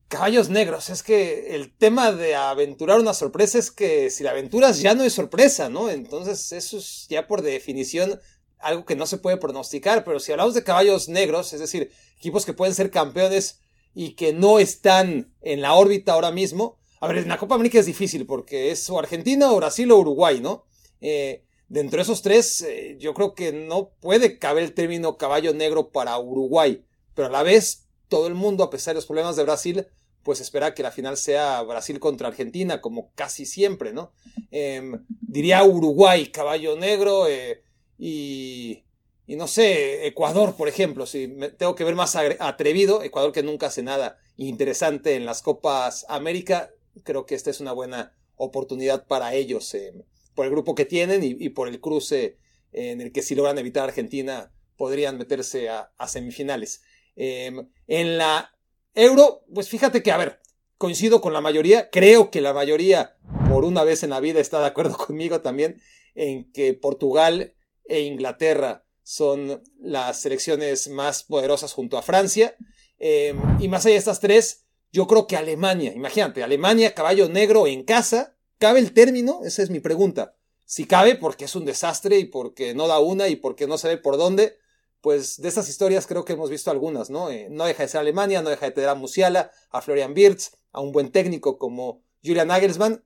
Caballos 0.09 0.51
negros, 0.51 0.91
es 0.91 1.03
que 1.03 1.55
el 1.57 1.75
tema 1.75 2.13
de 2.13 2.35
aventurar 2.35 3.01
una 3.01 3.15
sorpresa 3.15 3.59
es 3.59 3.71
que 3.71 4.11
si 4.11 4.25
la 4.25 4.33
aventuras 4.33 4.83
ya 4.83 4.95
no 4.95 5.05
es 5.05 5.15
sorpresa, 5.15 5.71
¿no? 5.71 5.89
Entonces 5.89 6.53
eso 6.53 6.77
es 6.77 7.07
ya 7.09 7.27
por 7.27 7.41
definición 7.41 8.21
algo 8.59 8.85
que 8.85 8.97
no 8.97 9.07
se 9.07 9.17
puede 9.17 9.39
pronosticar, 9.39 10.05
pero 10.05 10.21
si 10.21 10.33
hablamos 10.33 10.53
de 10.53 10.65
caballos 10.65 11.09
negros, 11.09 11.55
es 11.55 11.61
decir, 11.61 11.91
equipos 12.19 12.45
que 12.45 12.53
pueden 12.53 12.75
ser 12.75 12.91
campeones 12.91 13.61
y 13.95 14.17
que 14.17 14.35
no 14.35 14.59
están 14.59 15.33
en 15.41 15.63
la 15.63 15.73
órbita 15.73 16.13
ahora 16.13 16.31
mismo, 16.31 16.79
a 17.01 17.07
ver, 17.07 17.19
en 17.19 17.29
la 17.29 17.39
Copa 17.39 17.55
América 17.55 17.79
es 17.79 17.87
difícil 17.87 18.27
porque 18.27 18.71
es 18.71 18.91
o 18.91 18.99
Argentina 18.99 19.51
o 19.51 19.57
Brasil 19.57 19.91
o 19.93 19.99
Uruguay, 19.99 20.41
¿no? 20.43 20.68
Eh, 21.01 21.45
dentro 21.69 21.99
de 21.99 22.03
esos 22.03 22.23
tres, 22.23 22.63
eh, 22.63 22.97
yo 22.99 23.15
creo 23.15 23.35
que 23.35 23.53
no 23.53 23.91
puede 24.01 24.39
caber 24.39 24.65
el 24.65 24.75
término 24.75 25.17
caballo 25.17 25.55
negro 25.55 25.91
para 25.91 26.19
Uruguay, 26.19 26.85
pero 27.15 27.29
a 27.29 27.31
la 27.31 27.43
vez 27.43 27.89
todo 28.09 28.27
el 28.27 28.35
mundo, 28.35 28.65
a 28.65 28.71
pesar 28.71 28.95
de 28.95 28.97
los 28.97 29.07
problemas 29.07 29.37
de 29.37 29.45
Brasil, 29.45 29.87
pues 30.23 30.41
espera 30.41 30.75
que 30.75 30.83
la 30.83 30.91
final 30.91 31.17
sea 31.17 31.63
Brasil 31.63 32.01
contra 32.01 32.29
Argentina, 32.29 32.81
como 32.81 33.13
casi 33.15 33.47
siempre, 33.47 33.93
¿no? 33.93 34.13
Em, 34.51 35.05
diría 35.21 35.65
Uruguay, 35.65 36.27
caballo 36.27 36.77
negro, 36.77 37.27
eh, 37.29 37.63
y, 37.99 38.85
y, 39.27 39.37
no 39.37 39.47
sé, 39.49 40.07
Ecuador, 40.07 40.55
por 40.55 40.69
ejemplo, 40.69 41.07
si 41.07 41.29
me 41.29 41.49
tengo 41.51 41.75
que 41.75 41.85
ver 41.85 41.95
más 41.95 42.17
atrevido, 42.17 43.03
Ecuador 43.03 43.33
que 43.33 43.43
nunca 43.43 43.69
hace 43.69 43.83
nada 43.83 44.19
interesante 44.37 45.15
en 45.15 45.25
las 45.25 45.43
Copas 45.43 46.05
América, 46.09 46.71
creo 47.05 47.27
que 47.27 47.35
esta 47.35 47.51
es 47.51 47.61
una 47.61 47.73
buena 47.73 48.13
oportunidad 48.37 49.07
para 49.07 49.35
ellos. 49.35 49.73
Em, 49.75 50.03
por 50.39 50.47
el 50.47 50.53
grupo 50.53 50.77
que 50.77 50.85
tienen 50.85 51.25
y, 51.25 51.49
por 51.49 51.67
el 51.67 51.81
cruce 51.81 52.39
en 52.71 53.01
el 53.01 53.11
que 53.11 53.23
si 53.23 53.35
logran 53.35 53.59
evitar 53.59 53.83
a 53.83 53.87
Argentina 53.87 54.53
podrían 54.77 55.19
meterse 55.19 55.69
a, 55.69 55.91
semifinales. 56.07 56.85
Em, 57.17 57.69
en 57.89 58.19
la 58.19 58.57
Euro, 58.95 59.43
pues 59.53 59.69
fíjate 59.69 60.01
que, 60.01 60.13
a 60.13 60.17
ver, 60.17 60.39
coincido 60.77 61.21
con 61.21 61.33
la 61.33 61.41
mayoría, 61.41 61.91
creo 61.91 62.31
que 62.31 62.41
la 62.41 62.53
mayoría 62.53 63.17
por 63.51 63.65
una 63.65 63.83
vez 63.83 64.05
en 64.05 64.11
la 64.11 64.21
vida 64.21 64.39
está 64.39 64.61
de 64.61 64.67
acuerdo 64.67 64.97
conmigo 65.07 65.41
también 65.41 65.83
en 66.15 66.53
que 66.53 66.73
Portugal 66.73 67.57
e 67.87 68.03
Inglaterra 68.03 68.85
son 69.03 69.61
las 69.81 70.21
selecciones 70.21 70.87
más 70.87 71.25
poderosas 71.25 71.73
junto 71.73 71.99
a 71.99 72.03
Francia. 72.03 72.55
Em, 73.01 73.41
y 73.59 73.67
más 73.67 73.85
allá 73.85 73.95
de 73.95 73.99
estas 73.99 74.21
tres, 74.21 74.67
yo 74.93 75.09
creo 75.09 75.27
que 75.27 75.37
Alemania, 75.37 75.93
imagínate, 75.93 76.45
Alemania, 76.45 76.95
caballo 76.95 77.29
negro 77.29 77.67
en 77.67 77.83
casa, 77.83 78.38
¿Cabe 78.59 78.81
el 78.81 78.93
término? 78.93 79.41
Esa 79.45 79.63
es 79.63 79.71
mi 79.71 79.79
pregunta. 79.81 80.35
Si 80.65 80.87
cabe, 80.87 81.15
porque 81.15 81.45
es 81.45 81.55
un 81.55 81.65
desastre 81.65 82.19
y 82.19 82.25
porque 82.25 82.75
no 82.75 82.89
da 82.89 82.99
una 82.99 83.29
y 83.29 83.37
porque 83.37 83.67
no 83.67 83.79
se 83.79 83.89
ve 83.89 83.97
por 83.97 84.17
dónde, 84.17 84.59
pues 85.01 85.41
de 85.41 85.49
esas 85.49 85.69
historias 85.69 86.07
creo 86.07 86.25
que 86.25 86.33
hemos 86.33 86.51
visto 86.51 86.71
algunas, 86.71 87.09
¿no? 87.09 87.31
Eh, 87.31 87.47
no 87.51 87.65
deja 87.65 87.85
de 87.85 87.89
ser 87.89 88.01
Alemania, 88.01 88.43
no 88.43 88.51
deja 88.51 88.67
de 88.67 88.73
tener 88.73 88.91
a 88.91 88.97
Musiala, 88.97 89.53
a 89.71 89.81
Florian 89.81 90.13
Wirtz, 90.15 90.57
a 90.73 90.81
un 90.81 90.93
buen 90.93 91.11
técnico 91.11 91.57
como 91.57 92.03
Julian 92.25 92.49
Nagelsmann. 92.49 93.05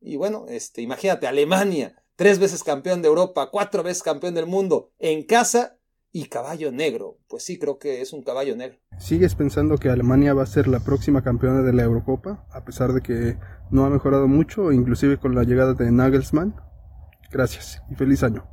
Y 0.00 0.16
bueno, 0.16 0.46
este, 0.48 0.82
imagínate, 0.82 1.26
Alemania, 1.26 2.02
tres 2.16 2.38
veces 2.40 2.64
campeón 2.64 3.00
de 3.00 3.08
Europa, 3.08 3.48
cuatro 3.50 3.82
veces 3.82 4.02
campeón 4.02 4.34
del 4.34 4.46
mundo, 4.46 4.90
en 4.98 5.22
casa 5.22 5.78
y 6.12 6.26
caballo 6.26 6.72
negro. 6.72 7.18
Pues 7.28 7.44
sí, 7.44 7.58
creo 7.58 7.78
que 7.78 8.00
es 8.00 8.12
un 8.12 8.22
caballo 8.22 8.56
negro. 8.56 8.78
¿Sigues 8.98 9.34
pensando 9.34 9.78
que 9.78 9.88
Alemania 9.88 10.34
va 10.34 10.42
a 10.42 10.46
ser 10.46 10.68
la 10.68 10.80
próxima 10.80 11.22
campeona 11.22 11.62
de 11.62 11.72
la 11.72 11.82
Eurocopa, 11.82 12.46
a 12.52 12.64
pesar 12.64 12.92
de 12.92 13.00
que 13.00 13.36
no 13.70 13.84
ha 13.84 13.90
mejorado 13.90 14.26
mucho, 14.28 14.72
inclusive 14.72 15.18
con 15.18 15.34
la 15.34 15.44
llegada 15.44 15.74
de 15.74 15.90
Nagelsmann? 15.90 16.54
Gracias 17.30 17.82
y 17.90 17.94
feliz 17.94 18.22
año. 18.22 18.44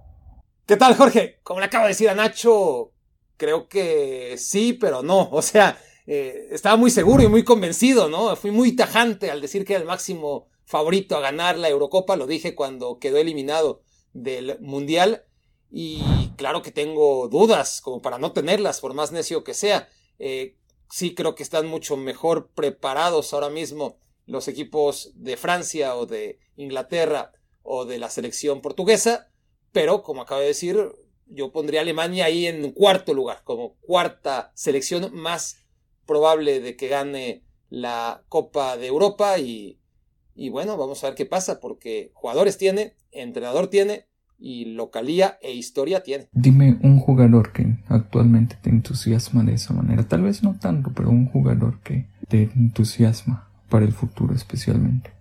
¿Qué 0.65 0.77
tal, 0.77 0.95
Jorge? 0.95 1.39
Como 1.43 1.59
le 1.59 1.65
acaba 1.65 1.85
de 1.85 1.89
decir 1.89 2.09
a 2.09 2.15
Nacho, 2.15 2.91
creo 3.37 3.67
que 3.67 4.35
sí, 4.37 4.73
pero 4.73 5.01
no. 5.01 5.29
O 5.31 5.41
sea, 5.41 5.77
eh, 6.05 6.49
estaba 6.51 6.75
muy 6.75 6.91
seguro 6.91 7.23
y 7.23 7.27
muy 7.27 7.43
convencido, 7.43 8.09
¿no? 8.09 8.35
Fui 8.35 8.51
muy 8.51 8.75
tajante 8.75 9.31
al 9.31 9.41
decir 9.41 9.65
que 9.65 9.73
era 9.73 9.81
el 9.81 9.87
máximo 9.87 10.47
favorito 10.65 11.15
a 11.15 11.21
ganar 11.21 11.57
la 11.57 11.69
Eurocopa. 11.69 12.15
Lo 12.15 12.27
dije 12.27 12.53
cuando 12.53 12.99
quedó 12.99 13.17
eliminado 13.17 13.81
del 14.13 14.57
Mundial. 14.61 15.23
Y 15.71 16.01
claro 16.37 16.61
que 16.61 16.71
tengo 16.71 17.27
dudas, 17.27 17.81
como 17.81 18.01
para 18.01 18.17
no 18.17 18.31
tenerlas, 18.31 18.79
por 18.79 18.93
más 18.93 19.11
necio 19.11 19.43
que 19.43 19.53
sea. 19.53 19.89
Eh, 20.19 20.55
sí 20.89 21.13
creo 21.13 21.35
que 21.35 21.43
están 21.43 21.67
mucho 21.67 21.97
mejor 21.97 22.49
preparados 22.53 23.33
ahora 23.33 23.49
mismo 23.49 23.97
los 24.25 24.47
equipos 24.47 25.11
de 25.15 25.37
Francia 25.37 25.95
o 25.95 26.05
de 26.05 26.39
Inglaterra 26.55 27.33
o 27.63 27.85
de 27.85 27.97
la 27.97 28.09
selección 28.09 28.61
portuguesa 28.61 29.29
pero 29.77 30.01
como 30.01 30.23
acabo 30.23 30.41
de 30.41 30.47
decir, 30.47 30.91
yo 31.27 31.51
pondría 31.51 31.81
Alemania 31.81 32.25
ahí 32.25 32.47
en 32.47 32.71
cuarto 32.71 33.13
lugar, 33.13 33.43
como 33.43 33.75
cuarta 33.75 34.51
selección 34.55 35.13
más 35.13 35.67
probable 36.07 36.61
de 36.61 36.75
que 36.75 36.87
gane 36.87 37.43
la 37.69 38.23
Copa 38.27 38.75
de 38.75 38.87
Europa 38.87 39.37
y, 39.37 39.79
y 40.33 40.49
bueno, 40.49 40.77
vamos 40.77 41.03
a 41.03 41.09
ver 41.09 41.15
qué 41.15 41.27
pasa, 41.27 41.59
porque 41.59 42.09
jugadores 42.15 42.57
tiene, 42.57 42.95
entrenador 43.11 43.67
tiene 43.67 44.06
y 44.39 44.65
localía 44.65 45.37
e 45.41 45.53
historia 45.53 46.03
tiene. 46.03 46.29
Dime 46.31 46.77
un 46.81 46.99
jugador 46.99 47.51
que 47.53 47.77
actualmente 47.87 48.57
te 48.61 48.69
entusiasma 48.69 49.43
de 49.43 49.53
esa 49.53 49.73
manera, 49.73 50.07
tal 50.07 50.21
vez 50.21 50.43
no 50.43 50.57
tanto, 50.59 50.91
pero 50.95 51.09
un 51.09 51.27
jugador 51.27 51.79
que 51.81 52.07
te 52.27 52.43
entusiasma 52.55 53.49
para 53.69 53.85
el 53.85 53.93
futuro 53.93 54.33
especialmente. 54.33 55.11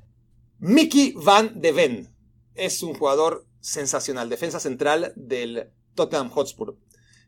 Mickey 0.58 1.14
Van 1.16 1.60
de 1.60 1.72
Ven 1.72 2.08
es 2.54 2.82
un 2.82 2.94
jugador 2.94 3.46
sensacional, 3.60 4.28
defensa 4.28 4.60
central 4.60 5.12
del 5.16 5.70
Tottenham 5.94 6.30
Hotspur. 6.30 6.76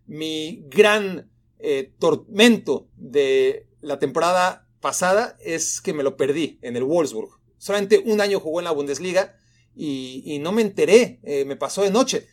Mi 0.06 0.64
gran 0.68 1.30
eh, 1.58 1.92
tormento 1.98 2.88
de 2.96 3.66
la 3.80 3.98
temporada 3.98 4.68
pasada 4.80 5.36
es 5.44 5.80
que 5.80 5.92
me 5.92 6.02
lo 6.02 6.16
perdí 6.16 6.58
en 6.62 6.76
el 6.76 6.84
Wolfsburg. 6.84 7.30
Solamente 7.58 8.02
un 8.04 8.20
año 8.20 8.40
jugó 8.40 8.60
en 8.60 8.64
la 8.64 8.70
Bundesliga 8.70 9.34
y, 9.80 10.38
no 10.40 10.50
me 10.50 10.62
enteré, 10.62 11.20
eh, 11.22 11.44
me 11.44 11.54
pasó 11.54 11.82
de 11.82 11.90
noche. 11.90 12.26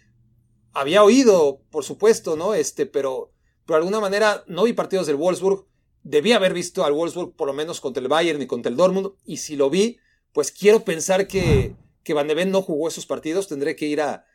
Había 0.74 1.04
oído, 1.04 1.62
por 1.70 1.84
supuesto, 1.84 2.36
¿no? 2.36 2.56
Este, 2.56 2.88
pero, 2.88 3.34
de 3.68 3.76
alguna 3.76 4.00
manera 4.00 4.44
no 4.48 4.64
vi 4.64 4.74
partidos 4.74 5.06
del 5.06 5.16
Wolfsburg. 5.16 5.68
Debí 6.02 6.34
haber 6.34 6.54
visto 6.54 6.84
al 6.84 6.94
Wolfsburg 6.94 7.36
por 7.36 7.48
lo 7.48 7.54
menos 7.54 7.82
contra 7.82 8.02
el 8.02 8.08
Bayern 8.08 8.42
y 8.42 8.48
contra 8.48 8.72
el 8.72 8.78
Dortmund. 8.78 9.12
Y 9.26 9.38
si 9.38 9.56
lo 9.56 9.70
vi, 9.70 10.00
pues 10.34 10.52
quiero 10.52 10.84
pensar 10.84 11.28
que, 11.28 11.76
que 12.04 12.14
Van 12.16 12.28
de 12.28 12.46
no 12.46 12.64
jugó 12.64 12.88
esos 12.88 13.06
partidos, 13.06 13.48
tendré 13.48 13.76
que 13.76 13.86
ir 13.86 14.02
a, 14.02 14.26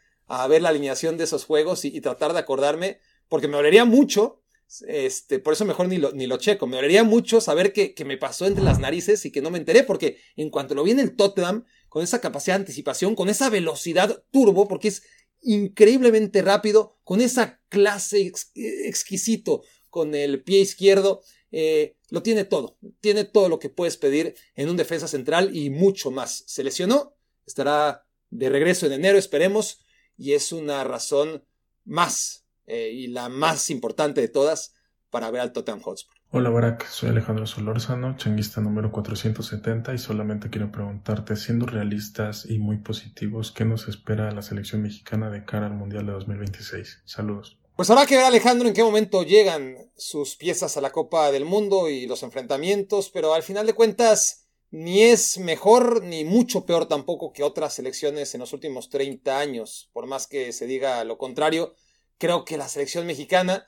ver 0.48 0.62
la 0.62 0.68
alineación 0.68 1.16
de 1.16 1.24
esos 1.24 1.44
juegos 1.44 1.84
y, 1.84 2.00
tratar 2.00 2.32
de 2.32 2.38
acordarme, 2.38 3.00
porque 3.28 3.48
me 3.48 3.56
dolería 3.56 3.84
mucho, 3.84 4.40
este, 4.86 5.40
por 5.40 5.54
eso 5.54 5.64
mejor 5.64 5.88
ni 5.88 5.98
lo, 5.98 6.12
ni 6.12 6.28
lo 6.28 6.36
checo, 6.36 6.68
me 6.68 6.76
dolería 6.76 7.02
mucho 7.02 7.40
saber 7.40 7.72
que, 7.72 7.92
que, 7.94 8.04
me 8.04 8.16
pasó 8.16 8.46
entre 8.46 8.62
las 8.62 8.78
narices 8.78 9.26
y 9.26 9.32
que 9.32 9.42
no 9.42 9.50
me 9.50 9.58
enteré, 9.58 9.82
porque 9.82 10.18
en 10.36 10.50
cuanto 10.50 10.76
lo 10.76 10.84
vi 10.84 10.92
en 10.92 11.00
el 11.00 11.16
Tottenham, 11.16 11.64
con 11.90 12.02
esa 12.02 12.20
capacidad 12.22 12.54
de 12.56 12.62
anticipación, 12.62 13.14
con 13.14 13.28
esa 13.28 13.50
velocidad 13.50 14.22
turbo, 14.30 14.66
porque 14.66 14.88
es 14.88 15.02
increíblemente 15.42 16.40
rápido, 16.40 16.98
con 17.04 17.20
esa 17.20 17.60
clase 17.68 18.32
exquisito 18.54 19.62
con 19.90 20.14
el 20.14 20.42
pie 20.42 20.60
izquierdo, 20.60 21.22
eh, 21.50 21.96
lo 22.10 22.22
tiene 22.22 22.44
todo, 22.44 22.78
tiene 23.00 23.24
todo 23.24 23.48
lo 23.48 23.58
que 23.58 23.68
puedes 23.70 23.96
pedir 23.96 24.36
en 24.54 24.70
un 24.70 24.76
defensa 24.76 25.08
central 25.08 25.54
y 25.54 25.68
mucho 25.68 26.12
más. 26.12 26.44
Se 26.46 26.62
lesionó, 26.62 27.16
estará 27.44 28.06
de 28.30 28.48
regreso 28.48 28.86
en 28.86 28.92
enero, 28.92 29.18
esperemos, 29.18 29.84
y 30.16 30.34
es 30.34 30.52
una 30.52 30.84
razón 30.84 31.44
más 31.84 32.46
eh, 32.66 32.90
y 32.92 33.08
la 33.08 33.28
más 33.28 33.68
importante 33.68 34.20
de 34.20 34.28
todas 34.28 34.74
para 35.10 35.30
ver 35.32 35.40
al 35.40 35.52
Tottenham 35.52 35.82
Hotspur. 35.82 36.19
Hola 36.32 36.48
Barack, 36.50 36.86
soy 36.86 37.08
Alejandro 37.08 37.44
Solórzano, 37.44 38.16
changuista 38.16 38.60
número 38.60 38.92
470 38.92 39.92
y 39.94 39.98
solamente 39.98 40.48
quiero 40.48 40.70
preguntarte, 40.70 41.34
siendo 41.34 41.66
realistas 41.66 42.46
y 42.48 42.60
muy 42.60 42.76
positivos, 42.76 43.50
¿qué 43.50 43.64
nos 43.64 43.88
espera 43.88 44.30
la 44.30 44.42
selección 44.42 44.80
mexicana 44.80 45.28
de 45.28 45.44
cara 45.44 45.66
al 45.66 45.74
Mundial 45.74 46.06
de 46.06 46.12
2026? 46.12 47.02
Saludos. 47.04 47.58
Pues 47.74 47.90
habrá 47.90 48.06
que 48.06 48.16
ver 48.16 48.26
Alejandro 48.26 48.68
en 48.68 48.74
qué 48.74 48.84
momento 48.84 49.24
llegan 49.24 49.74
sus 49.96 50.36
piezas 50.36 50.76
a 50.76 50.80
la 50.80 50.92
Copa 50.92 51.32
del 51.32 51.46
Mundo 51.46 51.88
y 51.88 52.06
los 52.06 52.22
enfrentamientos, 52.22 53.10
pero 53.10 53.34
al 53.34 53.42
final 53.42 53.66
de 53.66 53.74
cuentas 53.74 54.46
ni 54.70 55.02
es 55.02 55.36
mejor 55.38 56.04
ni 56.04 56.24
mucho 56.24 56.64
peor 56.64 56.86
tampoco 56.86 57.32
que 57.32 57.42
otras 57.42 57.74
selecciones 57.74 58.36
en 58.36 58.40
los 58.40 58.52
últimos 58.52 58.88
30 58.88 59.36
años. 59.36 59.90
Por 59.92 60.06
más 60.06 60.28
que 60.28 60.52
se 60.52 60.68
diga 60.68 61.02
lo 61.02 61.18
contrario, 61.18 61.74
creo 62.18 62.44
que 62.44 62.56
la 62.56 62.68
selección 62.68 63.04
mexicana 63.04 63.66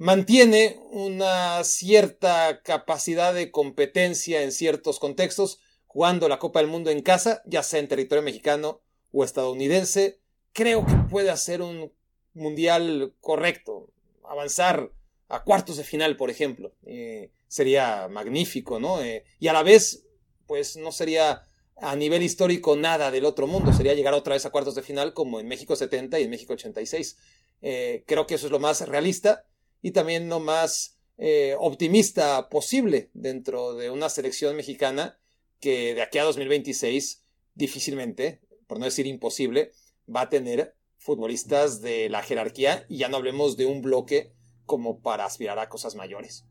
mantiene 0.00 0.80
una 0.92 1.62
cierta 1.62 2.62
capacidad 2.62 3.34
de 3.34 3.50
competencia 3.50 4.42
en 4.42 4.50
ciertos 4.50 4.98
contextos, 4.98 5.60
jugando 5.86 6.26
la 6.26 6.38
Copa 6.38 6.60
del 6.60 6.70
Mundo 6.70 6.88
en 6.90 7.02
casa, 7.02 7.42
ya 7.44 7.62
sea 7.62 7.80
en 7.80 7.88
territorio 7.88 8.22
mexicano 8.22 8.80
o 9.12 9.24
estadounidense. 9.24 10.18
Creo 10.54 10.86
que 10.86 10.94
puede 11.10 11.28
hacer 11.28 11.60
un 11.60 11.92
mundial 12.32 13.12
correcto, 13.20 13.90
avanzar 14.24 14.90
a 15.28 15.44
cuartos 15.44 15.76
de 15.76 15.84
final, 15.84 16.16
por 16.16 16.30
ejemplo. 16.30 16.72
Eh, 16.86 17.30
sería 17.46 18.08
magnífico, 18.08 18.80
¿no? 18.80 19.02
Eh, 19.02 19.24
y 19.38 19.48
a 19.48 19.52
la 19.52 19.62
vez 19.62 20.06
pues 20.46 20.78
no 20.78 20.92
sería 20.92 21.42
a 21.76 21.94
nivel 21.94 22.22
histórico 22.22 22.74
nada 22.74 23.10
del 23.10 23.26
otro 23.26 23.46
mundo, 23.46 23.74
sería 23.74 23.92
llegar 23.92 24.14
otra 24.14 24.32
vez 24.32 24.46
a 24.46 24.50
cuartos 24.50 24.76
de 24.76 24.82
final 24.82 25.12
como 25.12 25.40
en 25.40 25.46
México 25.46 25.76
70 25.76 26.18
y 26.20 26.22
en 26.22 26.30
México 26.30 26.54
86. 26.54 27.18
Eh, 27.60 28.02
creo 28.06 28.26
que 28.26 28.36
eso 28.36 28.46
es 28.46 28.52
lo 28.52 28.60
más 28.60 28.88
realista 28.88 29.44
y 29.82 29.92
también 29.92 30.28
lo 30.28 30.40
más 30.40 30.98
eh, 31.18 31.54
optimista 31.58 32.48
posible 32.48 33.10
dentro 33.14 33.74
de 33.74 33.90
una 33.90 34.08
selección 34.08 34.56
mexicana 34.56 35.18
que 35.60 35.94
de 35.94 36.02
aquí 36.02 36.18
a 36.18 36.24
2026 36.24 37.24
difícilmente, 37.54 38.40
por 38.66 38.78
no 38.78 38.86
decir 38.86 39.06
imposible, 39.06 39.72
va 40.14 40.22
a 40.22 40.28
tener 40.30 40.74
futbolistas 40.96 41.80
de 41.80 42.08
la 42.08 42.22
jerarquía 42.22 42.84
y 42.88 42.98
ya 42.98 43.08
no 43.08 43.16
hablemos 43.16 43.56
de 43.56 43.66
un 43.66 43.82
bloque 43.82 44.32
como 44.66 45.00
para 45.00 45.24
aspirar 45.24 45.58
a 45.58 45.68
cosas 45.68 45.94
mayores. 45.94 46.44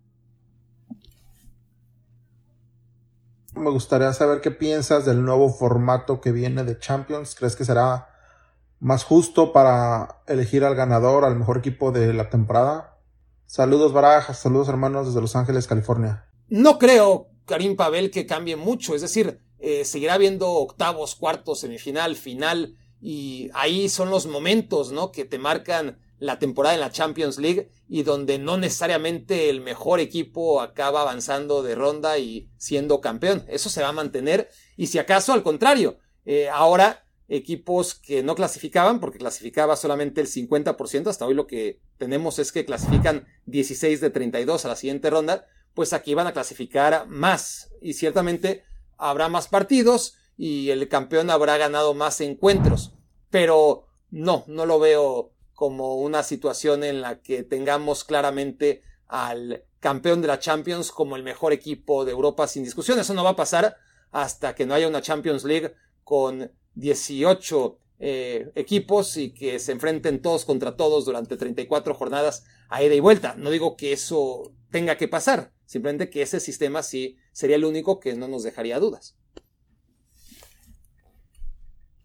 Me 3.56 3.72
gustaría 3.72 4.14
saber 4.14 4.42
qué 4.42 4.52
piensas 4.52 5.06
del 5.06 5.24
nuevo 5.24 5.50
formato 5.50 6.22
que 6.22 6.32
viene 6.32 6.64
de 6.64 6.78
Champions. 6.78 7.36
¿Crees 7.36 7.56
que 7.56 7.66
será 7.66 8.08
más 8.80 9.04
justo 9.04 9.52
para 9.52 10.22
elegir 10.28 10.64
al 10.64 10.76
ganador, 10.76 11.26
al 11.26 11.36
mejor 11.36 11.58
equipo 11.58 11.92
de 11.92 12.14
la 12.14 12.30
temporada? 12.30 12.99
Saludos 13.50 13.93
Barajas, 13.93 14.38
saludos 14.38 14.70
hermanos 14.70 15.08
desde 15.08 15.22
Los 15.22 15.36
Ángeles, 15.36 15.66
California. 15.66 16.24
No 16.50 16.78
creo, 16.78 17.32
Karim 17.45 17.76
Pavel, 17.76 18.12
que 18.12 18.28
cambie 18.28 18.56
mucho. 18.56 18.93
Es 18.93 19.02
decir, 19.02 19.41
eh, 19.58 19.86
seguirá 19.86 20.14
habiendo 20.14 20.52
octavos, 20.52 21.16
cuartos, 21.16 21.62
semifinal, 21.62 22.16
final. 22.16 22.78
Y 23.02 23.50
ahí 23.56 23.89
son 23.89 24.12
los 24.12 24.28
momentos, 24.28 24.91
¿no? 24.91 25.12
Que 25.12 25.26
te 25.26 25.39
marcan 25.39 25.97
la 26.20 26.38
temporada 26.38 26.76
en 26.76 26.82
la 26.82 26.91
Champions 26.91 27.39
League 27.39 27.72
y 27.88 28.04
donde 28.04 28.38
no 28.38 28.58
necesariamente 28.58 29.50
el 29.50 29.62
mejor 29.62 30.00
equipo 30.00 30.62
acaba 30.62 31.02
avanzando 31.02 31.64
de 31.64 31.74
ronda 31.74 32.20
y 32.20 32.52
siendo 32.58 33.02
campeón. 33.02 33.45
Eso 33.47 33.72
se 33.72 33.82
va 33.82 33.88
a 33.88 33.93
mantener 33.93 34.52
y 34.78 34.88
si 34.88 35.00
acaso 35.00 35.34
al 35.34 35.41
contrario, 35.41 35.97
eh, 36.24 36.50
ahora 36.50 37.04
equipos 37.30 37.96
que 37.96 38.24
no 38.24 38.36
clasificaban, 38.36 39.00
porque 39.00 39.20
clasificaba 39.20 39.76
solamente 39.76 40.20
el 40.20 40.28
50%, 40.28 41.08
hasta 41.08 41.26
hoy 41.26 41.36
lo 41.36 41.48
que 41.48 41.80
tenemos 41.98 42.40
es 42.40 42.52
que 42.52 42.66
clasifican 42.66 43.28
16 43.46 44.02
de 44.02 44.10
32 44.10 44.66
a 44.66 44.68
la 44.68 44.76
siguiente 44.76 45.10
ronda, 45.10 45.46
pues 45.74 45.94
aquí 45.94 46.16
van 46.16 46.28
a 46.28 46.34
clasificar 46.34 47.08
más 47.08 47.72
y 47.82 47.94
ciertamente 47.94 48.64
habrá 48.98 49.30
más 49.30 49.48
partidos 49.48 50.16
y 50.36 50.72
el 50.72 50.88
campeón 50.90 51.30
habrá 51.30 51.58
ganado 51.58 51.94
más 51.94 52.20
encuentros, 52.22 52.94
pero 53.30 53.86
no, 54.10 54.44
no 54.48 54.66
lo 54.66 54.80
veo 54.80 55.34
como 55.54 55.96
una 55.96 56.24
situación 56.24 56.84
en 56.84 57.02
la 57.02 57.22
que 57.22 57.44
tengamos 57.44 58.04
claramente 58.04 58.82
al 59.08 59.66
campeón 59.80 60.22
de 60.22 60.28
la 60.28 60.40
Champions 60.40 60.92
como 60.92 61.16
el 61.16 61.24
mejor 61.24 61.54
equipo 61.54 62.06
de 62.06 62.12
Europa 62.12 62.48
sin 62.48 62.64
discusión. 62.64 63.00
Eso 63.00 63.14
no 63.14 63.24
va 63.24 63.32
a 63.32 63.36
pasar 63.36 63.76
hasta 64.12 64.56
que 64.56 64.66
no 64.66 64.74
haya 64.74 64.88
una 64.88 65.02
Champions 65.02 65.44
League 65.44 65.74
con 66.04 66.52
18 66.76 67.80
eh, 68.02 68.52
equipos 68.56 69.18
y 69.18 69.34
que 69.34 69.60
se 69.60 69.74
enfrenten 69.74 70.22
todos 70.22 70.46
contra 70.46 70.78
todos 70.78 71.06
durante 71.06 71.36
34 71.36 71.94
jornadas 71.94 72.46
a 72.70 72.82
ida 72.84 72.96
y 72.96 73.00
vuelta. 73.00 73.36
No 73.38 73.52
digo 73.52 73.76
que 73.76 73.92
eso 73.92 74.54
tenga 74.72 74.98
que 74.98 75.08
pasar, 75.08 75.52
simplemente 75.66 76.10
que 76.10 76.22
ese 76.22 76.40
sistema 76.40 76.82
sí 76.84 77.18
sería 77.34 77.58
el 77.58 77.66
único 77.66 78.00
que 78.00 78.14
no 78.14 78.28
nos 78.28 78.44
dejaría 78.44 78.80
dudas. 78.80 79.16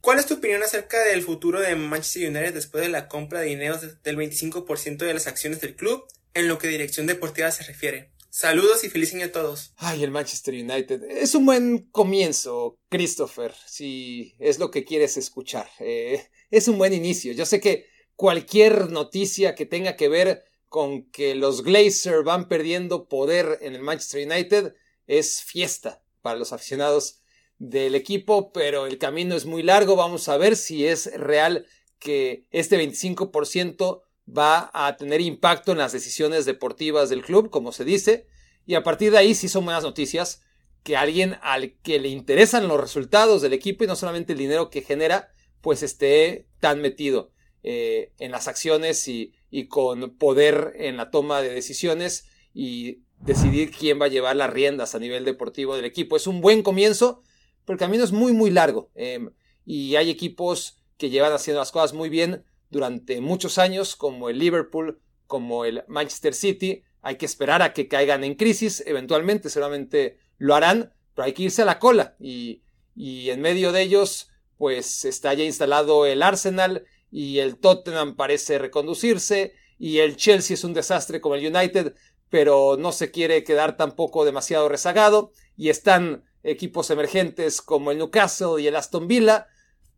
¿Cuál 0.01 0.19
es 0.19 0.27
tu 0.27 0.35
opinión 0.35 0.63
acerca 0.63 1.03
del 1.03 1.23
futuro 1.23 1.61
de 1.61 1.77
Manchester 1.77 2.29
United 2.29 2.53
después 2.53 2.83
de 2.83 2.91
la 2.91 3.09
compra 3.09 3.41
de 3.41 3.47
dinero 3.47 3.79
del 3.79 4.19
25% 4.19 4.99
de 4.99 5.15
las 5.15 5.27
acciones 5.27 5.61
del 5.61 5.77
club 5.77 6.05
en 6.35 6.47
lo 6.49 6.59
que 6.59 6.69
dirección 6.69 7.07
deportiva 7.07 7.51
se 7.51 7.63
refiere? 7.65 8.14
Saludos 8.37 8.83
y 8.83 8.91
feliz 8.91 9.15
año 9.15 9.27
a 9.27 9.31
todos. 9.31 9.75
Ay, 9.77 10.03
el 10.03 10.11
Manchester 10.11 10.55
United. 10.55 11.05
Es 11.05 11.37
un 11.37 11.47
buen 11.47 11.89
comienzo, 11.93 12.81
Christopher, 12.89 13.55
si 13.65 14.35
es 14.41 14.59
lo 14.59 14.73
que 14.73 14.85
quieres 14.85 15.17
escuchar. 15.17 15.69
Eh, 15.79 16.21
es 16.51 16.67
un 16.67 16.77
buen 16.77 16.93
inicio. 16.93 17.33
Yo 17.33 17.47
sé 17.47 17.61
que 17.61 17.87
cualquier 18.17 18.91
noticia 18.91 19.55
que 19.55 19.67
tenga 19.67 19.95
que 19.95 20.09
ver 20.09 20.43
con 20.69 21.09
que 21.13 21.37
los 21.37 21.63
Glazers 21.63 22.25
van 22.25 22.49
perdiendo 22.49 23.07
poder 23.07 23.61
en 23.63 23.77
el 23.77 23.83
Manchester 23.83 24.27
United 24.27 24.75
es 25.07 25.41
fiesta 25.41 26.03
para 26.21 26.37
los 26.37 26.53
aficionados 26.53 27.21
del 27.59 27.95
equipo, 27.95 28.51
pero 28.51 28.87
el 28.87 28.99
camino 28.99 29.37
es 29.37 29.47
muy 29.47 29.63
largo. 29.63 29.95
Vamos 29.95 30.29
a 30.29 30.37
ver 30.39 30.57
si 30.57 30.89
es 30.89 31.07
real 31.15 31.69
que 32.01 32.49
este 32.51 32.85
25% 32.85 34.03
va 34.27 34.71
a 34.73 34.97
tener 34.97 35.21
impacto 35.21 35.73
en 35.73 35.79
las 35.79 35.93
decisiones 35.93 36.45
deportivas 36.45 37.09
del 37.09 37.23
club, 37.23 37.51
como 37.51 37.73
se 37.73 37.85
dice. 37.85 38.27
Y 38.67 38.75
a 38.75 38.83
partir 38.83 39.13
de 39.13 39.19
ahí 39.19 39.35
sí 39.35 39.49
son 39.49 39.65
buenas 39.65 39.85
noticias 39.85 40.43
que 40.83 40.97
alguien 40.97 41.37
al 41.43 41.75
que 41.83 41.99
le 41.99 42.09
interesan 42.09 42.69
los 42.69 42.81
resultados 42.81 43.43
del 43.43 43.53
equipo 43.53 43.85
y 43.85 43.87
no 43.87 43.97
solamente 43.97 44.33
el 44.33 44.39
dinero 44.39 44.71
que 44.71 44.83
genera, 44.83 45.33
pues 45.61 45.83
esté 45.83 46.47
tan 46.61 46.81
metido 46.81 47.33
eh, 47.63 48.13
en 48.19 48.31
las 48.31 48.49
acciones 48.49 49.09
y, 49.09 49.33
con 49.69 50.17
poder 50.17 50.75
en 50.77 50.97
la 50.97 51.11
toma 51.11 51.41
de 51.41 51.49
decisiones 51.49 52.27
y 52.53 53.03
decidir 53.21 53.71
quién 53.71 54.01
va 54.01 54.07
a 54.07 54.09
llevar 54.09 54.37
las 54.37 54.53
riendas 54.53 54.95
a 54.95 54.99
nivel 54.99 55.25
deportivo 55.25 55.77
del 55.77 55.85
equipo. 55.85 56.17
Es 56.17 56.27
un 56.27 56.41
buen 56.41 56.63
comienzo, 56.63 57.23
pero 57.65 57.75
el 57.75 57.81
camino 57.81 58.05
es 58.05 58.13
muy, 58.13 58.33
muy 58.33 58.51
largo. 58.51 58.91
Em, 58.95 59.31
y 59.65 59.97
hay 59.97 60.11
equipos 60.11 60.77
que 60.99 61.09
llevan 61.09 61.33
haciendo 61.33 61.61
las 61.61 61.73
cosas 61.73 61.95
muy 61.95 62.09
bien 62.09 62.45
durante 62.75 63.21
muchos 63.21 63.59
años, 63.59 63.95
como 63.95 64.29
el 64.29 64.41
Liverpool, 64.41 65.01
como 65.29 65.65
el 65.65 65.85
Manchester 65.87 66.35
City. 66.35 66.83
Hay 67.03 67.17
que 67.17 67.25
esperar 67.25 67.63
a 67.63 67.73
que 67.73 67.87
caigan 67.87 68.25
en 68.25 68.35
crisis, 68.35 68.83
eventualmente, 68.85 69.49
seguramente 69.49 70.19
lo 70.39 70.57
harán, 70.57 70.93
pero 71.15 71.27
hay 71.27 71.35
que 71.35 71.45
irse 71.45 71.63
a 71.63 71.67
la 71.67 71.79
cola. 71.79 72.17
Y, 72.19 72.63
y 72.97 73.31
en 73.31 73.41
medio 73.41 73.71
de 73.71 73.83
ellos, 73.83 74.29
pues 74.59 75.05
está 75.05 75.33
ya 75.35 75.45
instalado 75.45 76.05
el 76.05 76.21
Arsenal 76.21 76.85
y 77.13 77.39
el 77.39 77.59
Tottenham 77.59 78.17
parece 78.17 78.59
reconducirse 78.59 79.55
y 79.79 79.99
el 79.99 80.17
Chelsea 80.17 80.55
es 80.55 80.65
un 80.65 80.75
desastre 80.75 81.21
como 81.21 81.37
el 81.37 81.55
United, 81.55 81.95
pero 82.29 82.77
no 82.77 82.91
se 82.91 83.13
quiere 83.13 83.45
quedar 83.45 83.77
tampoco 83.77 84.25
demasiado 84.25 84.69
rezagado 84.69 85.31
y 85.57 85.69
están 85.69 86.25
equipos 86.43 86.91
emergentes 86.91 87.63
como 87.63 87.93
el 87.93 87.99
Newcastle 87.99 88.61
y 88.61 88.67
el 88.67 88.75
Aston 88.75 89.07
Villa. 89.07 89.47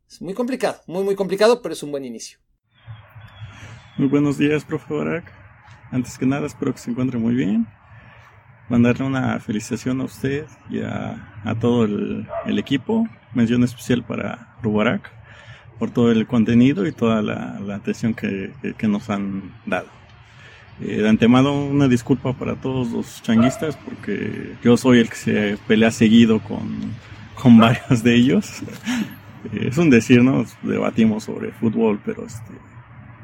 Es 0.06 0.20
muy 0.20 0.34
complicado, 0.34 0.82
muy 0.86 1.04
muy 1.04 1.14
complicado, 1.14 1.62
pero 1.62 1.72
es 1.72 1.82
un 1.82 1.90
buen 1.90 2.04
inicio. 2.04 2.38
Muy 3.98 4.08
buenos 4.08 4.36
días, 4.36 4.62
profe 4.62 4.92
Barak. 4.92 5.32
Antes 5.90 6.18
que 6.18 6.26
nada, 6.26 6.46
espero 6.46 6.70
que 6.70 6.78
se 6.78 6.90
encuentre 6.90 7.18
muy 7.18 7.34
bien. 7.34 7.66
Mandarle 8.68 9.06
una 9.06 9.40
felicitación 9.40 10.02
a 10.02 10.04
usted 10.04 10.44
y 10.68 10.80
a, 10.80 11.56
todo 11.58 11.84
el, 11.84 12.28
equipo. 12.58 13.08
Mención 13.32 13.64
especial 13.64 14.02
para 14.02 14.54
Rubarak 14.62 15.10
por 15.78 15.90
todo 15.90 16.12
el 16.12 16.26
contenido 16.26 16.86
y 16.86 16.92
toda 16.92 17.22
la, 17.22 17.58
atención 17.74 18.12
que, 18.12 18.52
nos 18.82 19.08
han 19.08 19.54
dado. 19.64 19.88
Eh, 20.82 20.98
de 20.98 21.08
antemano 21.08 21.54
una 21.54 21.88
disculpa 21.88 22.34
para 22.34 22.54
todos 22.54 22.90
los 22.90 23.22
changuistas 23.22 23.78
porque 23.78 24.56
yo 24.62 24.76
soy 24.76 24.98
el 24.98 25.08
que 25.08 25.16
se 25.16 25.58
pelea 25.66 25.90
seguido 25.90 26.40
con, 26.40 26.92
con 27.34 27.56
varios 27.56 28.02
de 28.02 28.14
ellos. 28.14 28.62
Es 29.52 29.78
un 29.78 29.90
decir, 29.90 30.24
¿no? 30.24 30.44
Debatimos 30.62 31.22
sobre 31.22 31.52
fútbol, 31.52 32.00
pero 32.04 32.26
este, 32.26 32.52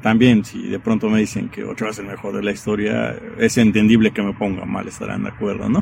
también 0.03 0.43
si 0.43 0.67
de 0.67 0.79
pronto 0.79 1.09
me 1.09 1.19
dicen 1.19 1.47
que 1.47 1.63
Ochoa 1.63 1.91
es 1.91 1.97
el 1.97 2.05
mejor 2.05 2.35
de 2.35 2.43
la 2.43 2.51
historia, 2.51 3.15
es 3.39 3.57
entendible 3.57 4.11
que 4.11 4.21
me 4.21 4.33
ponga 4.33 4.65
mal, 4.65 4.85
estarán 4.85 5.23
de 5.23 5.29
acuerdo, 5.29 5.69
¿no? 5.69 5.81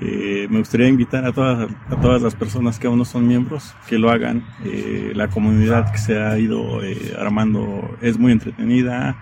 Eh, 0.00 0.48
me 0.50 0.58
gustaría 0.58 0.88
invitar 0.88 1.24
a 1.24 1.32
todas, 1.32 1.70
a 1.88 2.00
todas 2.00 2.20
las 2.20 2.34
personas 2.34 2.78
que 2.80 2.88
aún 2.88 2.98
no 2.98 3.04
son 3.04 3.26
miembros 3.28 3.74
que 3.88 3.96
lo 3.96 4.10
hagan. 4.10 4.44
Eh, 4.64 5.12
la 5.14 5.28
comunidad 5.28 5.90
que 5.92 5.98
se 5.98 6.20
ha 6.20 6.36
ido 6.36 6.82
eh, 6.82 7.14
armando 7.16 7.96
es 8.02 8.18
muy 8.18 8.32
entretenida. 8.32 9.16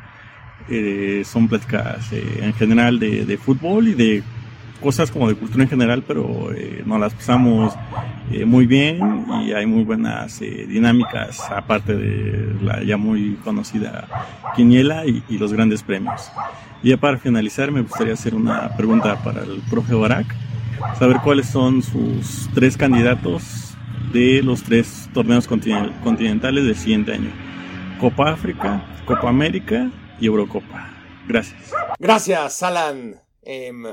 son 1.25 1.49
pláticas 1.49 2.11
en 2.13 2.53
general 2.55 2.99
de, 2.99 3.25
de, 3.25 3.37
fútbol 3.37 3.89
y 3.89 3.95
de 3.95 4.23
cosas 4.77 5.11
como 5.11 5.29
de 5.29 5.35
cultura 5.35 5.65
en 5.65 5.69
general, 5.69 6.05
pero 6.07 6.51
nos 6.85 7.01
las 7.01 7.15
pasamos 7.15 7.75
muy 8.45 8.67
bien 8.67 9.27
y 9.45 9.53
hay 9.53 9.67
muy 9.67 9.85
buenas 9.85 10.41
dinámicas, 10.41 11.41
aparte 11.51 11.97
de 11.97 12.55
la 12.63 12.83
ya 12.83 12.97
muy 12.97 13.37
conocida 13.45 14.07
Quiniela 14.55 15.07
y, 15.07 15.23
y 15.29 15.39
los 15.39 15.53
grandes 15.53 15.83
premios. 15.83 16.31
Y 16.83 16.91
ya 16.91 16.97
para 16.97 17.19
finalizar, 17.19 17.71
me 17.73 17.83
gustaría 17.83 18.15
hacer 18.15 18.35
una 18.35 18.77
pregunta 18.77 19.23
para 19.23 19.43
el 19.43 19.63
profe 19.71 19.95
Barak 19.95 20.27
saber 20.99 21.19
cuáles 21.23 21.47
son 21.47 21.83
sus 21.83 22.49
tres 22.55 22.77
candidatos 22.77 23.75
de 24.13 24.43
los 24.43 24.63
tres 24.63 25.09
torneos 25.13 25.47
continentales 25.47 26.65
del 26.65 26.77
siguiente 26.77 27.13
año. 27.13 27.31
Copa 28.01 28.31
África, 28.31 28.85
Copa 29.05 29.29
América 29.29 29.91
y 30.21 30.27
Eurocopa. 30.27 30.91
Gracias. 31.27 31.73
Gracias, 31.99 32.63
Alan. 32.63 33.17
Em, 33.43 33.85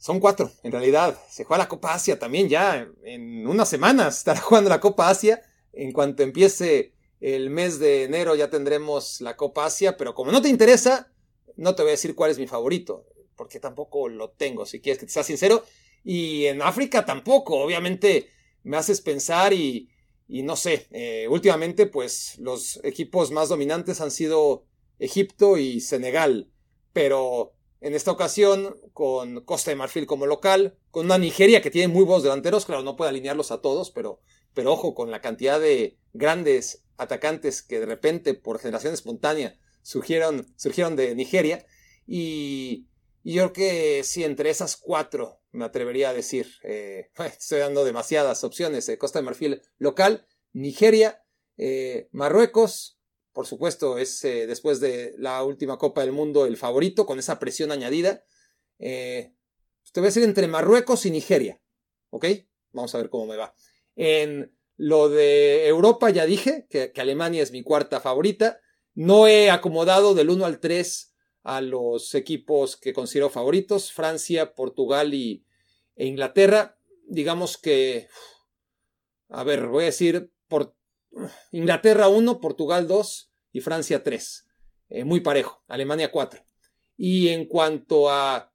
son 0.00 0.18
cuatro, 0.18 0.50
en 0.62 0.72
realidad. 0.72 1.16
Se 1.28 1.44
juega 1.44 1.64
la 1.64 1.68
Copa 1.68 1.94
Asia 1.94 2.18
también 2.18 2.48
ya. 2.48 2.88
En 3.04 3.46
unas 3.46 3.68
semanas 3.68 4.18
estará 4.18 4.40
jugando 4.40 4.70
la 4.70 4.80
Copa 4.80 5.08
Asia. 5.08 5.42
En 5.72 5.92
cuanto 5.92 6.22
empiece 6.22 6.94
el 7.20 7.50
mes 7.50 7.78
de 7.78 8.04
enero 8.04 8.34
ya 8.34 8.50
tendremos 8.50 9.20
la 9.20 9.36
Copa 9.36 9.66
Asia, 9.66 9.96
pero 9.98 10.14
como 10.14 10.32
no 10.32 10.40
te 10.40 10.48
interesa, 10.48 11.12
no 11.56 11.74
te 11.74 11.82
voy 11.82 11.90
a 11.90 11.92
decir 11.92 12.14
cuál 12.14 12.30
es 12.30 12.38
mi 12.38 12.46
favorito 12.46 13.06
porque 13.40 13.58
tampoco 13.58 14.06
lo 14.10 14.32
tengo, 14.32 14.66
si 14.66 14.80
quieres 14.80 14.98
que 14.98 15.06
te 15.06 15.12
sea 15.12 15.22
sincero. 15.22 15.64
Y 16.04 16.44
en 16.44 16.60
África 16.60 17.06
tampoco, 17.06 17.56
obviamente 17.56 18.28
me 18.64 18.76
haces 18.76 19.00
pensar 19.00 19.54
y, 19.54 19.88
y 20.28 20.42
no 20.42 20.56
sé, 20.56 20.88
eh, 20.90 21.26
últimamente 21.26 21.86
pues 21.86 22.38
los 22.38 22.78
equipos 22.84 23.30
más 23.30 23.48
dominantes 23.48 24.02
han 24.02 24.10
sido 24.10 24.66
Egipto 24.98 25.56
y 25.56 25.80
Senegal, 25.80 26.50
pero 26.92 27.54
en 27.80 27.94
esta 27.94 28.10
ocasión 28.10 28.76
con 28.92 29.42
Costa 29.44 29.70
de 29.70 29.76
Marfil 29.76 30.06
como 30.06 30.26
local, 30.26 30.76
con 30.90 31.06
una 31.06 31.18
Nigeria 31.18 31.62
que 31.62 31.70
tiene 31.70 31.92
muy 31.92 32.04
buenos 32.04 32.22
delanteros, 32.22 32.66
claro, 32.66 32.82
no 32.82 32.96
puede 32.96 33.10
alinearlos 33.10 33.50
a 33.50 33.60
todos, 33.60 33.90
pero, 33.90 34.20
pero 34.54 34.72
ojo 34.72 34.94
con 34.94 35.10
la 35.10 35.20
cantidad 35.20 35.58
de 35.58 35.98
grandes 36.12 36.84
atacantes 36.98 37.62
que 37.62 37.80
de 37.80 37.86
repente 37.86 38.34
por 38.34 38.58
generación 38.58 38.92
espontánea 38.92 39.58
surgieron, 39.82 40.46
surgieron 40.56 40.96
de 40.96 41.14
Nigeria. 41.14 41.66
Y 42.06 42.86
yo 43.24 43.50
creo 43.50 43.52
que 43.52 44.04
sí, 44.04 44.24
entre 44.24 44.50
esas 44.50 44.76
cuatro 44.76 45.40
me 45.52 45.64
atrevería 45.64 46.10
a 46.10 46.14
decir, 46.14 46.48
eh, 46.62 47.10
estoy 47.38 47.60
dando 47.60 47.84
demasiadas 47.84 48.44
opciones, 48.44 48.88
eh, 48.88 48.98
Costa 48.98 49.18
de 49.18 49.24
Marfil 49.24 49.62
local, 49.78 50.26
Nigeria, 50.52 51.24
eh, 51.56 52.08
Marruecos, 52.12 52.99
por 53.32 53.46
supuesto 53.46 53.98
es 53.98 54.20
después 54.22 54.80
de 54.80 55.14
la 55.18 55.42
última 55.44 55.78
Copa 55.78 56.00
del 56.00 56.12
Mundo 56.12 56.46
el 56.46 56.56
favorito, 56.56 57.06
con 57.06 57.18
esa 57.18 57.38
presión 57.38 57.72
añadida. 57.72 58.24
te 58.78 59.32
voy 59.94 60.04
a 60.04 60.06
decir 60.06 60.24
entre 60.24 60.48
Marruecos 60.48 61.06
y 61.06 61.10
Nigeria, 61.10 61.60
¿ok? 62.10 62.26
Vamos 62.72 62.94
a 62.94 62.98
ver 62.98 63.10
cómo 63.10 63.26
me 63.26 63.36
va. 63.36 63.54
En 63.96 64.52
lo 64.76 65.08
de 65.08 65.66
Europa 65.68 66.10
ya 66.10 66.24
dije 66.26 66.66
que, 66.70 66.92
que 66.92 67.00
Alemania 67.00 67.42
es 67.42 67.52
mi 67.52 67.62
cuarta 67.62 68.00
favorita. 68.00 68.60
No 68.94 69.26
he 69.26 69.50
acomodado 69.50 70.14
del 70.14 70.30
1 70.30 70.44
al 70.44 70.60
3 70.60 71.10
a 71.42 71.60
los 71.60 72.14
equipos 72.14 72.76
que 72.76 72.92
considero 72.92 73.30
favoritos, 73.30 73.92
Francia, 73.92 74.54
Portugal 74.54 75.14
y, 75.14 75.44
e 75.96 76.06
Inglaterra. 76.06 76.78
Digamos 77.06 77.58
que, 77.58 78.08
a 79.28 79.44
ver, 79.44 79.66
voy 79.68 79.84
a 79.84 79.86
decir 79.86 80.32
por 80.48 80.74
Inglaterra 81.52 82.08
1, 82.08 82.40
Portugal 82.40 82.86
2 82.86 83.32
y 83.52 83.60
Francia 83.60 84.02
3. 84.02 84.46
Eh, 84.88 85.04
muy 85.04 85.20
parejo, 85.20 85.62
Alemania 85.68 86.10
4. 86.10 86.42
Y 86.96 87.28
en 87.28 87.46
cuanto 87.46 88.10
a 88.10 88.52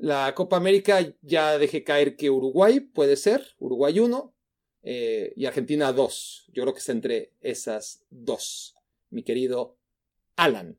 la 0.00 0.34
Copa 0.34 0.56
América, 0.56 1.00
ya 1.22 1.58
dejé 1.58 1.82
caer 1.82 2.16
que 2.16 2.30
Uruguay 2.30 2.80
puede 2.80 3.16
ser, 3.16 3.54
Uruguay 3.58 3.98
1 3.98 4.34
eh, 4.82 5.32
y 5.36 5.46
Argentina 5.46 5.92
2. 5.92 6.50
Yo 6.52 6.62
creo 6.62 6.72
que 6.72 6.80
está 6.80 6.92
entre 6.92 7.32
esas 7.40 8.04
dos, 8.10 8.74
mi 9.10 9.22
querido 9.22 9.76
Alan. 10.36 10.78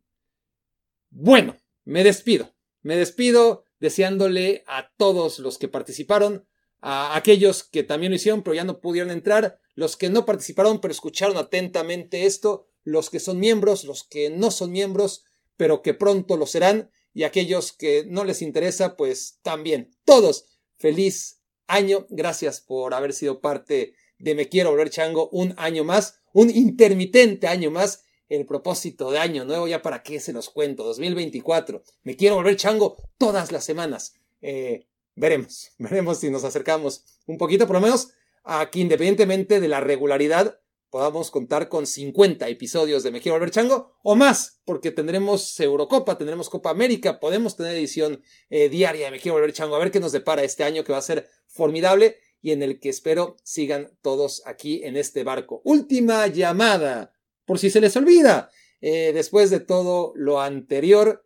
Bueno, 1.10 1.58
me 1.84 2.04
despido. 2.04 2.54
Me 2.82 2.96
despido 2.96 3.66
deseándole 3.80 4.64
a 4.68 4.92
todos 4.96 5.40
los 5.40 5.58
que 5.58 5.68
participaron, 5.68 6.46
a 6.82 7.16
aquellos 7.18 7.64
que 7.64 7.84
también 7.84 8.12
lo 8.12 8.16
hicieron 8.16 8.42
pero 8.42 8.54
ya 8.54 8.64
no 8.64 8.80
pudieron 8.80 9.12
entrar, 9.12 9.60
los 9.80 9.96
que 9.96 10.10
no 10.10 10.26
participaron 10.26 10.82
pero 10.82 10.92
escucharon 10.92 11.38
atentamente 11.38 12.26
esto, 12.26 12.68
los 12.84 13.10
que 13.10 13.22
son 13.22 13.40
miembros, 13.40 13.86
los 13.86 14.04
que 14.04 14.30
no 14.30 14.52
son 14.52 14.74
miembros 14.74 15.24
pero 15.56 15.82
que 15.82 15.94
pronto 15.94 16.36
lo 16.36 16.46
serán 16.46 16.92
y 17.14 17.24
aquellos 17.24 17.72
que 17.72 18.04
no 18.06 18.26
les 18.26 18.42
interesa 18.42 18.98
pues 18.98 19.40
también. 19.42 19.96
Todos, 20.04 20.60
feliz 20.78 21.40
año, 21.68 22.08
gracias 22.10 22.60
por 22.60 22.94
haber 22.94 23.14
sido 23.14 23.40
parte 23.40 23.94
de 24.18 24.36
Me 24.36 24.50
Quiero 24.50 24.72
Volver 24.72 24.90
Chango 24.90 25.30
un 25.30 25.54
año 25.56 25.86
más, 25.86 26.20
un 26.34 26.50
intermitente 26.50 27.48
año 27.48 27.72
más 27.72 28.04
el 28.28 28.46
propósito 28.46 29.12
de 29.12 29.20
año 29.20 29.46
nuevo, 29.46 29.66
ya 29.66 29.82
para 29.82 30.04
qué 30.04 30.20
se 30.20 30.34
los 30.34 30.50
cuento, 30.50 30.84
2024. 30.84 31.84
Me 32.04 32.18
quiero 32.18 32.36
volver 32.36 32.58
chango 32.58 32.98
todas 33.18 33.52
las 33.52 33.64
semanas. 33.64 34.14
Eh, 34.42 34.88
veremos, 35.16 35.72
veremos 35.78 36.20
si 36.20 36.30
nos 36.30 36.44
acercamos 36.44 37.06
un 37.26 37.38
poquito, 37.38 37.66
por 37.66 37.78
lo 37.78 37.82
menos, 37.82 38.10
a 38.52 38.72
que 38.72 38.80
independientemente 38.80 39.60
de 39.60 39.68
la 39.68 39.80
regularidad, 39.80 40.60
podamos 40.90 41.30
contar 41.30 41.70
con 41.70 41.86
50 41.86 42.50
episodios 42.50 43.04
de 43.04 43.12
Me 43.12 43.22
Quiero 43.22 43.36
Volver 43.36 43.52
Chango 43.52 43.94
o 44.02 44.16
más, 44.16 44.60
porque 44.66 44.90
tendremos 44.90 45.60
Eurocopa, 45.60 46.18
tendremos 46.18 46.50
Copa 46.50 46.72
América, 46.72 47.20
podemos 47.20 47.56
tener 47.56 47.76
edición 47.76 48.24
eh, 48.50 48.68
diaria 48.70 49.06
de 49.06 49.12
Me 49.12 49.20
Quiero 49.20 49.36
Volver 49.36 49.54
Chango, 49.54 49.76
a 49.76 49.80
ver 49.80 49.92
qué 49.92 50.00
nos 50.00 50.14
depara 50.14 50.44
este 50.44 50.64
año 50.64 50.84
que 50.84 50.92
va 50.92 50.98
a 50.98 51.04
ser 51.04 51.30
formidable 51.46 52.18
y 52.42 52.52
en 52.52 52.64
el 52.64 52.80
que 52.80 52.90
espero 52.90 53.38
sigan 53.44 53.96
todos 54.02 54.42
aquí 54.48 54.82
en 54.84 54.98
este 54.98 55.24
barco. 55.24 55.62
Última 55.64 56.26
llamada, 56.26 57.14
por 57.46 57.60
si 57.60 57.70
se 57.70 57.82
les 57.82 57.96
olvida, 57.98 58.50
eh, 58.82 59.12
después 59.14 59.52
de 59.52 59.60
todo 59.60 60.12
lo 60.16 60.42
anterior, 60.42 61.24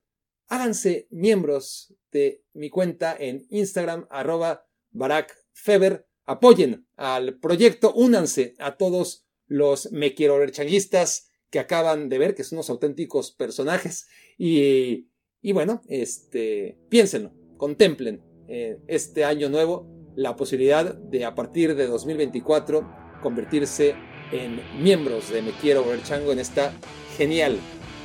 háganse 0.48 1.08
miembros 1.10 1.96
de 2.12 2.44
mi 2.52 2.70
cuenta 2.70 3.16
en 3.18 3.48
Instagram, 3.50 4.08
arroba 4.10 4.68
Barack 4.92 5.34
Feber, 5.54 6.06
apoyen 6.26 6.88
al 6.96 7.40
proyecto, 7.40 7.94
únanse 7.94 8.56
a 8.60 8.78
todos 8.78 9.26
los 9.48 9.92
me 9.92 10.14
quiero 10.14 10.38
ver 10.38 10.52
changuistas 10.52 11.30
que 11.50 11.60
acaban 11.60 12.10
de 12.10 12.18
ver, 12.18 12.36
que 12.36 12.44
son 12.44 12.58
unos 12.58 12.70
auténticos 12.70 13.32
personajes. 13.32 14.08
Y, 14.38 15.10
y 15.42 15.52
bueno, 15.52 15.82
este, 15.88 16.78
piénsenlo, 16.90 17.32
contemplen 17.58 18.24
eh, 18.48 18.80
este 18.88 19.24
año 19.24 19.50
nuevo 19.50 19.88
la 20.16 20.36
posibilidad 20.36 20.96
de 20.96 21.26
a 21.26 21.36
partir 21.36 21.76
de 21.76 21.88
2024 21.88 23.20
convertirse 23.22 23.96
en 24.32 24.62
miembros 24.82 25.32
de 25.32 25.42
Me 25.42 25.52
Quiero 25.52 25.86
Ver 25.86 26.04
Chango 26.04 26.32
en 26.32 26.40
esta 26.40 26.74
genial 27.18 27.58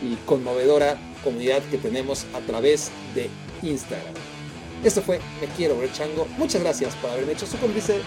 y 0.02 0.14
conmovedora 0.26 0.98
comunidad 1.24 1.62
que 1.70 1.78
tenemos 1.78 2.26
a 2.34 2.40
través 2.40 2.90
de 3.14 3.28
Instagram. 3.62 4.37
Esto 4.84 5.02
fue 5.02 5.20
Me 5.40 5.46
Quiero 5.56 5.78
Ver 5.78 5.92
Chango. 5.92 6.26
Muchas 6.36 6.62
gracias 6.62 6.94
por 6.96 7.10
haberme 7.10 7.32
hecho 7.32 7.46
su 7.46 7.56
cómplice 7.58 8.00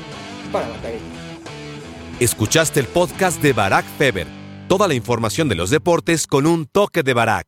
para 0.52 0.68
matar 0.68 0.94
Escuchaste 2.20 2.80
el 2.80 2.88
podcast 2.88 3.42
de 3.42 3.54
Barack 3.54 3.86
Feber. 3.98 4.28
Toda 4.68 4.88
la 4.88 4.94
información 4.94 5.50
de 5.50 5.56
los 5.56 5.70
deportes 5.70 6.28
con 6.28 6.46
un 6.46 6.66
toque 6.66 7.04
de 7.04 7.14
Barack. 7.14 7.40